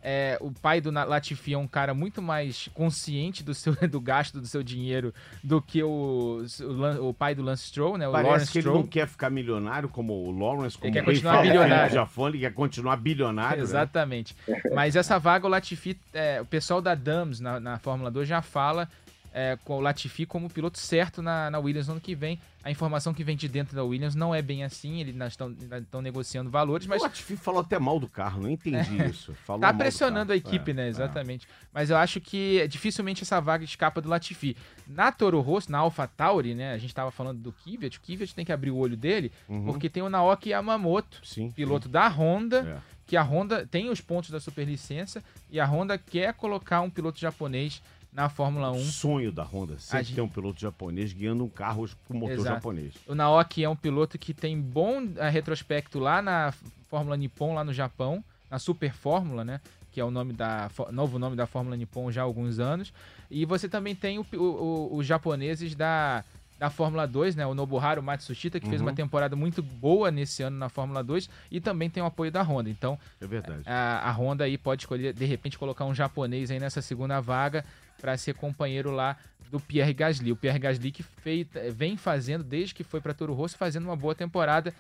É, 0.05 0.37
o 0.41 0.51
pai 0.51 0.81
do 0.81 0.91
Latifi 0.91 1.53
é 1.53 1.57
um 1.57 1.67
cara 1.67 1.93
muito 1.93 2.21
mais 2.21 2.69
consciente 2.73 3.41
do, 3.43 3.53
seu, 3.53 3.73
do 3.87 4.01
gasto 4.01 4.41
do 4.41 4.45
seu 4.45 4.61
dinheiro 4.61 5.13
do 5.41 5.61
que 5.61 5.81
o, 5.81 6.43
o, 6.61 7.09
o 7.09 7.13
pai 7.13 7.33
do 7.33 7.41
Lance 7.41 7.67
Stroll, 7.67 7.97
né? 7.97 8.07
O 8.07 8.11
Parece 8.11 8.29
Lawrence 8.29 8.51
que 8.51 8.57
ele 8.57 8.63
Stroll. 8.63 8.79
não 8.81 8.87
quer 8.87 9.07
ficar 9.07 9.29
milionário 9.29 9.87
como 9.87 10.13
o 10.13 10.31
Lawrence, 10.37 10.77
como 10.77 10.87
Ele 10.87 10.99
quer 10.99 11.05
continuar 11.05 11.37
Felipe 11.37 11.53
bilionário. 11.53 11.93
Jafone, 11.93 12.35
ele 12.35 12.39
quer 12.43 12.53
continuar 12.53 12.97
bilionário. 12.97 13.57
né? 13.57 13.63
Exatamente. 13.63 14.35
Mas 14.73 14.95
essa 14.95 15.17
vaga, 15.17 15.47
o 15.47 15.49
Latifi, 15.49 15.97
é, 16.13 16.41
o 16.41 16.45
pessoal 16.45 16.81
da 16.81 16.93
Dams 16.95 17.39
na, 17.39 17.59
na 17.59 17.79
Fórmula 17.79 18.11
2 18.11 18.27
já 18.27 18.41
fala 18.41 18.89
é, 19.33 19.57
com 19.65 19.77
o 19.77 19.81
Latifi 19.81 20.25
como 20.27 20.47
piloto 20.49 20.77
certo 20.77 21.21
na, 21.21 21.49
na 21.49 21.57
Williams 21.59 21.87
no 21.87 21.93
ano 21.93 22.01
que 22.01 22.13
vem. 22.13 22.39
A 22.63 22.71
informação 22.71 23.13
que 23.13 23.23
vem 23.25 23.35
de 23.35 23.49
dentro 23.49 23.75
da 23.75 23.83
Williams 23.83 24.15
não 24.15 24.33
é 24.33 24.41
bem 24.41 24.63
assim, 24.63 25.01
eles 25.01 25.15
estão, 25.27 26.01
negociando 26.01 26.49
valores, 26.49 26.87
mas 26.87 27.01
O 27.01 27.05
Latifi 27.05 27.35
falou 27.35 27.59
até 27.59 27.77
mal 27.77 27.99
do 27.99 28.07
carro, 28.07 28.41
não 28.41 28.49
entendi 28.49 29.03
isso. 29.05 29.33
Falou 29.43 29.59
tá 29.61 29.73
pressionando 29.73 30.31
a 30.31 30.35
equipe, 30.35 30.71
É, 30.71 30.73
né? 30.73 30.85
é. 30.85 30.87
Exatamente. 30.89 31.45
Mas 31.73 31.89
eu 31.89 31.97
acho 31.97 32.21
que 32.21 32.65
dificilmente 32.69 33.23
essa 33.23 33.41
vaga 33.41 33.65
escapa 33.65 33.99
do 33.99 34.07
Latifi. 34.07 34.55
Na 34.87 35.11
Toro 35.11 35.41
Rosso, 35.41 35.69
na 35.71 35.79
Alpha 35.79 36.07
Tauri, 36.07 36.53
né? 36.55 36.71
A 36.73 36.77
gente 36.77 36.93
tava 36.95 37.11
falando 37.11 37.39
do 37.39 37.51
Kvyat, 37.51 37.97
o 37.97 38.01
Kvyat 38.01 38.33
tem 38.35 38.45
que 38.45 38.51
abrir 38.53 38.71
o 38.71 38.77
olho 38.77 38.95
dele, 38.95 39.31
Uhum. 39.49 39.65
porque 39.65 39.89
tem 39.89 40.01
o 40.03 40.09
Naoki 40.09 40.49
Yamamoto, 40.51 41.19
Sim. 41.25 41.51
piloto 41.51 41.89
da 41.89 42.07
Honda, 42.07 42.79
É. 42.89 42.93
que 43.05 43.17
a 43.17 43.21
Honda 43.23 43.67
tem 43.67 43.89
os 43.89 43.99
pontos 43.99 44.29
da 44.29 44.39
superlicença 44.39 45.21
e 45.51 45.59
a 45.59 45.65
Honda 45.65 45.97
quer 45.97 46.33
colocar 46.33 46.79
um 46.79 46.89
piloto 46.89 47.19
japonês 47.19 47.81
na 48.13 48.29
Fórmula 48.29 48.71
1. 48.71 48.75
O 48.75 48.79
sonho 48.83 49.31
da 49.31 49.43
Honda 49.43 49.77
sempre 49.79 50.05
gente- 50.05 50.15
ter 50.15 50.21
um 50.21 50.27
piloto 50.29 50.59
japonês 50.59 51.11
guiando 51.13 51.43
um 51.43 51.49
carro 51.49 51.89
com 52.07 52.13
motor 52.13 52.33
Exato. 52.35 52.55
japonês. 52.55 52.93
O 53.07 53.15
Naoki 53.15 53.63
é 53.63 53.69
um 53.69 53.75
piloto 53.75 54.17
que 54.19 54.33
tem 54.33 54.59
bom 54.59 55.07
eh, 55.17 55.29
retrospecto 55.29 55.99
lá 55.99 56.21
na 56.21 56.53
Fórmula 56.89 57.17
Nippon, 57.17 57.53
lá 57.55 57.63
no 57.63 57.73
Japão, 57.73 58.23
na 58.51 58.59
Super 58.59 58.93
Fórmula, 58.93 59.43
né? 59.43 59.59
Que 59.91 59.99
é 59.99 60.05
o 60.05 60.11
nome 60.11 60.33
da 60.33 60.69
novo 60.91 61.17
nome 61.19 61.35
da 61.35 61.45
Fórmula 61.47 61.75
Nippon 61.75 62.11
já 62.11 62.21
há 62.21 62.23
alguns 62.25 62.59
anos. 62.59 62.93
E 63.31 63.45
você 63.45 63.67
também 63.67 63.95
tem 63.95 64.19
o 64.19 64.25
o- 64.33 64.95
os 64.95 65.05
japoneses 65.07 65.73
da, 65.75 66.23
da 66.59 66.69
Fórmula 66.69 67.07
2, 67.07 67.35
né? 67.35 67.45
O 67.47 67.53
Nobuharu 67.55 68.01
Matsushita, 68.03 68.59
que 68.59 68.67
fez 68.69 68.79
Uhum. 68.79 68.87
uma 68.87 68.93
temporada 68.93 69.35
muito 69.35 69.61
boa 69.63 70.09
nesse 70.11 70.43
ano 70.43 70.57
na 70.57 70.69
Fórmula 70.69 71.03
2 71.03 71.27
e 71.51 71.59
também 71.59 71.89
tem 71.89 72.01
o 72.01 72.05
apoio 72.05 72.31
da 72.31 72.41
Honda. 72.43 72.69
Então, 72.69 72.97
É 73.19 73.25
verdade. 73.27 73.63
a, 73.65 74.07
a 74.07 74.11
Honda 74.11 74.43
aí 74.43 74.57
pode 74.57 74.83
escolher, 74.83 75.13
de 75.13 75.25
repente, 75.25 75.57
colocar 75.57 75.85
um 75.85 75.93
japonês 75.95 76.51
aí 76.51 76.59
nessa 76.59 76.81
segunda 76.81 77.19
vaga 77.19 77.65
para 78.03 78.17
ser 78.17 78.33
companheiro 78.35 78.91
lá 78.91 79.15
do 79.49 79.61
Pierre 79.61 79.93
Gasly. 79.93 80.33
O 80.33 80.35
Pierre 80.35 80.59
Gasly 80.59 80.91
que 80.91 81.01
fei- 81.01 81.47
vem 81.71 81.95
fazendo, 81.95 82.43
desde 82.43 82.75
que 82.75 82.83
foi 82.83 82.99
para 82.99 83.13
Toro 83.13 83.33
Rosso, 83.33 83.57
fazendo 83.57 83.85
uma 83.85 83.95
boa 83.95 84.13
temporada. 84.13 84.73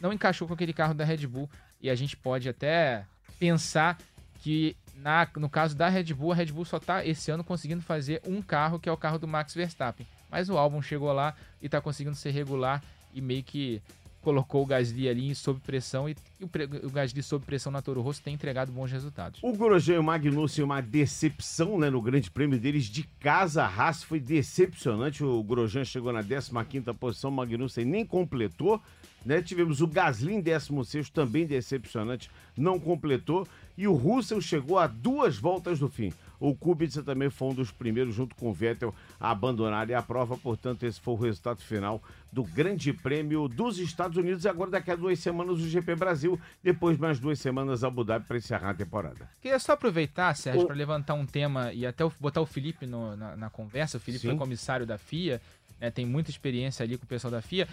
Não 0.00 0.12
encaixou 0.12 0.48
com 0.48 0.54
aquele 0.54 0.72
carro 0.72 0.92
da 0.92 1.04
Red 1.04 1.24
Bull 1.28 1.48
e 1.80 1.88
a 1.88 1.94
gente 1.94 2.16
pode 2.16 2.48
até 2.48 3.04
pensar 3.38 3.96
que 4.40 4.76
na, 4.96 5.28
no 5.36 5.48
caso 5.48 5.76
da 5.76 5.88
Red 5.88 6.12
Bull, 6.14 6.32
a 6.32 6.34
Red 6.34 6.46
Bull 6.46 6.64
só 6.64 6.80
tá 6.80 7.06
esse 7.06 7.30
ano 7.30 7.44
conseguindo 7.44 7.80
fazer 7.80 8.20
um 8.26 8.42
carro, 8.42 8.80
que 8.80 8.88
é 8.88 8.92
o 8.92 8.96
carro 8.96 9.20
do 9.20 9.28
Max 9.28 9.54
Verstappen. 9.54 10.04
Mas 10.28 10.48
o 10.50 10.58
álbum 10.58 10.82
chegou 10.82 11.12
lá 11.12 11.32
e 11.62 11.68
tá 11.68 11.80
conseguindo 11.80 12.16
ser 12.16 12.32
regular 12.32 12.82
e 13.12 13.20
meio 13.20 13.44
que 13.44 13.80
colocou 14.24 14.62
o 14.62 14.66
Gasly 14.66 15.08
ali 15.08 15.34
sob 15.34 15.60
pressão 15.60 16.08
e, 16.08 16.16
o, 16.40 16.86
o 16.86 16.90
Gasly 16.90 17.22
sob 17.22 17.44
pressão 17.44 17.70
na 17.70 17.82
Toro 17.82 18.00
Rosso 18.00 18.22
tem 18.22 18.34
entregado 18.34 18.72
bons 18.72 18.90
resultados. 18.90 19.38
O 19.42 19.52
Grosjean 19.52 19.96
e 19.96 19.98
o 19.98 20.02
Magnussen, 20.02 20.64
uma 20.64 20.80
decepção 20.80 21.78
né, 21.78 21.90
no 21.90 22.00
grande 22.00 22.30
prêmio 22.30 22.58
deles 22.58 22.86
de 22.86 23.02
casa. 23.20 23.62
A 23.62 23.66
Haas 23.66 24.02
foi 24.02 24.18
decepcionante. 24.18 25.22
O 25.22 25.42
Grosjean 25.42 25.84
chegou 25.84 26.12
na 26.12 26.24
15ª 26.24 26.94
posição, 26.94 27.30
o 27.30 27.34
Magnussen 27.34 27.84
nem 27.84 28.04
completou. 28.06 28.80
Né? 29.24 29.40
Tivemos 29.42 29.80
o 29.80 29.86
Gasly 29.86 30.34
em 30.34 30.42
16º, 30.42 31.08
também 31.10 31.46
decepcionante, 31.46 32.30
não 32.56 32.78
completou. 32.78 33.46
E 33.76 33.88
o 33.88 33.94
Russell 33.94 34.40
chegou 34.40 34.78
a 34.78 34.86
duas 34.86 35.36
voltas 35.36 35.78
do 35.78 35.88
fim. 35.88 36.12
O 36.38 36.54
Kubica 36.54 37.02
também 37.02 37.30
foi 37.30 37.48
um 37.48 37.54
dos 37.54 37.70
primeiros, 37.70 38.14
junto 38.14 38.34
com 38.36 38.50
o 38.50 38.52
Vettel, 38.52 38.94
a 39.18 39.30
abandonarem 39.30 39.96
a 39.96 40.02
prova. 40.02 40.36
Portanto, 40.36 40.82
esse 40.84 41.00
foi 41.00 41.14
o 41.14 41.16
resultado 41.16 41.60
final 41.62 42.02
do 42.30 42.44
Grande 42.44 42.92
Prêmio 42.92 43.48
dos 43.48 43.78
Estados 43.78 44.16
Unidos. 44.16 44.44
E 44.44 44.48
agora, 44.48 44.70
daqui 44.72 44.90
a 44.90 44.96
duas 44.96 45.18
semanas, 45.18 45.54
o 45.60 45.68
GP 45.68 45.94
Brasil. 45.96 46.38
Depois, 46.62 46.98
mais 46.98 47.18
duas 47.18 47.38
semanas, 47.40 47.82
Abu 47.82 48.04
Dhabi 48.04 48.26
para 48.26 48.36
encerrar 48.36 48.70
a 48.70 48.74
temporada. 48.74 49.28
Queria 49.40 49.58
só 49.58 49.72
aproveitar, 49.72 50.36
Sérgio, 50.36 50.66
para 50.66 50.76
levantar 50.76 51.14
um 51.14 51.24
tema 51.26 51.72
e 51.72 51.86
até 51.86 52.04
o- 52.04 52.12
botar 52.20 52.42
o 52.42 52.46
Felipe 52.46 52.86
no- 52.86 53.16
na, 53.16 53.36
na 53.36 53.50
conversa. 53.50 53.96
O 53.96 54.00
Felipe 54.00 54.22
Sim. 54.22 54.28
foi 54.30 54.36
comissário 54.38 54.84
da 54.84 54.98
FIA, 54.98 55.40
né, 55.80 55.90
tem 55.90 56.04
muita 56.04 56.30
experiência 56.30 56.82
ali 56.84 56.98
com 56.98 57.04
o 57.04 57.08
pessoal 57.08 57.30
da 57.30 57.40
FIA. 57.42 57.66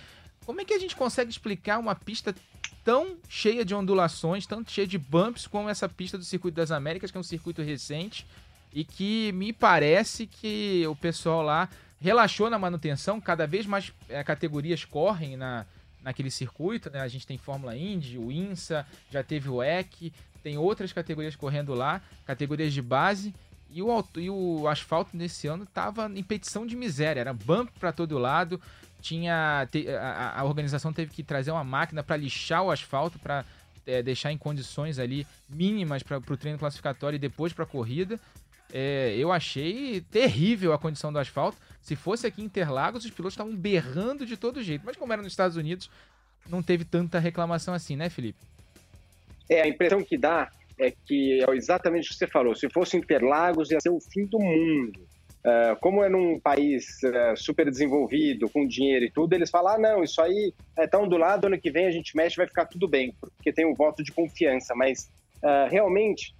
Como 0.45 0.61
é 0.61 0.65
que 0.65 0.73
a 0.73 0.79
gente 0.79 0.95
consegue 0.95 1.29
explicar 1.29 1.77
uma 1.77 1.95
pista 1.95 2.35
tão 2.83 3.17
cheia 3.29 3.63
de 3.63 3.75
ondulações, 3.75 4.45
tão 4.45 4.63
cheia 4.65 4.87
de 4.87 4.97
bumps 4.97 5.47
como 5.47 5.69
essa 5.69 5.87
pista 5.87 6.17
do 6.17 6.23
Circuito 6.23 6.55
das 6.55 6.71
Américas, 6.71 7.11
que 7.11 7.17
é 7.17 7.19
um 7.19 7.23
circuito 7.23 7.61
recente 7.61 8.25
e 8.73 8.83
que 8.83 9.31
me 9.33 9.53
parece 9.53 10.25
que 10.25 10.85
o 10.87 10.95
pessoal 10.95 11.41
lá 11.41 11.69
relaxou 11.99 12.49
na 12.49 12.57
manutenção, 12.57 13.21
cada 13.21 13.45
vez 13.45 13.65
mais 13.65 13.93
eh, 14.09 14.23
categorias 14.23 14.83
correm 14.83 15.37
na, 15.37 15.65
naquele 16.01 16.31
circuito, 16.31 16.89
né? 16.89 16.99
A 16.99 17.07
gente 17.07 17.27
tem 17.27 17.37
Fórmula 17.37 17.77
Indy, 17.77 18.17
o 18.17 18.31
INSA, 18.31 18.87
já 19.11 19.23
teve 19.23 19.49
o 19.49 19.61
EC, 19.61 20.11
tem 20.41 20.57
outras 20.57 20.91
categorias 20.91 21.35
correndo 21.35 21.73
lá, 21.75 22.01
categorias 22.25 22.73
de 22.73 22.81
base, 22.81 23.33
e 23.69 23.81
o, 23.81 24.03
e 24.15 24.29
o 24.29 24.67
asfalto 24.67 25.15
nesse 25.15 25.47
ano 25.47 25.65
tava 25.65 26.11
em 26.13 26.23
petição 26.23 26.65
de 26.65 26.75
miséria, 26.75 27.21
era 27.21 27.33
bump 27.33 27.69
para 27.79 27.91
todo 27.91 28.17
lado, 28.17 28.59
tinha 29.01 29.67
te- 29.71 29.89
a, 29.89 30.39
a- 30.39 30.43
organização 30.43 30.93
teve 30.93 31.11
que 31.11 31.23
trazer 31.23 31.51
uma 31.51 31.63
máquina 31.63 32.03
para 32.03 32.15
lixar 32.17 32.63
o 32.63 32.71
asfalto, 32.71 33.19
para 33.19 33.43
deixar 34.03 34.31
em 34.31 34.37
condições 34.37 34.99
ali 34.99 35.25
mínimas 35.49 36.03
para 36.03 36.17
o 36.17 36.37
treino 36.37 36.59
classificatório 36.59 37.15
e 37.15 37.19
depois 37.19 37.51
para 37.51 37.63
a 37.63 37.67
corrida. 37.67 38.19
É, 38.73 39.13
eu 39.17 39.31
achei 39.31 39.99
terrível 40.11 40.71
a 40.71 40.77
condição 40.79 41.11
do 41.11 41.19
asfalto. 41.19 41.57
Se 41.81 41.95
fosse 41.95 42.25
aqui 42.27 42.41
em 42.41 42.45
Interlagos, 42.45 43.03
os 43.03 43.11
pilotos 43.11 43.33
estavam 43.33 43.53
berrando 43.55 44.25
de 44.25 44.37
todo 44.37 44.63
jeito. 44.63 44.83
Mas 44.85 44.95
como 44.95 45.11
era 45.11 45.21
nos 45.21 45.33
Estados 45.33 45.57
Unidos, 45.57 45.89
não 46.47 46.61
teve 46.63 46.85
tanta 46.85 47.19
reclamação 47.19 47.73
assim, 47.73 47.95
né, 47.97 48.09
Felipe? 48.09 48.39
É, 49.49 49.61
a 49.63 49.67
impressão 49.67 50.01
que 50.03 50.17
dá 50.17 50.49
é 50.79 50.91
que 50.91 51.43
é 51.43 51.55
exatamente 51.55 52.05
o 52.05 52.09
que 52.09 52.15
você 52.15 52.27
falou. 52.27 52.55
Se 52.55 52.69
fosse 52.69 52.95
Interlagos, 52.95 53.71
ia 53.71 53.79
ser 53.81 53.89
o 53.89 53.99
fim 53.99 54.25
do 54.25 54.39
mundo. 54.39 55.05
Ah, 55.45 55.75
como 55.81 56.03
é 56.03 56.09
num 56.09 56.39
país 56.39 56.85
ah, 57.03 57.35
super 57.35 57.69
desenvolvido, 57.69 58.49
com 58.49 58.67
dinheiro 58.67 59.05
e 59.05 59.11
tudo, 59.11 59.33
eles 59.33 59.49
falam: 59.49 59.73
ah, 59.75 59.79
não, 59.79 60.03
isso 60.03 60.21
aí 60.21 60.53
é 60.77 60.87
tão 60.87 61.07
do 61.07 61.17
lado, 61.17 61.45
ano 61.47 61.59
que 61.59 61.71
vem 61.71 61.87
a 61.87 61.91
gente 61.91 62.15
mexe 62.15 62.35
vai 62.37 62.47
ficar 62.47 62.65
tudo 62.67 62.87
bem, 62.87 63.15
porque 63.19 63.51
tem 63.53 63.65
um 63.65 63.75
voto 63.75 64.03
de 64.03 64.13
confiança. 64.13 64.73
Mas 64.75 65.09
ah, 65.43 65.67
realmente, 65.69 66.33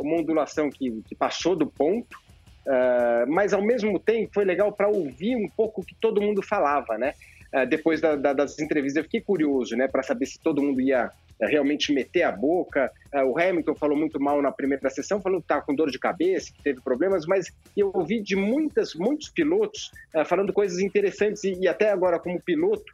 uma 0.00 0.18
ondulação 0.20 0.70
que, 0.72 1.02
que 1.08 1.16
passou 1.16 1.56
do 1.56 1.70
ponto, 1.70 2.16
mas 3.28 3.52
ao 3.52 3.62
mesmo 3.62 3.98
tempo 3.98 4.30
foi 4.34 4.44
legal 4.44 4.72
para 4.74 4.88
ouvir 4.88 5.36
um 5.36 5.48
pouco 5.56 5.80
o 5.82 5.84
que 5.84 5.94
todo 6.00 6.20
mundo 6.22 6.42
falava, 6.42 6.96
né? 6.98 7.14
Depois 7.68 8.00
da- 8.00 8.16
da- 8.16 8.32
das 8.32 8.58
entrevistas, 8.58 8.96
eu 8.98 9.04
fiquei 9.04 9.20
curioso, 9.22 9.76
né, 9.76 9.86
para 9.88 10.02
saber 10.02 10.26
se 10.26 10.40
todo 10.42 10.62
mundo 10.62 10.80
ia 10.80 11.10
realmente 11.40 11.92
meter 11.92 12.22
a 12.22 12.32
boca. 12.32 12.90
Eh, 13.12 13.24
O 13.24 13.38
Hamilton 13.38 13.74
falou 13.74 13.96
muito 13.96 14.20
mal 14.20 14.40
na 14.40 14.52
primeira 14.52 14.88
sessão, 14.90 15.20
falou 15.20 15.40
que 15.40 15.44
estava 15.44 15.62
com 15.62 15.74
dor 15.74 15.90
de 15.90 15.98
cabeça, 15.98 16.52
que 16.52 16.62
teve 16.62 16.80
problemas, 16.80 17.26
mas 17.26 17.46
eu 17.76 17.90
ouvi 17.94 18.20
de 18.20 18.36
muitas, 18.36 18.94
muitos 18.94 19.28
pilotos 19.28 19.90
eh, 20.14 20.24
falando 20.24 20.52
coisas 20.52 20.78
interessantes 20.78 21.44
e, 21.44 21.66
até 21.68 21.90
agora 21.90 22.18
como 22.18 22.40
piloto 22.40 22.84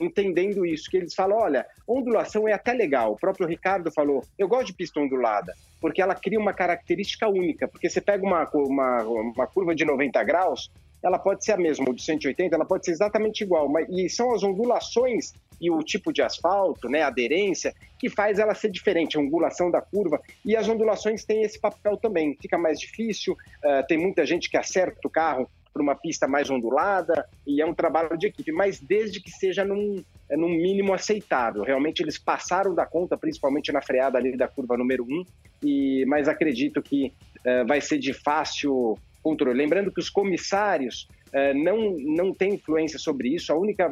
entendendo 0.00 0.66
isso, 0.66 0.90
que 0.90 0.96
eles 0.96 1.14
falam, 1.14 1.38
olha, 1.38 1.64
ondulação 1.86 2.48
é 2.48 2.52
até 2.52 2.72
legal. 2.72 3.12
O 3.12 3.16
próprio 3.16 3.46
Ricardo 3.46 3.88
falou, 3.92 4.24
eu 4.36 4.48
gosto 4.48 4.66
de 4.66 4.74
pista 4.74 4.98
ondulada, 4.98 5.54
porque 5.80 6.02
ela 6.02 6.12
cria 6.12 6.40
uma 6.40 6.52
característica 6.52 7.28
única, 7.28 7.68
porque 7.68 7.88
você 7.88 8.00
pega 8.00 8.24
uma, 8.26 8.50
uma, 8.52 9.02
uma 9.04 9.46
curva 9.46 9.76
de 9.76 9.84
90 9.84 10.24
graus, 10.24 10.72
ela 11.02 11.18
pode 11.18 11.44
ser 11.44 11.52
a 11.52 11.56
mesma, 11.56 11.84
ou 11.86 11.94
de 11.94 12.02
180, 12.02 12.54
ela 12.54 12.64
pode 12.64 12.84
ser 12.84 12.92
exatamente 12.92 13.42
igual, 13.42 13.68
mas, 13.68 13.86
e 13.88 14.08
são 14.08 14.34
as 14.34 14.42
ondulações 14.42 15.32
e 15.60 15.70
o 15.70 15.78
tipo 15.82 16.12
de 16.12 16.22
asfalto, 16.22 16.88
né, 16.88 17.02
a 17.02 17.08
aderência, 17.08 17.74
que 17.98 18.08
faz 18.08 18.38
ela 18.38 18.54
ser 18.54 18.70
diferente, 18.70 19.16
a 19.16 19.20
angulação 19.20 19.70
da 19.70 19.80
curva. 19.80 20.20
E 20.44 20.56
as 20.56 20.68
ondulações 20.68 21.24
têm 21.24 21.42
esse 21.42 21.58
papel 21.58 21.96
também. 21.96 22.36
Fica 22.40 22.58
mais 22.58 22.78
difícil, 22.78 23.36
eh, 23.64 23.82
tem 23.84 23.98
muita 23.98 24.26
gente 24.26 24.50
que 24.50 24.56
acerta 24.56 25.00
o 25.04 25.10
carro 25.10 25.48
para 25.76 25.82
uma 25.82 25.94
pista 25.94 26.26
mais 26.26 26.48
ondulada, 26.48 27.28
e 27.46 27.60
é 27.60 27.66
um 27.66 27.74
trabalho 27.74 28.16
de 28.16 28.28
equipe, 28.28 28.50
mas 28.50 28.80
desde 28.80 29.20
que 29.20 29.30
seja 29.30 29.62
num, 29.62 30.02
é, 30.26 30.34
no 30.34 30.48
mínimo 30.48 30.94
aceitável. 30.94 31.62
Realmente 31.62 32.02
eles 32.02 32.18
passaram 32.18 32.74
da 32.74 32.86
conta, 32.86 33.14
principalmente 33.14 33.70
na 33.70 33.82
freada 33.82 34.16
ali 34.16 34.34
da 34.38 34.48
curva 34.48 34.78
número 34.78 35.04
1, 35.04 35.24
e, 35.62 36.04
mas 36.06 36.28
acredito 36.28 36.80
que 36.80 37.12
é, 37.44 37.62
vai 37.64 37.82
ser 37.82 37.98
de 37.98 38.14
fácil 38.14 38.98
controle. 39.22 39.58
Lembrando 39.58 39.92
que 39.92 40.00
os 40.00 40.08
comissários 40.08 41.06
é, 41.30 41.52
não, 41.52 41.94
não 41.98 42.32
têm 42.32 42.54
influência 42.54 42.98
sobre 42.98 43.28
isso, 43.28 43.52
a 43.52 43.58
única 43.58 43.90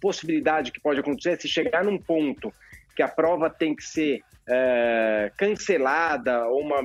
possibilidade 0.00 0.72
que 0.72 0.80
pode 0.80 1.00
acontecer 1.00 1.30
é 1.30 1.36
se 1.36 1.48
chegar 1.48 1.84
num 1.84 1.98
ponto 1.98 2.52
que 2.94 3.02
a 3.02 3.08
prova 3.08 3.48
tem 3.48 3.74
que 3.74 3.82
ser 3.82 4.20
é, 4.48 5.30
cancelada 5.36 6.46
ou 6.46 6.60
uma, 6.62 6.80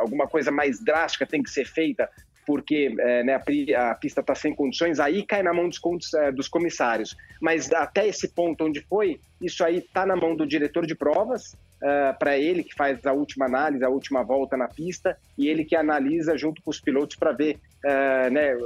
alguma 0.00 0.26
coisa 0.26 0.50
mais 0.50 0.82
drástica 0.82 1.26
tem 1.26 1.42
que 1.42 1.50
ser 1.50 1.64
feita 1.64 2.10
porque 2.46 2.94
é, 3.00 3.24
né, 3.24 3.34
a, 3.34 3.90
a, 3.90 3.94
pista 3.96 4.20
está 4.20 4.34
sem 4.34 4.54
condições, 4.54 5.00
aí 5.00 5.26
cai 5.26 5.42
na 5.42 5.52
mão 5.52 5.68
dos, 5.68 6.14
é, 6.14 6.30
dos, 6.30 6.46
comissários. 6.46 7.16
Mas 7.42 7.72
até 7.72 8.06
esse 8.06 8.28
ponto 8.28 8.64
onde 8.64 8.80
foi, 8.82 9.20
isso 9.40 9.64
aí 9.64 9.78
está 9.78 10.06
na 10.06 10.14
mão 10.14 10.36
do 10.36 10.46
diretor 10.46 10.86
de 10.86 10.94
provas, 10.94 11.56
é, 11.82 12.12
para 12.12 12.38
ele 12.38 12.64
que 12.64 12.74
faz 12.74 13.04
a 13.04 13.12
última 13.12 13.46
análise, 13.46 13.84
a 13.84 13.88
última 13.88 14.22
volta 14.22 14.56
na 14.56 14.68
pista, 14.68 15.16
e 15.36 15.48
ele 15.48 15.64
que 15.64 15.76
analisa 15.76 16.36
junto 16.36 16.62
com 16.62 16.70
os 16.70 16.80
pilotos 16.80 17.16
para 17.16 17.32
ver, 17.32 17.58
é, 17.84 18.30
né, 18.30 18.56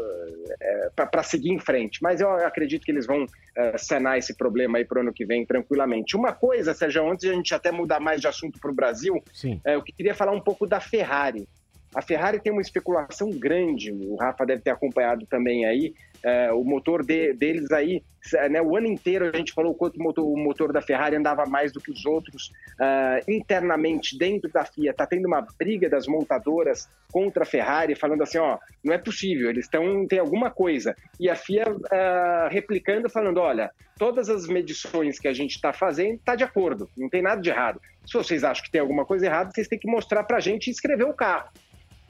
é, 0.60 0.90
para 0.94 1.22
seguir 1.22 1.50
em 1.50 1.58
frente. 1.58 2.00
Mas 2.02 2.20
eu 2.20 2.30
acredito 2.30 2.84
que 2.84 2.90
eles 2.90 3.06
vão 3.06 3.26
é, 3.56 3.76
sanar 3.76 4.18
esse 4.18 4.34
problema 4.34 4.78
aí 4.78 4.84
para 4.84 4.98
o 4.98 5.00
ano 5.02 5.12
que 5.12 5.24
vem 5.24 5.44
tranquilamente. 5.44 6.16
Uma 6.16 6.32
coisa, 6.32 6.72
Sérgio, 6.72 7.10
antes 7.10 7.26
de 7.26 7.30
a 7.30 7.34
gente 7.34 7.54
até 7.54 7.72
mudar 7.72 8.00
mais 8.00 8.20
de 8.20 8.28
assunto 8.28 8.58
para 8.60 8.70
o 8.70 8.74
Brasil, 8.74 9.22
Sim. 9.32 9.60
eu 9.64 9.82
queria 9.82 10.14
falar 10.14 10.32
um 10.32 10.40
pouco 10.40 10.66
da 10.66 10.80
Ferrari. 10.80 11.48
A 11.94 12.00
Ferrari 12.00 12.38
tem 12.38 12.52
uma 12.52 12.62
especulação 12.62 13.30
grande, 13.30 13.90
o 13.90 14.14
Rafa 14.14 14.46
deve 14.46 14.62
ter 14.62 14.70
acompanhado 14.70 15.26
também 15.26 15.66
aí. 15.66 15.92
É, 16.22 16.52
o 16.52 16.62
motor 16.62 17.04
de, 17.04 17.32
deles 17.32 17.70
aí, 17.72 18.02
né, 18.50 18.60
o 18.60 18.76
ano 18.76 18.86
inteiro 18.86 19.30
a 19.32 19.36
gente 19.36 19.52
falou 19.52 19.74
quanto 19.74 19.96
o 19.96 20.02
motor, 20.02 20.24
o 20.24 20.36
motor 20.36 20.72
da 20.72 20.82
Ferrari 20.82 21.16
andava 21.16 21.46
mais 21.46 21.72
do 21.72 21.80
que 21.80 21.90
os 21.90 22.04
outros. 22.04 22.52
Uh, 22.78 23.30
internamente, 23.30 24.16
dentro 24.16 24.50
da 24.50 24.64
FIA, 24.64 24.90
está 24.90 25.06
tendo 25.06 25.26
uma 25.26 25.46
briga 25.58 25.88
das 25.88 26.06
montadoras 26.06 26.88
contra 27.10 27.42
a 27.42 27.46
Ferrari, 27.46 27.94
falando 27.94 28.22
assim: 28.22 28.38
ó, 28.38 28.58
não 28.84 28.92
é 28.92 28.98
possível, 28.98 29.48
eles 29.48 29.64
estão 29.64 30.06
tem 30.06 30.18
alguma 30.18 30.50
coisa. 30.50 30.94
E 31.18 31.28
a 31.28 31.34
FIA 31.34 31.64
uh, 31.70 32.48
replicando, 32.50 33.08
falando: 33.08 33.38
olha, 33.40 33.70
todas 33.98 34.28
as 34.28 34.46
medições 34.46 35.18
que 35.18 35.28
a 35.28 35.32
gente 35.32 35.54
está 35.54 35.72
fazendo 35.72 36.14
está 36.14 36.34
de 36.34 36.44
acordo, 36.44 36.88
não 36.96 37.08
tem 37.08 37.22
nada 37.22 37.40
de 37.40 37.48
errado. 37.48 37.80
Se 38.06 38.14
vocês 38.14 38.44
acham 38.44 38.64
que 38.64 38.70
tem 38.70 38.80
alguma 38.80 39.04
coisa 39.04 39.26
errada, 39.26 39.50
vocês 39.50 39.68
têm 39.68 39.78
que 39.78 39.90
mostrar 39.90 40.24
para 40.24 40.38
a 40.38 40.40
gente 40.40 40.68
e 40.68 40.70
escrever 40.70 41.04
o 41.04 41.14
carro. 41.14 41.48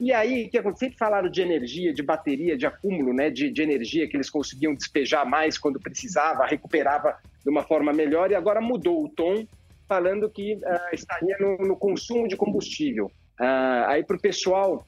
E 0.01 0.11
aí, 0.11 0.45
o 0.45 0.49
que 0.49 0.57
aconteceu? 0.57 0.87
Sempre 0.87 0.97
falaram 0.97 1.29
de 1.29 1.43
energia, 1.43 1.93
de 1.93 2.01
bateria, 2.01 2.57
de 2.57 2.65
acúmulo 2.65 3.13
né, 3.13 3.29
de, 3.29 3.51
de 3.51 3.61
energia 3.61 4.07
que 4.07 4.17
eles 4.17 4.31
conseguiam 4.31 4.73
despejar 4.73 5.29
mais 5.29 5.59
quando 5.59 5.79
precisava, 5.79 6.43
recuperava 6.43 7.15
de 7.43 7.51
uma 7.51 7.61
forma 7.61 7.93
melhor, 7.93 8.31
e 8.31 8.35
agora 8.35 8.59
mudou 8.59 9.05
o 9.05 9.09
tom, 9.09 9.45
falando 9.87 10.27
que 10.27 10.55
uh, 10.55 10.95
estaria 10.95 11.37
no, 11.39 11.55
no, 11.67 11.77
consumo 11.77 12.27
de 12.27 12.35
combustível. 12.35 13.11
Uh, 13.39 13.85
aí, 13.85 14.03
para 14.03 14.17
o 14.17 14.19
pessoal 14.19 14.87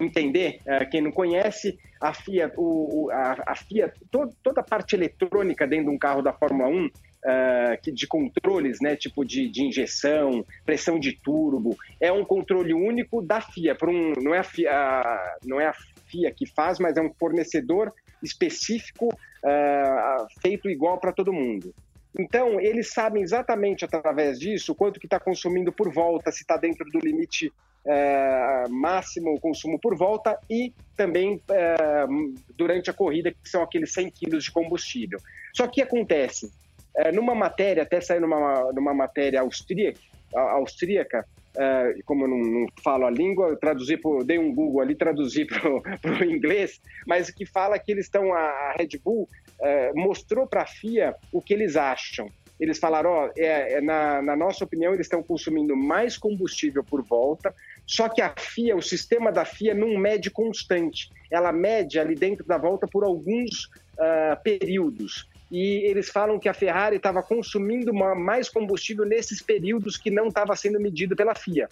entender, 0.00 0.60
uh, 0.62 0.88
quem 0.88 1.02
não 1.02 1.12
conhece, 1.12 1.78
a 2.00 2.14
FIA, 2.14 2.50
o, 2.56 3.10
a, 3.12 3.36
a 3.46 3.54
FIA 3.54 3.92
to, 4.10 4.34
toda 4.42 4.62
a 4.62 4.64
parte 4.64 4.96
eletrônica 4.96 5.66
dentro 5.66 5.90
de 5.90 5.94
um 5.94 5.98
carro 5.98 6.22
da 6.22 6.32
Fórmula 6.32 6.66
1 6.66 6.88
uh, 7.24 7.92
de 7.92 8.06
controles, 8.06 8.78
né, 8.80 8.96
tipo 8.96 9.24
de, 9.24 9.48
de, 9.48 9.62
injeção, 9.62 10.44
pressão 10.64 10.98
de 10.98 11.12
turbo, 11.12 11.76
é 12.00 12.12
um 12.12 12.24
controle 12.24 12.74
único 12.74 13.22
da 13.22 13.40
FIA. 13.40 13.74
Por 13.74 13.88
um, 13.88 14.12
não, 14.20 14.34
é 14.34 14.38
a 14.38 14.44
FIA, 14.44 15.36
não 15.44 15.60
é 15.60 15.66
a 15.66 15.74
FIA 16.06 16.30
que 16.30 16.46
faz, 16.46 16.78
mas 16.78 16.96
é 16.96 17.02
um 17.02 17.12
fornecedor 17.14 17.92
específico 18.22 19.08
uh, 19.08 20.26
feito 20.40 20.68
igual 20.68 20.98
para 20.98 21.12
todo 21.12 21.32
mundo. 21.32 21.74
Então, 22.18 22.60
eles 22.60 22.92
sabem 22.92 23.22
exatamente 23.22 23.84
através 23.84 24.38
disso 24.38 24.74
quanto 24.74 24.98
que 24.98 25.06
está 25.06 25.20
consumindo 25.20 25.72
por 25.72 25.92
volta, 25.92 26.32
se 26.32 26.42
está 26.42 26.56
dentro 26.56 26.84
do 26.90 26.98
limite 26.98 27.52
é, 27.84 28.64
máximo 28.68 29.38
consumo 29.40 29.78
por 29.78 29.96
volta 29.96 30.38
e 30.48 30.72
também 30.96 31.40
é, 31.50 31.76
durante 32.56 32.90
a 32.90 32.92
corrida, 32.92 33.32
que 33.32 33.48
são 33.48 33.62
aqueles 33.62 33.92
100 33.92 34.10
quilos 34.10 34.44
de 34.44 34.50
combustível. 34.50 35.18
Só 35.54 35.66
que 35.66 35.80
acontece, 35.80 36.52
é, 36.96 37.12
numa 37.12 37.34
matéria, 37.34 37.82
até 37.82 38.00
saiu 38.00 38.20
numa, 38.20 38.72
numa 38.72 38.94
matéria 38.94 39.40
austríaca, 39.40 40.00
austríaca 40.34 41.26
é, 41.56 41.94
como 42.04 42.24
eu 42.24 42.28
não, 42.28 42.38
não, 42.38 42.66
falo 42.82 43.06
a 43.06 43.10
língua, 43.10 43.48
eu 43.48 43.56
traduzi 43.56 43.96
por, 43.96 44.24
dei 44.24 44.38
um 44.38 44.54
Google 44.54 44.80
ali, 44.80 44.94
traduzi 44.94 45.44
para 46.00 46.12
o 46.12 46.24
inglês, 46.24 46.80
mas 47.06 47.30
que 47.30 47.44
fala 47.44 47.78
que 47.78 47.90
eles 47.90 48.06
estão, 48.06 48.32
a, 48.32 48.38
a 48.38 48.74
Red 48.78 48.98
Bull 49.02 49.28
é, 49.60 49.92
mostrou 49.94 50.46
para 50.46 50.62
a 50.62 50.66
FIA 50.66 51.14
o 51.32 51.42
que 51.42 51.52
eles 51.52 51.76
acham. 51.76 52.28
Eles 52.58 52.78
falaram, 52.78 53.10
ó, 53.10 53.30
é, 53.38 53.74
é, 53.74 53.80
na, 53.80 54.20
na 54.20 54.36
nossa 54.36 54.64
opinião, 54.64 54.92
eles 54.92 55.06
estão 55.06 55.22
consumindo 55.22 55.74
mais 55.74 56.18
combustível 56.18 56.84
por 56.84 57.02
volta, 57.02 57.54
só 57.86 58.08
que 58.08 58.20
a 58.20 58.34
FIA, 58.36 58.76
o 58.76 58.82
sistema 58.82 59.32
da 59.32 59.46
FIA 59.46 59.74
não 59.74 59.96
mede 59.96 60.30
constante. 60.30 61.10
Ela 61.30 61.52
mede 61.52 61.98
ali 61.98 62.14
dentro 62.14 62.46
da 62.46 62.58
volta 62.58 62.86
por 62.86 63.02
alguns 63.02 63.64
uh, 63.94 64.40
períodos 64.44 65.26
e 65.50 65.84
eles 65.84 66.08
falam 66.08 66.38
que 66.38 66.48
a 66.48 66.54
Ferrari 66.54 66.96
estava 66.96 67.22
consumindo 67.22 67.92
mais 67.92 68.48
combustível 68.48 69.04
nesses 69.04 69.42
períodos 69.42 69.96
que 69.96 70.10
não 70.10 70.28
estava 70.28 70.54
sendo 70.54 70.80
medido 70.80 71.16
pela 71.16 71.34
FIA. 71.34 71.68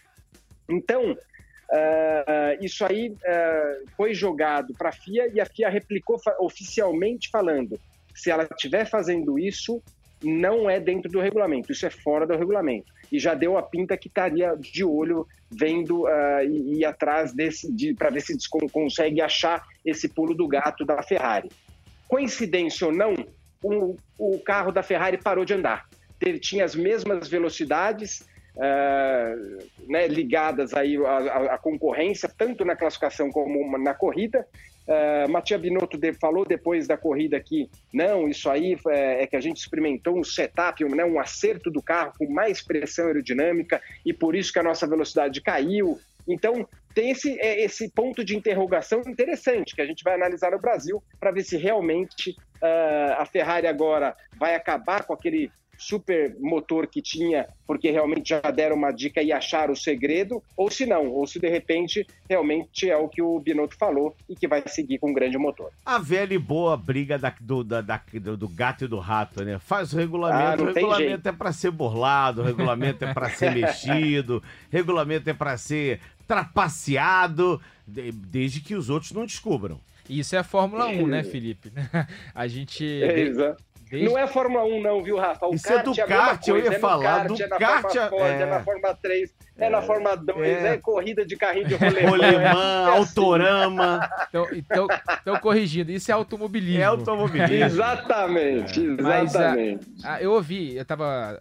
Então, 0.68 1.12
uh, 1.12 2.64
isso 2.64 2.84
aí 2.84 3.10
uh, 3.10 3.90
foi 3.96 4.14
jogado 4.14 4.74
para 4.74 4.88
a 4.88 4.92
FIA 4.92 5.28
e 5.32 5.40
a 5.40 5.46
FIA 5.46 5.68
replicou 5.68 6.20
oficialmente 6.40 7.30
falando: 7.30 7.78
se 8.14 8.30
ela 8.30 8.42
estiver 8.42 8.84
fazendo 8.84 9.38
isso, 9.38 9.80
não 10.24 10.68
é 10.68 10.80
dentro 10.80 11.08
do 11.10 11.20
regulamento, 11.20 11.70
isso 11.70 11.86
é 11.86 11.90
fora 11.90 12.26
do 12.26 12.36
regulamento. 12.36 12.92
E 13.12 13.18
já 13.18 13.32
deu 13.32 13.56
a 13.56 13.62
pinta 13.62 13.96
que 13.96 14.08
estaria 14.08 14.56
de 14.56 14.84
olho 14.84 15.26
vendo 15.50 16.02
uh, 16.02 16.42
e 16.42 16.80
ir 16.80 16.84
atrás 16.84 17.32
desse, 17.32 17.72
de, 17.72 17.94
para 17.94 18.10
ver 18.10 18.22
se 18.22 18.36
consegue 18.72 19.20
achar 19.22 19.64
esse 19.84 20.08
pulo 20.08 20.34
do 20.34 20.48
gato 20.48 20.84
da 20.84 21.00
Ferrari. 21.02 21.48
Coincidência 22.06 22.86
ou 22.86 22.92
não, 22.92 23.14
o, 23.62 23.96
o 24.18 24.38
carro 24.40 24.72
da 24.72 24.82
Ferrari 24.82 25.18
parou 25.18 25.44
de 25.44 25.54
andar. 25.54 25.88
Ele 26.20 26.38
tinha 26.38 26.64
as 26.64 26.74
mesmas 26.74 27.28
velocidades, 27.28 28.26
uh, 28.56 29.68
né, 29.88 30.08
ligadas 30.08 30.74
aí 30.74 30.96
à, 30.96 31.54
à, 31.54 31.58
concorrência, 31.58 32.28
tanto 32.28 32.64
na 32.64 32.76
classificação 32.76 33.30
como 33.30 33.78
na 33.78 33.94
corrida. 33.94 34.46
Uh, 34.86 35.30
Matia 35.30 35.58
Binotto 35.58 35.98
de, 35.98 36.14
falou 36.14 36.46
depois 36.46 36.86
da 36.86 36.96
corrida 36.96 37.38
que 37.38 37.68
não, 37.92 38.26
isso 38.26 38.48
aí 38.48 38.74
é, 38.88 39.22
é, 39.22 39.26
que 39.26 39.36
a 39.36 39.40
gente 39.40 39.58
experimentou 39.58 40.18
um 40.18 40.24
setup, 40.24 40.82
um, 40.82 40.94
né, 40.94 41.04
um 41.04 41.20
acerto 41.20 41.70
do 41.70 41.82
carro 41.82 42.14
com 42.18 42.26
mais 42.32 42.62
pressão 42.62 43.06
aerodinâmica 43.06 43.82
e 44.04 44.14
por 44.14 44.34
isso 44.34 44.50
que 44.50 44.58
a 44.58 44.62
nossa 44.62 44.86
velocidade 44.86 45.42
caiu. 45.42 45.98
Então, 46.26 46.66
tem 46.98 47.10
esse, 47.10 47.38
é, 47.38 47.64
esse 47.64 47.88
ponto 47.88 48.24
de 48.24 48.36
interrogação 48.36 49.00
interessante 49.06 49.72
que 49.72 49.80
a 49.80 49.86
gente 49.86 50.02
vai 50.02 50.14
analisar 50.14 50.50
no 50.50 50.58
Brasil 50.58 51.00
para 51.20 51.30
ver 51.30 51.44
se 51.44 51.56
realmente 51.56 52.30
uh, 52.30 53.14
a 53.18 53.24
Ferrari 53.24 53.68
agora 53.68 54.16
vai 54.36 54.56
acabar 54.56 55.04
com 55.04 55.12
aquele 55.12 55.48
super 55.78 56.34
motor 56.40 56.88
que 56.88 57.00
tinha, 57.00 57.46
porque 57.64 57.88
realmente 57.92 58.30
já 58.30 58.40
deram 58.50 58.74
uma 58.74 58.90
dica 58.90 59.22
e 59.22 59.30
acharam 59.30 59.72
o 59.72 59.76
segredo, 59.76 60.42
ou 60.56 60.68
se 60.72 60.84
não, 60.84 61.06
ou 61.06 61.24
se 61.24 61.38
de 61.38 61.48
repente 61.48 62.04
realmente 62.28 62.90
é 62.90 62.96
o 62.96 63.08
que 63.08 63.22
o 63.22 63.38
Binotto 63.38 63.76
falou 63.78 64.16
e 64.28 64.34
que 64.34 64.48
vai 64.48 64.64
seguir 64.66 64.98
com 64.98 65.10
um 65.10 65.14
grande 65.14 65.38
motor. 65.38 65.70
A 65.86 66.00
velha 66.00 66.34
e 66.34 66.38
boa 66.38 66.76
briga 66.76 67.16
da, 67.16 67.32
do, 67.40 67.62
da, 67.62 67.80
da, 67.80 68.02
do, 68.36 68.48
gato 68.48 68.86
e 68.86 68.88
do 68.88 68.98
rato, 68.98 69.44
né? 69.44 69.60
Faz 69.60 69.92
o 69.92 69.96
regulamento, 69.96 70.62
ah, 70.62 70.64
o 70.64 70.72
regulamento 70.72 71.28
é 71.28 71.32
para 71.32 71.52
ser 71.52 71.70
burlado, 71.70 72.42
o 72.42 72.44
regulamento 72.44 73.04
é 73.04 73.14
para 73.14 73.30
ser 73.30 73.52
mexido, 73.54 74.42
regulamento 74.68 75.30
é 75.30 75.34
para 75.34 75.56
ser 75.56 76.00
trapaceado, 76.28 77.60
desde 77.86 78.60
que 78.60 78.74
os 78.74 78.90
outros 78.90 79.10
não 79.12 79.24
descubram. 79.24 79.80
Isso 80.08 80.36
é 80.36 80.38
a 80.38 80.44
Fórmula 80.44 80.86
1, 80.86 81.06
né, 81.06 81.24
Felipe? 81.24 81.72
A 82.34 82.46
gente. 82.46 82.84
É, 82.84 83.20
exato. 83.20 83.62
Desde... 83.90 84.08
Não 84.08 84.18
é 84.18 84.26
Fórmula 84.26 84.64
1, 84.64 84.82
não, 84.82 85.02
viu, 85.02 85.16
Rafa? 85.16 85.46
O 85.46 85.54
Isso 85.54 85.72
é 85.72 85.82
do 85.82 85.92
é 85.92 86.06
kart, 86.06 86.46
eu 86.46 86.58
ia 86.58 86.74
é 86.74 86.78
falar. 86.78 87.20
Kart, 87.20 87.28
do 87.28 87.42
é 87.42 87.46
na 87.46 87.58
kart, 87.58 87.82
Fórmula 87.82 88.08
Ford, 88.08 88.22
é... 88.22 88.42
é 88.42 88.46
na 88.46 88.60
Fórmula 88.60 88.94
3, 88.94 89.34
é, 89.56 89.64
é 89.64 89.70
na 89.70 89.82
Fórmula 89.82 90.16
2, 90.16 90.46
é... 90.46 90.68
é... 90.74 90.76
corrida 90.76 91.24
de 91.24 91.36
carrinho 91.36 91.66
de 91.68 91.74
rolemã. 91.74 92.10
rolemã, 92.10 92.86
autorama. 92.90 94.10
Então, 94.28 94.46
então, 94.52 94.86
então, 95.22 95.36
corrigindo, 95.38 95.90
isso 95.90 96.10
é 96.10 96.14
automobilismo. 96.14 96.80
É 96.80 96.84
automobilismo. 96.84 97.64
exatamente, 97.64 98.80
exatamente. 98.80 99.86
Mas, 99.96 100.04
a, 100.04 100.14
a, 100.14 100.22
eu 100.22 100.32
ouvi, 100.32 100.76
eu 100.76 100.84
tava 100.84 101.38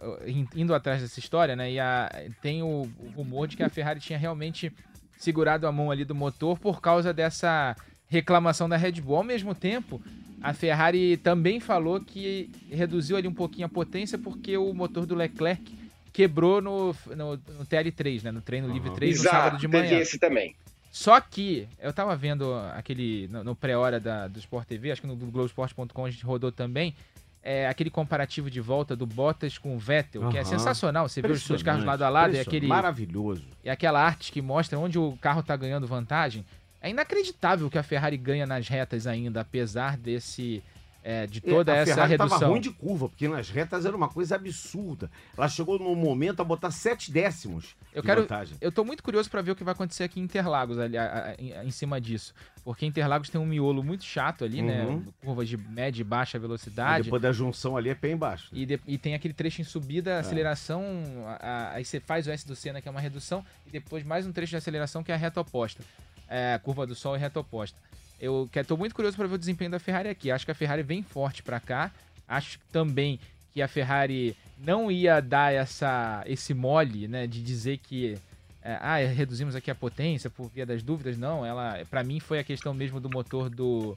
indo 0.56 0.74
atrás 0.74 1.02
dessa 1.02 1.18
história, 1.18 1.54
né, 1.54 1.70
e 1.70 1.78
a, 1.78 2.10
tem 2.40 2.62
o, 2.62 2.66
o 2.66 3.10
rumor 3.14 3.46
de 3.46 3.56
que 3.56 3.62
a 3.62 3.68
Ferrari 3.68 4.00
tinha 4.00 4.18
realmente 4.18 4.72
segurado 5.18 5.66
a 5.66 5.72
mão 5.72 5.90
ali 5.90 6.04
do 6.04 6.14
motor 6.14 6.58
por 6.58 6.80
causa 6.80 7.12
dessa 7.12 7.76
reclamação 8.08 8.68
da 8.68 8.76
Red 8.76 8.92
Bull. 9.02 9.16
Ao 9.16 9.24
mesmo 9.24 9.54
tempo, 9.54 10.00
a 10.42 10.52
Ferrari 10.52 11.16
também 11.16 11.60
falou 11.60 12.00
que 12.00 12.50
reduziu 12.70 13.16
ali 13.16 13.26
um 13.26 13.34
pouquinho 13.34 13.66
a 13.66 13.68
potência 13.68 14.18
porque 14.18 14.56
o 14.56 14.72
motor 14.72 15.06
do 15.06 15.14
Leclerc 15.14 15.76
quebrou 16.12 16.60
no, 16.60 16.94
no, 17.16 17.30
no 17.36 17.66
TL3, 17.66 18.24
né? 18.24 18.30
No 18.30 18.40
treino 18.40 18.66
uhum. 18.66 18.74
livre 18.74 18.90
3 18.90 19.14
Exato, 19.14 19.36
no 19.36 19.42
sábado 19.42 19.60
de 19.60 19.68
manhã. 19.68 19.98
esse 19.98 20.18
também. 20.18 20.54
Só 20.90 21.20
que 21.20 21.68
eu 21.80 21.92
tava 21.92 22.16
vendo 22.16 22.54
aquele 22.74 23.28
no, 23.28 23.44
no 23.44 23.54
pré-hora 23.54 24.00
do 24.28 24.38
Sport 24.38 24.66
TV, 24.66 24.90
acho 24.90 25.00
que 25.00 25.06
no 25.06 25.16
Globoesporte.com 25.16 26.04
a 26.04 26.10
gente 26.10 26.24
rodou 26.24 26.50
também. 26.50 26.94
é, 27.42 27.68
aquele 27.68 27.88
comparativo 27.88 28.50
de 28.50 28.60
volta 28.60 28.96
do 28.96 29.06
Bottas 29.06 29.56
com 29.58 29.74
o 29.74 29.78
Vettel, 29.78 30.28
que 30.28 30.38
é 30.38 30.44
sensacional. 30.44 31.08
Você 31.08 31.22
vê 31.22 31.32
os 31.32 31.46
dois 31.46 31.62
carros 31.62 31.84
lado 31.84 32.02
a 32.02 32.08
lado 32.08 32.34
e 32.34 32.40
aquele 32.40 32.66
Maravilhoso. 32.66 33.44
e 33.64 33.70
aquela 33.70 34.02
arte 34.02 34.32
que 34.32 34.42
mostra 34.42 34.78
onde 34.78 34.98
o 34.98 35.16
carro 35.20 35.42
tá 35.42 35.56
ganhando 35.56 35.86
vantagem. 35.86 36.44
É 36.80 36.90
inacreditável 36.90 37.68
que 37.70 37.78
a 37.78 37.82
Ferrari 37.82 38.16
ganha 38.16 38.46
nas 38.46 38.68
retas 38.68 39.06
ainda, 39.06 39.40
apesar 39.40 39.96
desse 39.96 40.62
é, 41.02 41.26
de 41.26 41.40
toda 41.40 41.72
a 41.72 41.76
essa 41.76 41.94
Ferrari 41.94 42.16
tava 42.18 42.28
redução. 42.30 42.50
ruim 42.50 42.60
de 42.60 42.70
curva, 42.70 43.08
porque 43.08 43.26
nas 43.28 43.48
retas 43.48 43.86
era 43.86 43.96
uma 43.96 44.08
coisa 44.08 44.34
absurda. 44.34 45.10
Ela 45.36 45.48
chegou 45.48 45.78
num 45.78 45.94
momento 45.94 46.40
a 46.40 46.44
botar 46.44 46.70
sete 46.70 47.10
décimos 47.10 47.74
Eu 47.94 48.02
quero- 48.02 48.22
vantagem. 48.22 48.56
Eu 48.60 48.70
tô 48.70 48.84
muito 48.84 49.02
curioso 49.02 49.30
para 49.30 49.40
ver 49.40 49.52
o 49.52 49.56
que 49.56 49.64
vai 49.64 49.72
acontecer 49.72 50.02
aqui 50.04 50.20
em 50.20 50.24
Interlagos, 50.24 50.76
ali, 50.78 50.98
a- 50.98 51.34
a- 51.38 51.42
em, 51.64 51.70
cima 51.70 51.98
disso. 52.00 52.34
Porque 52.62 52.84
Interlagos 52.84 53.30
tem 53.30 53.40
um 53.40 53.46
miolo 53.46 53.82
muito 53.82 54.04
chato 54.04 54.44
ali, 54.44 54.60
Uhum. 54.60 54.66
né? 54.66 55.02
Curva 55.24 55.46
de 55.46 55.56
média 55.56 56.00
e 56.00 56.04
baixa 56.04 56.36
E 56.36 56.40
velocidade. 56.40 57.04
depois 57.04 57.22
da 57.22 57.32
junção 57.32 57.76
ali 57.76 57.88
é 57.88 57.94
pé 57.94 58.10
embaixo. 58.10 58.48
E, 58.52 58.66
de- 58.66 58.80
e 58.86 58.98
tem 58.98 59.14
aquele 59.14 59.32
trecho 59.32 59.62
em 59.62 59.64
É. 59.64 59.68
subida, 59.68 60.18
aceleração, 60.18 60.84
a- 61.26 61.38
a- 61.40 61.72
aí 61.74 61.84
você 61.84 62.00
faz 62.00 62.26
o 62.26 62.30
S 62.30 62.46
do 62.46 62.54
Senna, 62.54 62.82
que 62.82 62.88
é 62.88 62.90
uma 62.90 63.00
redução, 63.00 63.42
e 63.66 63.70
depois 63.70 64.04
mais 64.04 64.26
um 64.26 64.32
trecho 64.32 64.50
de 64.50 64.56
aceleração, 64.56 65.02
que 65.02 65.10
é 65.10 65.14
a 65.14 65.18
reta 65.18 65.40
oposta. 65.40 65.82
É, 66.28 66.58
curva 66.62 66.86
do 66.86 66.94
Sol 66.94 67.16
e 67.16 67.18
reta 67.18 67.40
oposta. 67.40 67.78
Eu 68.20 68.50
estou 68.54 68.76
muito 68.76 68.94
curioso 68.94 69.16
para 69.16 69.26
ver 69.26 69.36
o 69.36 69.38
desempenho 69.38 69.70
da 69.70 69.78
Ferrari 69.78 70.08
aqui. 70.08 70.30
Acho 70.30 70.44
que 70.44 70.50
a 70.50 70.54
Ferrari 70.54 70.82
vem 70.82 71.02
forte 71.02 71.42
para 71.42 71.60
cá. 71.60 71.90
Acho 72.26 72.58
também 72.72 73.18
que 73.54 73.62
a 73.62 73.68
Ferrari 73.68 74.36
não 74.58 74.90
ia 74.90 75.20
dar 75.20 75.52
essa, 75.52 76.22
esse 76.26 76.52
mole, 76.52 77.08
né, 77.08 77.26
de 77.26 77.42
dizer 77.42 77.78
que 77.78 78.18
é, 78.62 78.78
ah, 78.80 78.96
reduzimos 78.98 79.54
aqui 79.54 79.70
a 79.70 79.74
potência 79.74 80.28
por 80.28 80.50
via 80.50 80.66
das 80.66 80.82
dúvidas. 80.82 81.16
Não, 81.16 81.46
ela, 81.46 81.80
para 81.88 82.02
mim 82.02 82.20
foi 82.20 82.38
a 82.38 82.44
questão 82.44 82.74
mesmo 82.74 83.00
do 83.00 83.08
motor 83.08 83.48
do 83.48 83.96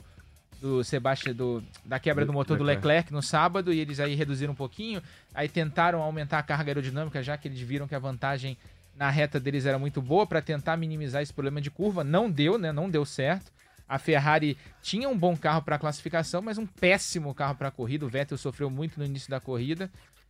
do 0.62 0.84
Sebastian, 0.84 1.34
do, 1.34 1.64
da 1.84 2.00
quebra 2.00 2.24
do 2.24 2.32
motor 2.32 2.56
do. 2.56 2.64
Leclerc 2.64 3.12
no 3.12 3.22
sábado, 3.22 3.74
e 3.74 3.80
eles 3.80 4.00
aí 4.00 4.14
reduziram 4.14 4.54
um 4.54 4.56
pouquinho, 4.56 5.02
aí 5.34 5.50
tentaram 5.50 6.04
aumentar 6.04 6.38
a 6.38 6.44
carga 6.44 6.70
aerodinâmica, 6.70 7.24
já 7.24 7.36
que 7.36 7.48
eles 7.48 7.60
viram 7.60 7.88
que 7.88 7.96
a 7.96 8.00
vantagem 8.00 8.56
na 9.02 9.10
reta 9.10 9.39
deles 9.39 9.66
era 9.66 9.80
muito 9.80 9.99
boa, 9.99 10.28
para 10.28 10.43
tentar 10.43 10.78
minimizar 10.78 11.24
esse 11.24 11.34
problema 11.34 11.60
de 11.60 11.72
curva. 11.72 12.04
Não 12.04 12.30
deu, 12.30 12.60
né? 12.60 12.72
Não 12.72 12.88
deu 12.88 13.04
certo. 13.04 13.52
A 13.89 13.97
Ferrari 13.97 14.56
tinha 14.80 15.10
um 15.10 15.18
bom 15.18 15.36
carro 15.36 15.64
para 15.64 15.80
classificação, 15.80 16.39
mas 16.39 16.60
um 16.60 16.68
péssimo 16.68 17.34
carro 17.34 17.56
para 17.56 17.72
corrida. 17.72 18.06
O 18.06 18.10
Vettel 18.10 18.38
sofreu 18.38 18.70
muito 18.70 18.99
no 18.99 19.04
início 19.04 19.28
da 19.28 19.39
corrida. 19.39 19.89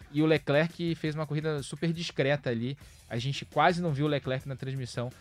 E 0.10 0.22
o 0.22 0.26
Leclerc 0.26 0.96
fez 0.96 1.14
uma 1.16 1.28
corrida 1.28 1.62
super 1.62 1.92
discreta 1.92 2.50
ali. 2.50 2.78
A 3.10 3.18
gente 3.18 3.44
quase 3.44 3.82
não 3.82 3.92
viu 3.92 4.06
o 4.06 4.08
Leclerc 4.08 4.48
na 4.48 4.56
transmissão. 4.56 5.12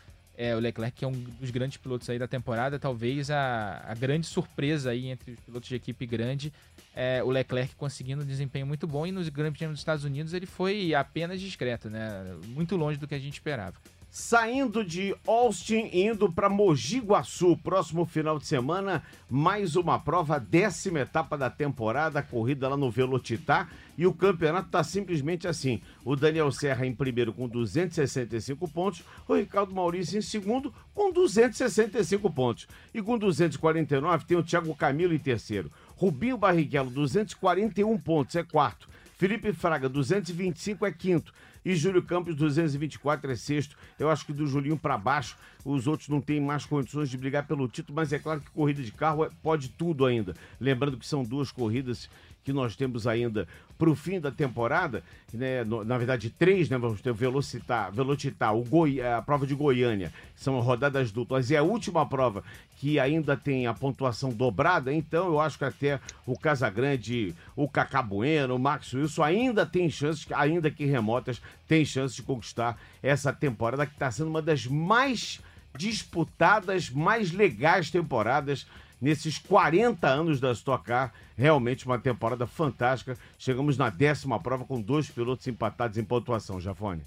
É, 0.43 0.57
o 0.57 0.59
Leclerc 0.59 0.97
que 0.97 1.05
é 1.05 1.09
um 1.09 1.12
dos 1.12 1.51
grandes 1.51 1.76
pilotos 1.76 2.09
aí 2.09 2.18
da 2.18 2.26
temporada, 2.26 2.78
talvez 2.78 3.30
a, 3.30 3.84
a 3.86 3.95
grande 3.95 4.26
surpresa 4.26 4.88
aí 4.88 5.09
entre 5.09 5.32
os 5.32 5.41
pilotos 5.41 5.68
de 5.68 5.74
equipe 5.74 6.07
grande, 6.07 6.51
é 6.97 7.22
o 7.22 7.28
Leclerc 7.28 7.74
conseguindo 7.76 8.22
um 8.22 8.26
desempenho 8.26 8.66
muito 8.66 8.86
bom 8.86 9.07
e 9.07 9.12
nos 9.12 9.28
Grandes 9.28 9.59
Prêmios 9.59 9.76
dos 9.76 9.80
Estados 9.82 10.03
Unidos 10.03 10.32
ele 10.32 10.47
foi 10.47 10.95
apenas 10.95 11.43
discreto, 11.43 11.91
né? 11.91 12.24
Muito 12.47 12.74
longe 12.74 12.99
do 12.99 13.07
que 13.07 13.14
a 13.14 13.18
gente 13.18 13.34
esperava. 13.34 13.74
Saindo 14.12 14.84
de 14.84 15.14
Austin 15.24 15.88
e 15.92 16.02
indo 16.02 16.32
para 16.32 16.48
Mogi 16.48 16.98
Guaçu, 16.98 17.56
próximo 17.56 18.04
final 18.04 18.40
de 18.40 18.46
semana, 18.46 19.04
mais 19.30 19.76
uma 19.76 20.00
prova, 20.00 20.40
décima 20.40 20.98
etapa 20.98 21.38
da 21.38 21.48
temporada, 21.48 22.20
corrida 22.20 22.68
lá 22.68 22.76
no 22.76 22.90
Velocitar, 22.90 23.70
e 23.96 24.08
o 24.08 24.12
campeonato 24.12 24.68
tá 24.68 24.82
simplesmente 24.82 25.46
assim. 25.46 25.80
O 26.04 26.16
Daniel 26.16 26.50
Serra 26.50 26.84
em 26.84 26.92
primeiro 26.92 27.32
com 27.32 27.46
265 27.46 28.66
pontos, 28.66 29.04
o 29.28 29.34
Ricardo 29.36 29.72
Maurício 29.72 30.18
em 30.18 30.22
segundo 30.22 30.74
com 30.92 31.12
265 31.12 32.28
pontos. 32.30 32.66
E 32.92 33.00
com 33.00 33.16
249 33.16 34.24
tem 34.24 34.36
o 34.36 34.42
Thiago 34.42 34.74
Camilo 34.74 35.14
em 35.14 35.20
terceiro. 35.20 35.70
Rubinho 35.94 36.36
Barrichello, 36.36 36.90
241 36.90 37.96
pontos, 37.98 38.34
é 38.34 38.42
quarto. 38.42 38.88
Felipe 39.16 39.52
Fraga, 39.52 39.88
225 39.88 40.84
é 40.84 40.90
quinto. 40.90 41.32
E 41.64 41.74
Júlio 41.74 42.02
Campos, 42.02 42.34
224 42.36 43.30
é 43.30 43.36
sexto. 43.36 43.76
Eu 43.98 44.08
acho 44.11 44.24
que 44.24 44.32
do 44.32 44.46
Julinho 44.46 44.78
para 44.78 44.96
baixo, 44.96 45.36
os 45.64 45.86
outros 45.86 46.08
não 46.08 46.20
têm 46.20 46.40
mais 46.40 46.64
condições 46.64 47.11
de 47.11 47.18
brigar 47.18 47.46
pelo 47.46 47.68
título, 47.68 47.96
mas 47.96 48.12
é 48.12 48.18
claro 48.18 48.40
que 48.40 48.50
corrida 48.50 48.82
de 48.82 48.92
carro 48.92 49.24
é- 49.24 49.30
pode 49.42 49.68
tudo 49.68 50.06
ainda. 50.06 50.34
Lembrando 50.58 50.96
que 50.96 51.06
são 51.06 51.22
duas 51.22 51.52
corridas 51.52 52.08
que 52.45 52.53
nós 52.53 52.74
temos 52.76 53.07
ainda 53.07 53.47
para 53.78 53.88
o 53.91 53.95
fim 53.95 54.20
da 54.20 54.30
temporada, 54.30 55.03
né? 55.32 55.64
No- 55.64 55.84
na 55.84 55.97
verdade 55.97 56.30
três, 56.30 56.68
né? 56.68 56.76
Vamos 56.78 57.01
ter 57.01 57.11
o 57.11 57.14
Velocitar, 57.14 57.93
Velocitar, 57.93 58.55
o 58.55 58.62
Goi, 58.64 59.01
a 59.01 59.22
prova 59.22 59.47
de 59.47 59.55
Goiânia, 59.55 60.12
são 60.36 60.59
rodadas 60.61 61.11
duplas 61.11 61.51
e 61.51 61.55
é 61.55 61.59
a 61.59 61.62
última 61.62 62.05
prova 62.07 62.43
que 62.76 62.99
ainda 62.99 63.36
tem 63.36 63.66
a 63.66 63.74
pontuação 63.74 64.30
dobrada, 64.30 64.91
então 64.93 65.26
eu 65.26 65.41
acho 65.41 65.59
que 65.59 65.64
até 65.64 66.01
o 66.26 66.38
Casagrande, 66.38 67.34
o 67.55 67.68
Cacá 67.68 68.01
o 68.01 68.59
Max 68.59 68.95
Wilson 68.95 69.22
ainda 69.22 69.66
tem 69.66 69.91
chances, 69.91 70.26
ainda 70.32 70.70
que 70.70 70.86
remotas, 70.86 71.43
tem 71.68 71.84
chances 71.84 72.16
de 72.16 72.22
conquistar 72.22 72.80
essa 73.03 73.34
temporada 73.34 73.84
que 73.84 73.93
está 73.93 74.11
sendo 74.11 74.30
uma 74.30 74.41
das 74.41 74.66
mais 74.66 75.41
disputadas, 75.76 76.88
mais 76.91 77.32
legais 77.32 77.91
temporadas 77.91 78.66
nesses 79.01 79.38
40 79.38 80.07
anos 80.07 80.40
da 80.40 80.53
Stock 80.53 80.84
Car. 80.84 81.12
Realmente 81.36 81.86
uma 81.86 81.98
temporada 81.98 82.46
fantástica. 82.46 83.16
Chegamos 83.38 83.78
na 83.78 83.90
décima 83.90 84.40
prova 84.40 84.64
com 84.64 84.80
dois 84.80 85.09
pilotos 85.09 85.46
empatados 85.46 85.96
em 85.96 86.05
pontuação, 86.05 86.61
Jafone. 86.61 87.03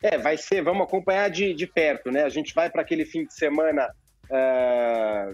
É, 0.00 0.16
vai 0.16 0.36
ser, 0.36 0.62
vamos 0.62 0.86
acompanhar 0.86 1.28
de, 1.28 1.52
de 1.52 1.66
perto, 1.66 2.10
né? 2.10 2.22
A 2.22 2.28
gente 2.28 2.54
vai 2.54 2.70
para 2.70 2.82
aquele 2.82 3.04
fim 3.04 3.24
de 3.24 3.34
semana 3.34 3.88
ah, 4.30 5.30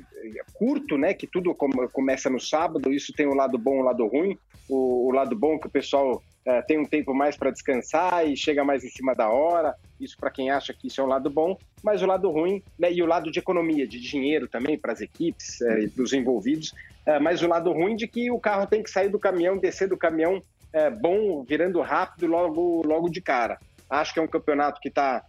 curto, 0.55 0.97
né? 0.97 1.14
Que 1.14 1.26
tudo 1.26 1.55
come- 1.55 1.88
começa 1.92 2.28
no 2.30 2.40
sábado, 2.40 2.92
isso 2.92 3.12
tem 3.16 3.26
um 3.26 3.34
lado 3.34 3.59
bom 3.59 3.76
e 3.76 3.80
um 3.80 3.84
lado 3.84 4.07
ruim. 4.07 4.36
O, 4.68 5.09
o 5.09 5.12
lado 5.12 5.36
bom 5.36 5.55
é 5.55 5.59
que 5.59 5.66
o 5.66 5.70
pessoal 5.70 6.22
ah, 6.47 6.62
tem 6.62 6.78
um 6.78 6.84
tempo 6.84 7.14
mais 7.14 7.36
para 7.36 7.51
descansar 7.51 8.26
e 8.28 8.36
chega 8.36 8.64
mais 8.64 8.84
em 8.84 8.88
cima 8.88 9.14
da 9.14 9.28
hora, 9.28 9.74
isso 10.01 10.16
para 10.18 10.30
quem 10.30 10.51
acha 10.51 10.72
que 10.72 10.88
isso 10.88 11.01
é 11.01 11.05
um 11.05 11.09
lado 11.09 11.30
bom, 11.30 11.57
mas 11.82 12.03
o 12.03 12.07
lado 12.07 12.30
ruim, 12.30 12.62
né? 12.78 12.92
E 12.92 13.03
o 13.03 13.07
lado 13.07 13.30
de 13.30 13.38
economia, 13.38 13.86
de 13.86 14.01
dinheiro 14.01 14.49
também 14.49 14.78
para 14.78 14.92
as 14.92 15.01
equipes 15.01 15.61
eh, 15.61 15.80
e 15.84 15.88
para 15.90 16.03
os 16.03 16.12
envolvidos, 16.12 16.72
Ah, 17.07 17.20
mas 17.20 17.42
o 17.42 17.47
lado 17.49 17.70
ruim 17.72 17.95
de 17.97 18.09
que 18.09 18.30
o 18.30 18.40
carro 18.40 18.66
tem 18.66 18.82
que 18.82 18.90
sair 18.90 19.11
do 19.11 19.18
caminhão, 19.18 19.59
descer 19.59 19.86
do 19.88 19.97
caminhão 19.99 20.40
eh, 20.72 20.90
bom, 20.90 21.45
virando 21.45 21.80
rápido 21.82 22.26
logo, 22.26 22.82
logo 22.86 23.11
de 23.11 23.20
cara. 23.20 23.59
Acho 23.90 24.14
que 24.14 24.20
é 24.20 24.22
um 24.22 24.26
campeonato 24.28 24.80
que 24.80 24.88
está 24.88 25.22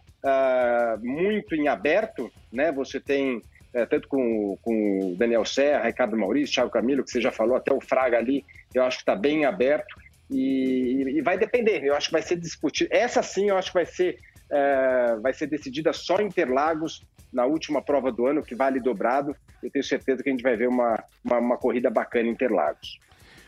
muito 1.02 1.54
em 1.54 1.68
aberto, 1.68 2.28
né? 2.52 2.72
Você 2.72 2.98
tem 2.98 3.40
eh, 3.72 3.86
tanto 3.86 4.08
com, 4.08 4.56
com 4.62 5.12
o 5.12 5.16
Daniel 5.16 5.44
Serra, 5.44 5.86
Ricardo 5.86 6.16
Maurício, 6.16 6.54
Thiago 6.54 6.70
Camilo, 6.70 7.04
que 7.04 7.10
você 7.10 7.20
já 7.20 7.32
falou, 7.32 7.56
até 7.56 7.72
o 7.72 7.80
Fraga 7.80 8.18
ali, 8.18 8.44
eu 8.74 8.82
acho 8.82 8.98
que 8.98 9.02
está 9.02 9.14
bem 9.14 9.44
aberto 9.44 9.94
e, 10.30 11.16
e 11.16 11.22
vai 11.22 11.38
depender. 11.38 11.84
Eu 11.84 11.94
acho 11.94 12.08
que 12.08 12.12
vai 12.12 12.22
ser 12.22 12.36
discutido. 12.36 12.90
Essa 12.92 13.22
sim, 13.22 13.48
eu 13.48 13.56
acho 13.56 13.70
que 13.70 13.74
vai 13.74 13.86
ser 13.86 14.18
eh, 14.48 15.16
vai 15.20 15.32
ser 15.32 15.48
decidida 15.48 15.92
só 15.92 16.20
em 16.20 16.26
Interlagos 16.26 17.02
na 17.32 17.44
última 17.44 17.82
prova 17.82 18.12
do 18.12 18.26
ano, 18.26 18.42
que 18.42 18.54
vale 18.54 18.80
dobrado. 18.80 19.34
Eu 19.62 19.70
tenho 19.70 19.84
certeza 19.84 20.22
que 20.22 20.28
a 20.28 20.32
gente 20.32 20.42
vai 20.42 20.56
ver 20.56 20.68
uma, 20.68 21.02
uma, 21.24 21.38
uma 21.38 21.56
corrida 21.56 21.90
bacana 21.90 22.28
em 22.28 22.32
Interlagos. 22.32 22.98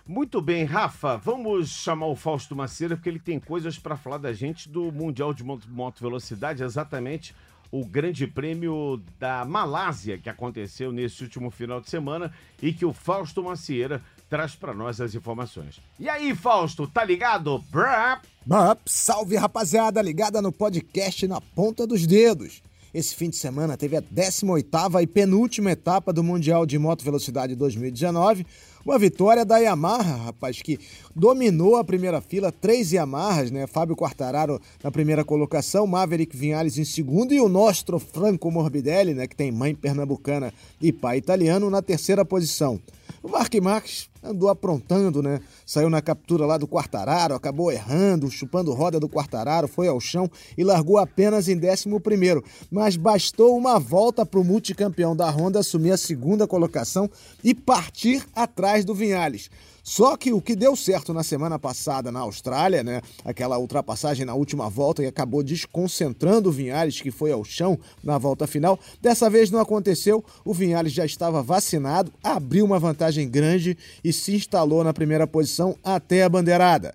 Muito 0.06 0.40
bem, 0.40 0.64
Rafa, 0.64 1.16
vamos 1.16 1.68
chamar 1.68 2.06
o 2.06 2.16
Fausto 2.16 2.56
Maceira, 2.56 2.96
porque 2.96 3.08
ele 3.08 3.18
tem 3.18 3.38
coisas 3.38 3.78
para 3.78 3.96
falar 3.96 4.16
da 4.16 4.32
gente 4.32 4.68
do 4.68 4.90
Mundial 4.90 5.34
de 5.34 5.44
Moto 5.44 6.00
Velocidade, 6.00 6.64
exatamente 6.64 7.34
o 7.70 7.84
Grande 7.84 8.26
Prêmio 8.26 9.02
da 9.18 9.44
Malásia, 9.44 10.18
que 10.18 10.28
aconteceu 10.28 10.90
nesse 10.90 11.22
último 11.22 11.50
final 11.50 11.80
de 11.80 11.90
semana 11.90 12.32
e 12.62 12.72
que 12.72 12.84
o 12.84 12.92
Fausto 12.92 13.42
Macieira 13.42 14.02
traz 14.28 14.54
para 14.54 14.74
nós 14.74 15.00
as 15.00 15.14
informações. 15.14 15.80
E 15.98 16.08
aí, 16.08 16.34
Fausto, 16.34 16.86
tá 16.86 17.04
ligado? 17.04 17.58
Brap! 17.70 18.24
Bap, 18.44 18.80
salve 18.86 19.36
rapaziada, 19.36 20.00
ligada 20.00 20.40
no 20.40 20.52
podcast 20.52 21.26
na 21.26 21.40
ponta 21.40 21.86
dos 21.86 22.06
dedos. 22.06 22.62
Esse 22.92 23.14
fim 23.14 23.28
de 23.28 23.36
semana 23.36 23.76
teve 23.76 23.96
a 23.96 24.02
18ª 24.02 25.02
e 25.02 25.06
penúltima 25.06 25.70
etapa 25.70 26.12
do 26.12 26.24
Mundial 26.24 26.64
de 26.64 26.78
Moto 26.78 27.04
Velocidade 27.04 27.54
2019, 27.54 28.46
uma 28.88 28.98
vitória 28.98 29.44
da 29.44 29.58
Yamaha, 29.58 30.16
rapaz, 30.16 30.62
que 30.62 30.80
dominou 31.14 31.76
a 31.76 31.84
primeira 31.84 32.22
fila, 32.22 32.50
três 32.50 32.90
Yamahas, 32.90 33.50
né? 33.50 33.66
Fábio 33.66 33.94
Quartararo 33.94 34.58
na 34.82 34.90
primeira 34.90 35.22
colocação, 35.22 35.86
Maverick 35.86 36.34
Vinhales 36.34 36.78
em 36.78 36.86
segundo 36.86 37.34
e 37.34 37.40
o 37.40 37.50
nostro 37.50 37.98
Franco 37.98 38.50
Morbidelli, 38.50 39.12
né, 39.12 39.26
que 39.26 39.36
tem 39.36 39.52
mãe 39.52 39.74
pernambucana 39.74 40.54
e 40.80 40.90
pai 40.90 41.18
italiano, 41.18 41.68
na 41.68 41.82
terceira 41.82 42.24
posição. 42.24 42.80
O 43.22 43.28
Mark 43.28 43.54
Marques 43.60 44.07
andou 44.22 44.48
aprontando, 44.48 45.22
né? 45.22 45.40
Saiu 45.64 45.90
na 45.90 46.02
captura 46.02 46.46
lá 46.46 46.56
do 46.58 46.66
Quartararo, 46.66 47.34
acabou 47.34 47.70
errando, 47.70 48.30
chupando 48.30 48.72
roda 48.72 48.98
do 48.98 49.08
Quartararo, 49.08 49.68
foi 49.68 49.88
ao 49.88 50.00
chão 50.00 50.30
e 50.56 50.64
largou 50.64 50.98
apenas 50.98 51.48
em 51.48 51.56
11 51.56 51.88
Mas 52.70 52.96
bastou 52.96 53.56
uma 53.56 53.78
volta 53.78 54.24
para 54.24 54.40
o 54.40 54.44
multicampeão 54.44 55.14
da 55.14 55.30
Honda 55.30 55.60
assumir 55.60 55.92
a 55.92 55.96
segunda 55.96 56.46
colocação 56.46 57.10
e 57.42 57.54
partir 57.54 58.26
atrás 58.34 58.84
do 58.84 58.94
Vinhales. 58.94 59.50
Só 59.88 60.18
que 60.18 60.34
o 60.34 60.42
que 60.42 60.54
deu 60.54 60.76
certo 60.76 61.14
na 61.14 61.22
semana 61.22 61.58
passada 61.58 62.12
na 62.12 62.20
Austrália, 62.20 62.82
né? 62.82 63.00
Aquela 63.24 63.58
ultrapassagem 63.58 64.26
na 64.26 64.34
última 64.34 64.68
volta 64.68 65.02
e 65.02 65.06
acabou 65.06 65.42
desconcentrando 65.42 66.50
o 66.50 66.52
Vinhares, 66.52 67.00
que 67.00 67.10
foi 67.10 67.32
ao 67.32 67.42
chão 67.42 67.78
na 68.04 68.18
volta 68.18 68.46
final. 68.46 68.78
Dessa 69.00 69.30
vez 69.30 69.50
não 69.50 69.58
aconteceu. 69.58 70.22
O 70.44 70.52
Vinhares 70.52 70.92
já 70.92 71.06
estava 71.06 71.42
vacinado, 71.42 72.12
abriu 72.22 72.66
uma 72.66 72.78
vantagem 72.78 73.26
grande 73.30 73.78
e 74.04 74.12
se 74.12 74.34
instalou 74.34 74.84
na 74.84 74.92
primeira 74.92 75.26
posição 75.26 75.74
até 75.82 76.22
a 76.22 76.28
bandeirada. 76.28 76.94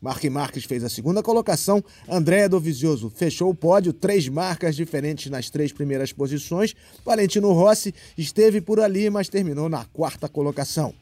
Marque 0.00 0.30
Marques 0.30 0.64
fez 0.64 0.82
a 0.82 0.88
segunda 0.88 1.22
colocação, 1.22 1.84
Andréa 2.08 2.48
Dovizioso 2.48 3.10
fechou 3.14 3.50
o 3.50 3.54
pódio, 3.54 3.92
três 3.92 4.26
marcas 4.26 4.74
diferentes 4.74 5.30
nas 5.30 5.50
três 5.50 5.70
primeiras 5.70 6.14
posições. 6.14 6.74
Valentino 7.04 7.52
Rossi 7.52 7.94
esteve 8.16 8.62
por 8.62 8.80
ali, 8.80 9.10
mas 9.10 9.28
terminou 9.28 9.68
na 9.68 9.84
quarta 9.84 10.30
colocação. 10.30 10.94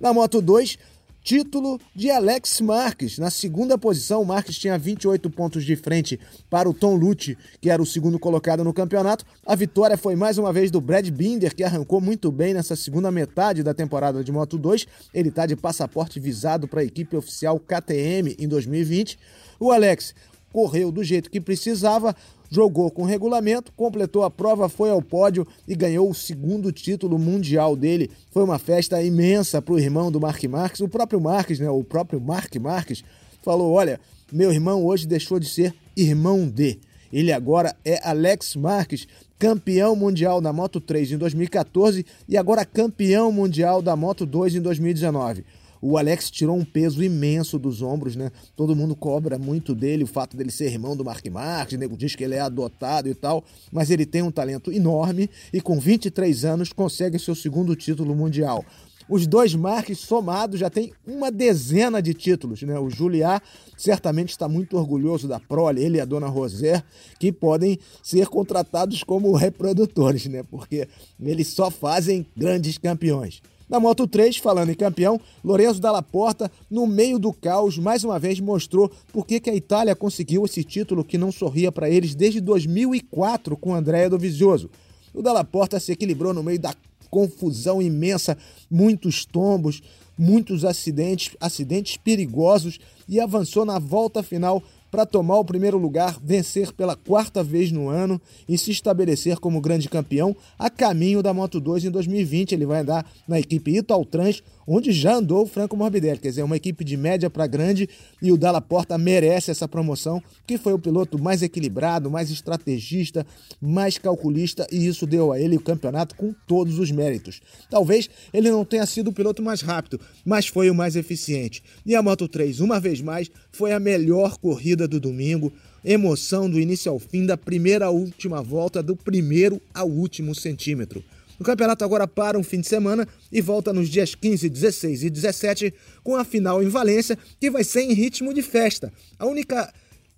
Na 0.00 0.12
Moto 0.12 0.40
2, 0.40 0.78
título 1.24 1.80
de 1.94 2.08
Alex 2.08 2.60
Marques. 2.60 3.18
Na 3.18 3.30
segunda 3.30 3.76
posição, 3.76 4.24
Marques 4.24 4.56
tinha 4.56 4.78
28 4.78 5.28
pontos 5.28 5.64
de 5.64 5.74
frente 5.74 6.18
para 6.48 6.68
o 6.68 6.74
Tom 6.74 6.94
Lute, 6.94 7.36
que 7.60 7.68
era 7.68 7.82
o 7.82 7.86
segundo 7.86 8.18
colocado 8.18 8.62
no 8.62 8.72
campeonato. 8.72 9.24
A 9.44 9.56
vitória 9.56 9.98
foi 9.98 10.14
mais 10.14 10.38
uma 10.38 10.52
vez 10.52 10.70
do 10.70 10.80
Brad 10.80 11.08
Binder, 11.10 11.54
que 11.54 11.64
arrancou 11.64 12.00
muito 12.00 12.30
bem 12.30 12.54
nessa 12.54 12.76
segunda 12.76 13.10
metade 13.10 13.64
da 13.64 13.74
temporada 13.74 14.22
de 14.22 14.30
Moto 14.30 14.56
2. 14.56 14.86
Ele 15.12 15.30
está 15.30 15.46
de 15.46 15.56
passaporte 15.56 16.20
visado 16.20 16.68
para 16.68 16.80
a 16.80 16.84
equipe 16.84 17.16
oficial 17.16 17.58
KTM 17.58 18.36
em 18.38 18.46
2020. 18.46 19.18
O 19.58 19.72
Alex 19.72 20.14
correu 20.52 20.90
do 20.90 21.04
jeito 21.04 21.30
que 21.30 21.40
precisava, 21.40 22.14
jogou 22.50 22.90
com 22.90 23.04
regulamento, 23.04 23.72
completou 23.72 24.24
a 24.24 24.30
prova, 24.30 24.68
foi 24.68 24.90
ao 24.90 25.02
pódio 25.02 25.46
e 25.66 25.74
ganhou 25.74 26.10
o 26.10 26.14
segundo 26.14 26.72
título 26.72 27.18
mundial 27.18 27.76
dele. 27.76 28.10
Foi 28.30 28.42
uma 28.42 28.58
festa 28.58 29.02
imensa 29.02 29.60
para 29.60 29.74
o 29.74 29.78
irmão 29.78 30.10
do 30.10 30.20
Mark 30.20 30.42
Marques. 30.44 30.80
O 30.80 30.88
próprio 30.88 31.20
Marques, 31.20 31.58
né, 31.58 31.68
o 31.70 31.84
próprio 31.84 32.20
Mark 32.20 32.54
Marques, 32.56 33.04
falou: 33.42 33.72
Olha, 33.72 34.00
meu 34.32 34.52
irmão 34.52 34.84
hoje 34.84 35.06
deixou 35.06 35.38
de 35.38 35.48
ser 35.48 35.74
irmão 35.96 36.48
de. 36.48 36.78
Ele 37.12 37.32
agora 37.32 37.74
é 37.84 38.06
Alex 38.06 38.54
Marques, 38.54 39.06
campeão 39.38 39.96
mundial 39.96 40.40
da 40.40 40.52
Moto 40.52 40.80
3 40.80 41.12
em 41.12 41.16
2014 41.16 42.04
e 42.28 42.36
agora 42.36 42.64
campeão 42.64 43.32
mundial 43.32 43.80
da 43.80 43.96
Moto 43.96 44.26
2 44.26 44.56
em 44.56 44.60
2019. 44.60 45.44
O 45.80 45.96
Alex 45.96 46.30
tirou 46.30 46.56
um 46.56 46.64
peso 46.64 47.02
imenso 47.02 47.58
dos 47.58 47.82
ombros, 47.82 48.16
né? 48.16 48.30
Todo 48.56 48.74
mundo 48.74 48.96
cobra 48.96 49.38
muito 49.38 49.74
dele, 49.74 50.04
o 50.04 50.08
fato 50.08 50.36
dele 50.36 50.50
ser 50.50 50.66
irmão 50.66 50.96
do 50.96 51.04
Mark 51.04 51.24
o 51.72 51.76
nego 51.76 51.96
diz 51.96 52.16
que 52.16 52.24
ele 52.24 52.34
é 52.34 52.40
adotado 52.40 53.08
e 53.08 53.14
tal, 53.14 53.44
mas 53.70 53.90
ele 53.90 54.06
tem 54.06 54.22
um 54.22 54.30
talento 54.30 54.72
enorme 54.72 55.28
e 55.52 55.60
com 55.60 55.78
23 55.78 56.44
anos 56.44 56.72
consegue 56.72 57.18
seu 57.18 57.34
segundo 57.34 57.76
título 57.76 58.14
mundial. 58.14 58.64
Os 59.08 59.26
dois 59.26 59.54
Marques 59.54 60.00
somados 60.00 60.60
já 60.60 60.68
tem 60.68 60.92
uma 61.06 61.30
dezena 61.30 62.02
de 62.02 62.12
títulos, 62.12 62.60
né? 62.62 62.78
O 62.78 62.90
Juliá 62.90 63.40
certamente 63.76 64.30
está 64.30 64.46
muito 64.46 64.76
orgulhoso 64.76 65.26
da 65.26 65.40
prole, 65.40 65.82
ele 65.82 65.96
e 65.96 66.00
a 66.00 66.04
dona 66.04 66.26
Roser, 66.26 66.84
que 67.18 67.32
podem 67.32 67.78
ser 68.02 68.26
contratados 68.26 69.02
como 69.02 69.32
reprodutores, 69.36 70.26
né? 70.26 70.42
Porque 70.42 70.86
eles 71.18 71.48
só 71.48 71.70
fazem 71.70 72.26
grandes 72.36 72.76
campeões. 72.76 73.40
Na 73.68 73.78
Moto 73.78 74.06
3, 74.06 74.38
falando 74.38 74.70
em 74.70 74.74
campeão, 74.74 75.20
Lorenzo 75.44 75.78
Dalla 75.78 76.02
Porta, 76.02 76.50
no 76.70 76.86
meio 76.86 77.18
do 77.18 77.34
caos, 77.34 77.76
mais 77.76 78.02
uma 78.02 78.18
vez 78.18 78.40
mostrou 78.40 78.90
por 79.12 79.26
que 79.26 79.42
a 79.50 79.54
Itália 79.54 79.94
conseguiu 79.94 80.46
esse 80.46 80.64
título 80.64 81.04
que 81.04 81.18
não 81.18 81.30
sorria 81.30 81.70
para 81.70 81.90
eles 81.90 82.14
desde 82.14 82.40
2004 82.40 83.56
com 83.58 83.74
Andrea 83.74 84.08
Dovizioso. 84.08 84.70
O 85.12 85.20
Dalla 85.20 85.44
Porta 85.44 85.78
se 85.78 85.92
equilibrou 85.92 86.32
no 86.32 86.42
meio 86.42 86.58
da 86.58 86.74
confusão 87.10 87.82
imensa, 87.82 88.38
muitos 88.70 89.26
tombos, 89.26 89.82
muitos 90.16 90.64
acidentes, 90.64 91.36
acidentes 91.38 91.96
perigosos 91.98 92.78
e 93.06 93.20
avançou 93.20 93.64
na 93.64 93.78
volta 93.78 94.22
final 94.22 94.62
para 94.90 95.06
tomar 95.06 95.38
o 95.38 95.44
primeiro 95.44 95.78
lugar, 95.78 96.18
vencer 96.22 96.72
pela 96.72 96.96
quarta 96.96 97.42
vez 97.42 97.70
no 97.70 97.88
ano 97.88 98.20
e 98.48 98.56
se 98.56 98.70
estabelecer 98.70 99.38
como 99.38 99.60
grande 99.60 99.88
campeão 99.88 100.36
a 100.58 100.70
caminho 100.70 101.22
da 101.22 101.34
Moto 101.34 101.60
2 101.60 101.84
em 101.84 101.90
2020. 101.90 102.52
Ele 102.52 102.66
vai 102.66 102.80
andar 102.80 103.06
na 103.26 103.38
equipe 103.38 103.76
Italtrans, 103.76 104.42
onde 104.68 104.92
já 104.92 105.14
andou 105.14 105.44
o 105.44 105.46
Franco 105.46 105.74
Morbidelli. 105.74 106.18
Quer 106.18 106.28
dizer, 106.28 106.42
uma 106.42 106.56
equipe 106.56 106.84
de 106.84 106.94
média 106.94 107.30
para 107.30 107.46
grande 107.46 107.88
e 108.20 108.30
o 108.30 108.36
Dalla 108.36 108.60
Porta 108.60 108.98
merece 108.98 109.50
essa 109.50 109.66
promoção, 109.66 110.22
que 110.46 110.58
foi 110.58 110.74
o 110.74 110.78
piloto 110.78 111.18
mais 111.18 111.42
equilibrado, 111.42 112.10
mais 112.10 112.30
estrategista, 112.30 113.26
mais 113.58 113.96
calculista 113.96 114.66
e 114.70 114.86
isso 114.86 115.06
deu 115.06 115.32
a 115.32 115.40
ele 115.40 115.56
o 115.56 115.60
campeonato 115.60 116.14
com 116.14 116.34
todos 116.46 116.78
os 116.78 116.90
méritos. 116.90 117.40
Talvez 117.70 118.10
ele 118.32 118.50
não 118.50 118.64
tenha 118.64 118.84
sido 118.84 119.08
o 119.08 119.12
piloto 119.12 119.42
mais 119.42 119.62
rápido, 119.62 119.98
mas 120.22 120.46
foi 120.46 120.68
o 120.68 120.74
mais 120.74 120.96
eficiente. 120.96 121.62
E 121.86 121.96
a 121.96 122.02
Moto 122.02 122.28
3, 122.28 122.60
uma 122.60 122.78
vez 122.78 123.00
mais, 123.00 123.30
foi 123.50 123.72
a 123.72 123.80
melhor 123.80 124.36
corrida 124.36 124.86
do 124.86 125.00
domingo. 125.00 125.50
Emoção 125.82 126.50
do 126.50 126.60
início 126.60 126.92
ao 126.92 126.98
fim, 126.98 127.24
da 127.24 127.36
primeira 127.36 127.86
à 127.86 127.90
última 127.90 128.42
volta, 128.42 128.82
do 128.82 128.94
primeiro 128.94 129.62
ao 129.72 129.88
último 129.88 130.34
centímetro. 130.34 131.02
O 131.38 131.44
campeonato 131.44 131.84
agora 131.84 132.06
para 132.08 132.38
um 132.38 132.42
fim 132.42 132.60
de 132.60 132.66
semana 132.66 133.06
e 133.30 133.40
volta 133.40 133.72
nos 133.72 133.88
dias 133.88 134.14
15, 134.14 134.48
16 134.48 135.04
e 135.04 135.10
17 135.10 135.74
com 136.02 136.16
a 136.16 136.24
final 136.24 136.62
em 136.62 136.68
Valência, 136.68 137.16
que 137.38 137.50
vai 137.50 137.62
ser 137.62 137.82
em 137.82 137.92
ritmo 137.92 138.34
de 138.34 138.42
festa. 138.42 138.92
A 139.18 139.26
única 139.26 139.72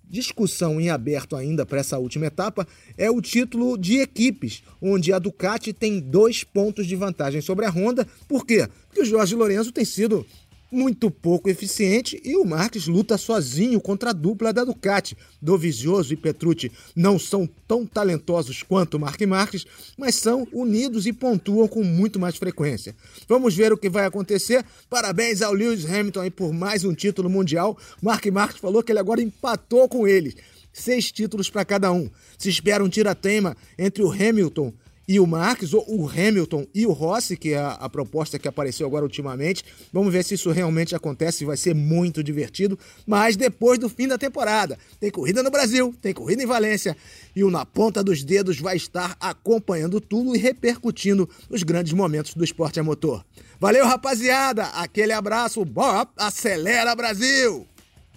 discussão 0.09 0.81
em 0.81 0.89
aberto 0.89 1.35
ainda 1.35 1.65
para 1.65 1.79
essa 1.79 1.97
última 1.97 2.25
etapa 2.25 2.67
é 2.97 3.09
o 3.09 3.21
título 3.21 3.77
de 3.77 3.99
equipes, 3.99 4.61
onde 4.81 5.13
a 5.13 5.19
Ducati 5.19 5.71
tem 5.71 5.99
dois 5.99 6.43
pontos 6.43 6.85
de 6.85 6.95
vantagem 6.95 7.39
sobre 7.39 7.65
a 7.65 7.69
Honda. 7.69 8.05
Por 8.27 8.45
quê? 8.45 8.67
Porque 8.87 9.01
o 9.01 9.05
Jorge 9.05 9.35
Lourenço 9.35 9.71
tem 9.71 9.85
sido 9.85 10.25
muito 10.71 11.11
pouco 11.11 11.49
eficiente 11.49 12.21
e 12.23 12.37
o 12.37 12.45
Marques 12.45 12.87
luta 12.87 13.17
sozinho 13.17 13.81
contra 13.81 14.11
a 14.11 14.13
dupla 14.13 14.53
da 14.53 14.63
Ducati. 14.63 15.17
Dovizioso 15.41 16.13
e 16.13 16.17
Petrucci 16.17 16.71
não 16.95 17.19
são 17.19 17.47
tão 17.67 17.85
talentosos 17.85 18.63
quanto 18.63 18.99
Mark 18.99 19.19
Marques, 19.23 19.65
mas 19.97 20.15
são 20.15 20.47
unidos 20.53 21.05
e 21.05 21.11
pontuam 21.11 21.67
com 21.67 21.83
muito 21.83 22.19
mais 22.19 22.37
frequência. 22.37 22.95
Vamos 23.27 23.53
ver 23.53 23.73
o 23.73 23.77
que 23.77 23.89
vai 23.89 24.05
acontecer. 24.05 24.63
Parabéns 24.89 25.41
ao 25.41 25.53
Lewis 25.53 25.85
Hamilton 25.85 26.21
aí 26.21 26.31
por 26.31 26.53
mais 26.53 26.85
um 26.85 26.93
título 26.93 27.29
mundial. 27.29 27.77
Mark 28.01 28.25
Marques 28.27 28.61
falou 28.61 28.81
que 28.81 28.91
ele 28.91 28.99
agora 28.99 29.21
empatou 29.21 29.89
com 29.89 30.07
eles. 30.07 30.35
Seis 30.71 31.11
títulos 31.11 31.49
para 31.49 31.65
cada 31.65 31.91
um. 31.91 32.09
Se 32.37 32.47
espera 32.47 32.83
um 32.83 32.87
tira-teima 32.87 33.57
entre 33.77 34.03
o 34.03 34.11
Hamilton 34.11 34.73
e 35.07 35.19
o 35.19 35.27
Marques, 35.27 35.73
ou 35.73 35.83
o 35.87 36.09
Hamilton 36.09 36.65
e 36.73 36.85
o 36.85 36.91
Rossi, 36.91 37.35
que 37.35 37.53
é 37.53 37.59
a, 37.59 37.89
proposta 37.89 38.39
que 38.39 38.47
apareceu 38.47 38.87
agora 38.87 39.03
ultimamente. 39.03 39.63
Vamos 39.91 40.13
ver 40.13 40.23
se 40.23 40.35
isso 40.35 40.51
realmente 40.51 40.95
acontece, 40.95 41.45
vai 41.45 41.57
ser 41.57 41.73
muito 41.73 42.23
divertido. 42.23 42.77
Mas 43.05 43.35
depois 43.35 43.79
do 43.79 43.89
fim 43.89 44.07
da 44.07 44.17
temporada, 44.17 44.77
tem 44.99 45.11
corrida 45.11 45.43
no 45.43 45.51
Brasil, 45.51 45.93
tem 46.01 46.13
corrida 46.13 46.43
em 46.43 46.45
Valência 46.45 46.95
e 47.35 47.43
o 47.43 47.51
Na 47.51 47.65
Ponta 47.65 48.03
dos 48.03 48.23
Dedos 48.23 48.59
vai 48.59 48.75
estar 48.75 49.17
acompanhando 49.19 49.99
tudo 49.99 50.35
e 50.35 50.39
repercutindo 50.39 51.29
os 51.49 51.63
grandes 51.63 51.93
momentos 51.93 52.33
do 52.33 52.43
esporte 52.43 52.79
a 52.79 52.83
motor. 52.83 53.25
Valeu, 53.59 53.85
rapaziada! 53.85 54.65
Aquele 54.67 55.13
abraço, 55.13 55.63
bora, 55.65 56.07
acelera 56.17 56.95
Brasil! 56.95 57.67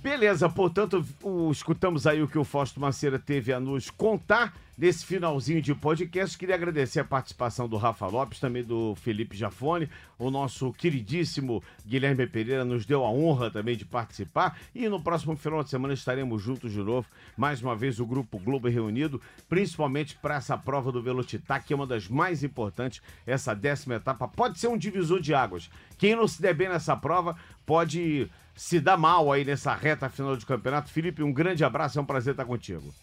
Beleza, 0.04 0.50
portanto, 0.50 1.02
o, 1.22 1.50
escutamos 1.50 2.06
aí 2.06 2.22
o 2.22 2.28
que 2.28 2.38
o 2.38 2.44
Fausto 2.44 2.78
Maceira 2.78 3.18
teve 3.18 3.54
a 3.54 3.58
nos 3.58 3.88
contar 3.88 4.54
nesse 4.76 5.04
finalzinho 5.04 5.62
de 5.62 5.74
podcast. 5.74 6.36
Queria 6.36 6.54
agradecer 6.54 7.00
a 7.00 7.04
participação 7.04 7.68
do 7.68 7.76
Rafa 7.76 8.06
Lopes, 8.06 8.40
também 8.40 8.62
do 8.62 8.94
Felipe 8.96 9.36
Jafone. 9.36 9.88
O 10.18 10.30
nosso 10.30 10.72
queridíssimo 10.72 11.62
Guilherme 11.86 12.26
Pereira 12.26 12.64
nos 12.64 12.84
deu 12.84 13.04
a 13.04 13.10
honra 13.10 13.50
também 13.50 13.76
de 13.76 13.84
participar. 13.84 14.58
E 14.74 14.88
no 14.88 15.00
próximo 15.00 15.36
final 15.36 15.62
de 15.62 15.70
semana 15.70 15.94
estaremos 15.94 16.42
juntos 16.42 16.72
de 16.72 16.82
novo. 16.82 17.06
Mais 17.36 17.62
uma 17.62 17.76
vez 17.76 18.00
o 18.00 18.06
Grupo 18.06 18.38
Globo 18.38 18.68
reunido, 18.68 19.20
principalmente 19.48 20.16
para 20.16 20.36
essa 20.36 20.56
prova 20.56 20.92
do 20.92 21.02
Velocitar, 21.02 21.64
que 21.64 21.72
é 21.72 21.76
uma 21.76 21.86
das 21.86 22.08
mais 22.08 22.42
importantes, 22.42 23.02
essa 23.26 23.54
décima 23.54 23.96
etapa. 23.96 24.28
Pode 24.28 24.58
ser 24.58 24.68
um 24.68 24.76
divisor 24.76 25.20
de 25.20 25.34
águas. 25.34 25.70
Quem 25.98 26.16
não 26.16 26.26
se 26.26 26.40
der 26.40 26.54
bem 26.54 26.68
nessa 26.68 26.96
prova 26.96 27.36
pode 27.64 28.30
se 28.56 28.78
dá 28.78 28.96
mal 28.96 29.32
aí 29.32 29.44
nessa 29.44 29.74
reta 29.74 30.08
final 30.08 30.36
de 30.36 30.46
campeonato. 30.46 30.90
Felipe, 30.90 31.22
um 31.22 31.32
grande 31.32 31.64
abraço, 31.64 31.98
é 31.98 32.02
um 32.02 32.06
prazer 32.06 32.32
estar 32.32 32.44
contigo. 32.44 32.94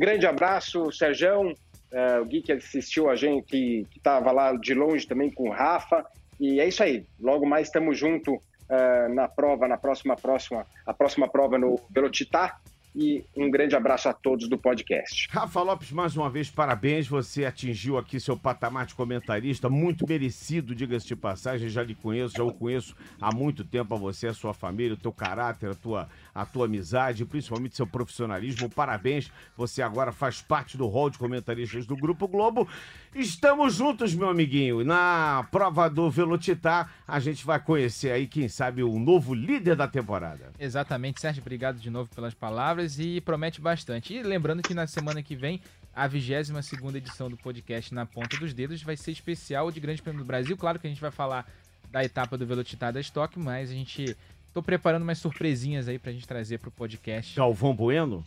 Grande 0.00 0.26
abraço, 0.26 0.90
Serjão, 0.92 1.52
uh, 1.52 2.22
o 2.22 2.24
Gui 2.24 2.40
que 2.40 2.52
assistiu 2.52 3.10
a 3.10 3.16
gente, 3.16 3.44
que 3.46 3.86
estava 3.94 4.32
lá 4.32 4.56
de 4.56 4.72
longe 4.72 5.06
também 5.06 5.30
com 5.30 5.50
o 5.50 5.52
Rafa. 5.52 6.06
E 6.40 6.58
é 6.58 6.66
isso 6.66 6.82
aí, 6.82 7.04
logo 7.20 7.44
mais 7.44 7.66
estamos 7.66 7.98
junto 7.98 8.32
uh, 8.32 9.14
na 9.14 9.28
prova, 9.28 9.68
na 9.68 9.76
próxima, 9.76 10.16
próxima, 10.16 10.66
a 10.86 10.94
próxima 10.94 11.28
prova 11.28 11.58
no 11.58 11.78
Velocitar. 11.90 12.62
E 12.94 13.24
um 13.36 13.50
grande 13.50 13.76
abraço 13.76 14.08
a 14.08 14.12
todos 14.12 14.48
do 14.48 14.58
podcast. 14.58 15.28
Rafa 15.30 15.62
Lopes, 15.62 15.92
mais 15.92 16.16
uma 16.16 16.28
vez, 16.28 16.50
parabéns. 16.50 17.06
Você 17.06 17.44
atingiu 17.44 17.96
aqui 17.96 18.18
seu 18.18 18.36
patamar 18.36 18.86
de 18.86 18.94
comentarista, 18.94 19.68
muito 19.68 20.06
merecido, 20.08 20.74
diga-se 20.74 21.06
de 21.06 21.16
passagem. 21.16 21.68
Já 21.68 21.82
lhe 21.82 21.94
conheço, 21.94 22.36
já 22.36 22.42
o 22.42 22.52
conheço 22.52 22.96
há 23.20 23.34
muito 23.34 23.64
tempo 23.64 23.94
a 23.94 23.98
você, 23.98 24.28
a 24.28 24.34
sua 24.34 24.52
família, 24.52 24.94
o 24.94 24.96
teu 24.96 25.12
caráter, 25.12 25.70
a 25.70 25.74
tua, 25.74 26.08
a 26.34 26.44
tua 26.44 26.66
amizade, 26.66 27.24
principalmente 27.24 27.76
seu 27.76 27.86
profissionalismo. 27.86 28.68
Parabéns, 28.68 29.30
você 29.56 29.82
agora 29.82 30.12
faz 30.12 30.42
parte 30.42 30.76
do 30.76 30.86
hall 30.86 31.10
de 31.10 31.18
comentaristas 31.18 31.86
do 31.86 31.96
Grupo 31.96 32.26
Globo. 32.26 32.68
Estamos 33.14 33.74
juntos, 33.74 34.14
meu 34.14 34.28
amiguinho. 34.28 34.84
Na 34.84 35.46
prova 35.50 35.88
do 35.88 36.10
Velocitar, 36.10 36.92
a 37.06 37.20
gente 37.20 37.44
vai 37.44 37.60
conhecer 37.60 38.10
aí, 38.10 38.26
quem 38.26 38.48
sabe, 38.48 38.82
o 38.82 38.98
novo 38.98 39.34
líder 39.34 39.76
da 39.76 39.86
temporada. 39.86 40.52
Exatamente, 40.58 41.20
Sérgio, 41.20 41.40
obrigado 41.40 41.78
de 41.78 41.90
novo 41.90 42.10
pelas 42.14 42.34
palavras 42.34 42.79
e 42.98 43.20
promete 43.20 43.60
bastante. 43.60 44.14
E 44.14 44.22
lembrando 44.22 44.62
que 44.62 44.74
na 44.74 44.86
semana 44.86 45.22
que 45.22 45.36
vem, 45.36 45.60
a 45.94 46.06
22 46.06 46.64
segunda 46.64 46.98
edição 46.98 47.28
do 47.28 47.36
podcast 47.36 47.94
Na 47.94 48.06
Ponta 48.06 48.36
dos 48.36 48.54
Dedos 48.54 48.82
vai 48.82 48.96
ser 48.96 49.10
especial 49.10 49.70
de 49.70 49.80
Grande 49.80 50.00
Prêmio 50.02 50.20
do 50.20 50.26
Brasil. 50.26 50.56
Claro 50.56 50.78
que 50.78 50.86
a 50.86 50.90
gente 50.90 51.00
vai 51.00 51.10
falar 51.10 51.46
da 51.90 52.04
etapa 52.04 52.38
do 52.38 52.46
Velocitar 52.46 52.92
da 52.92 53.00
Stock, 53.00 53.38
mas 53.38 53.70
a 53.70 53.74
gente... 53.74 54.16
Tô 54.52 54.60
preparando 54.60 55.04
umas 55.04 55.18
surpresinhas 55.18 55.86
aí 55.86 55.96
pra 55.96 56.10
gente 56.10 56.26
trazer 56.26 56.58
pro 56.58 56.72
podcast. 56.72 57.36
Galvão 57.36 57.72
Bueno? 57.72 58.24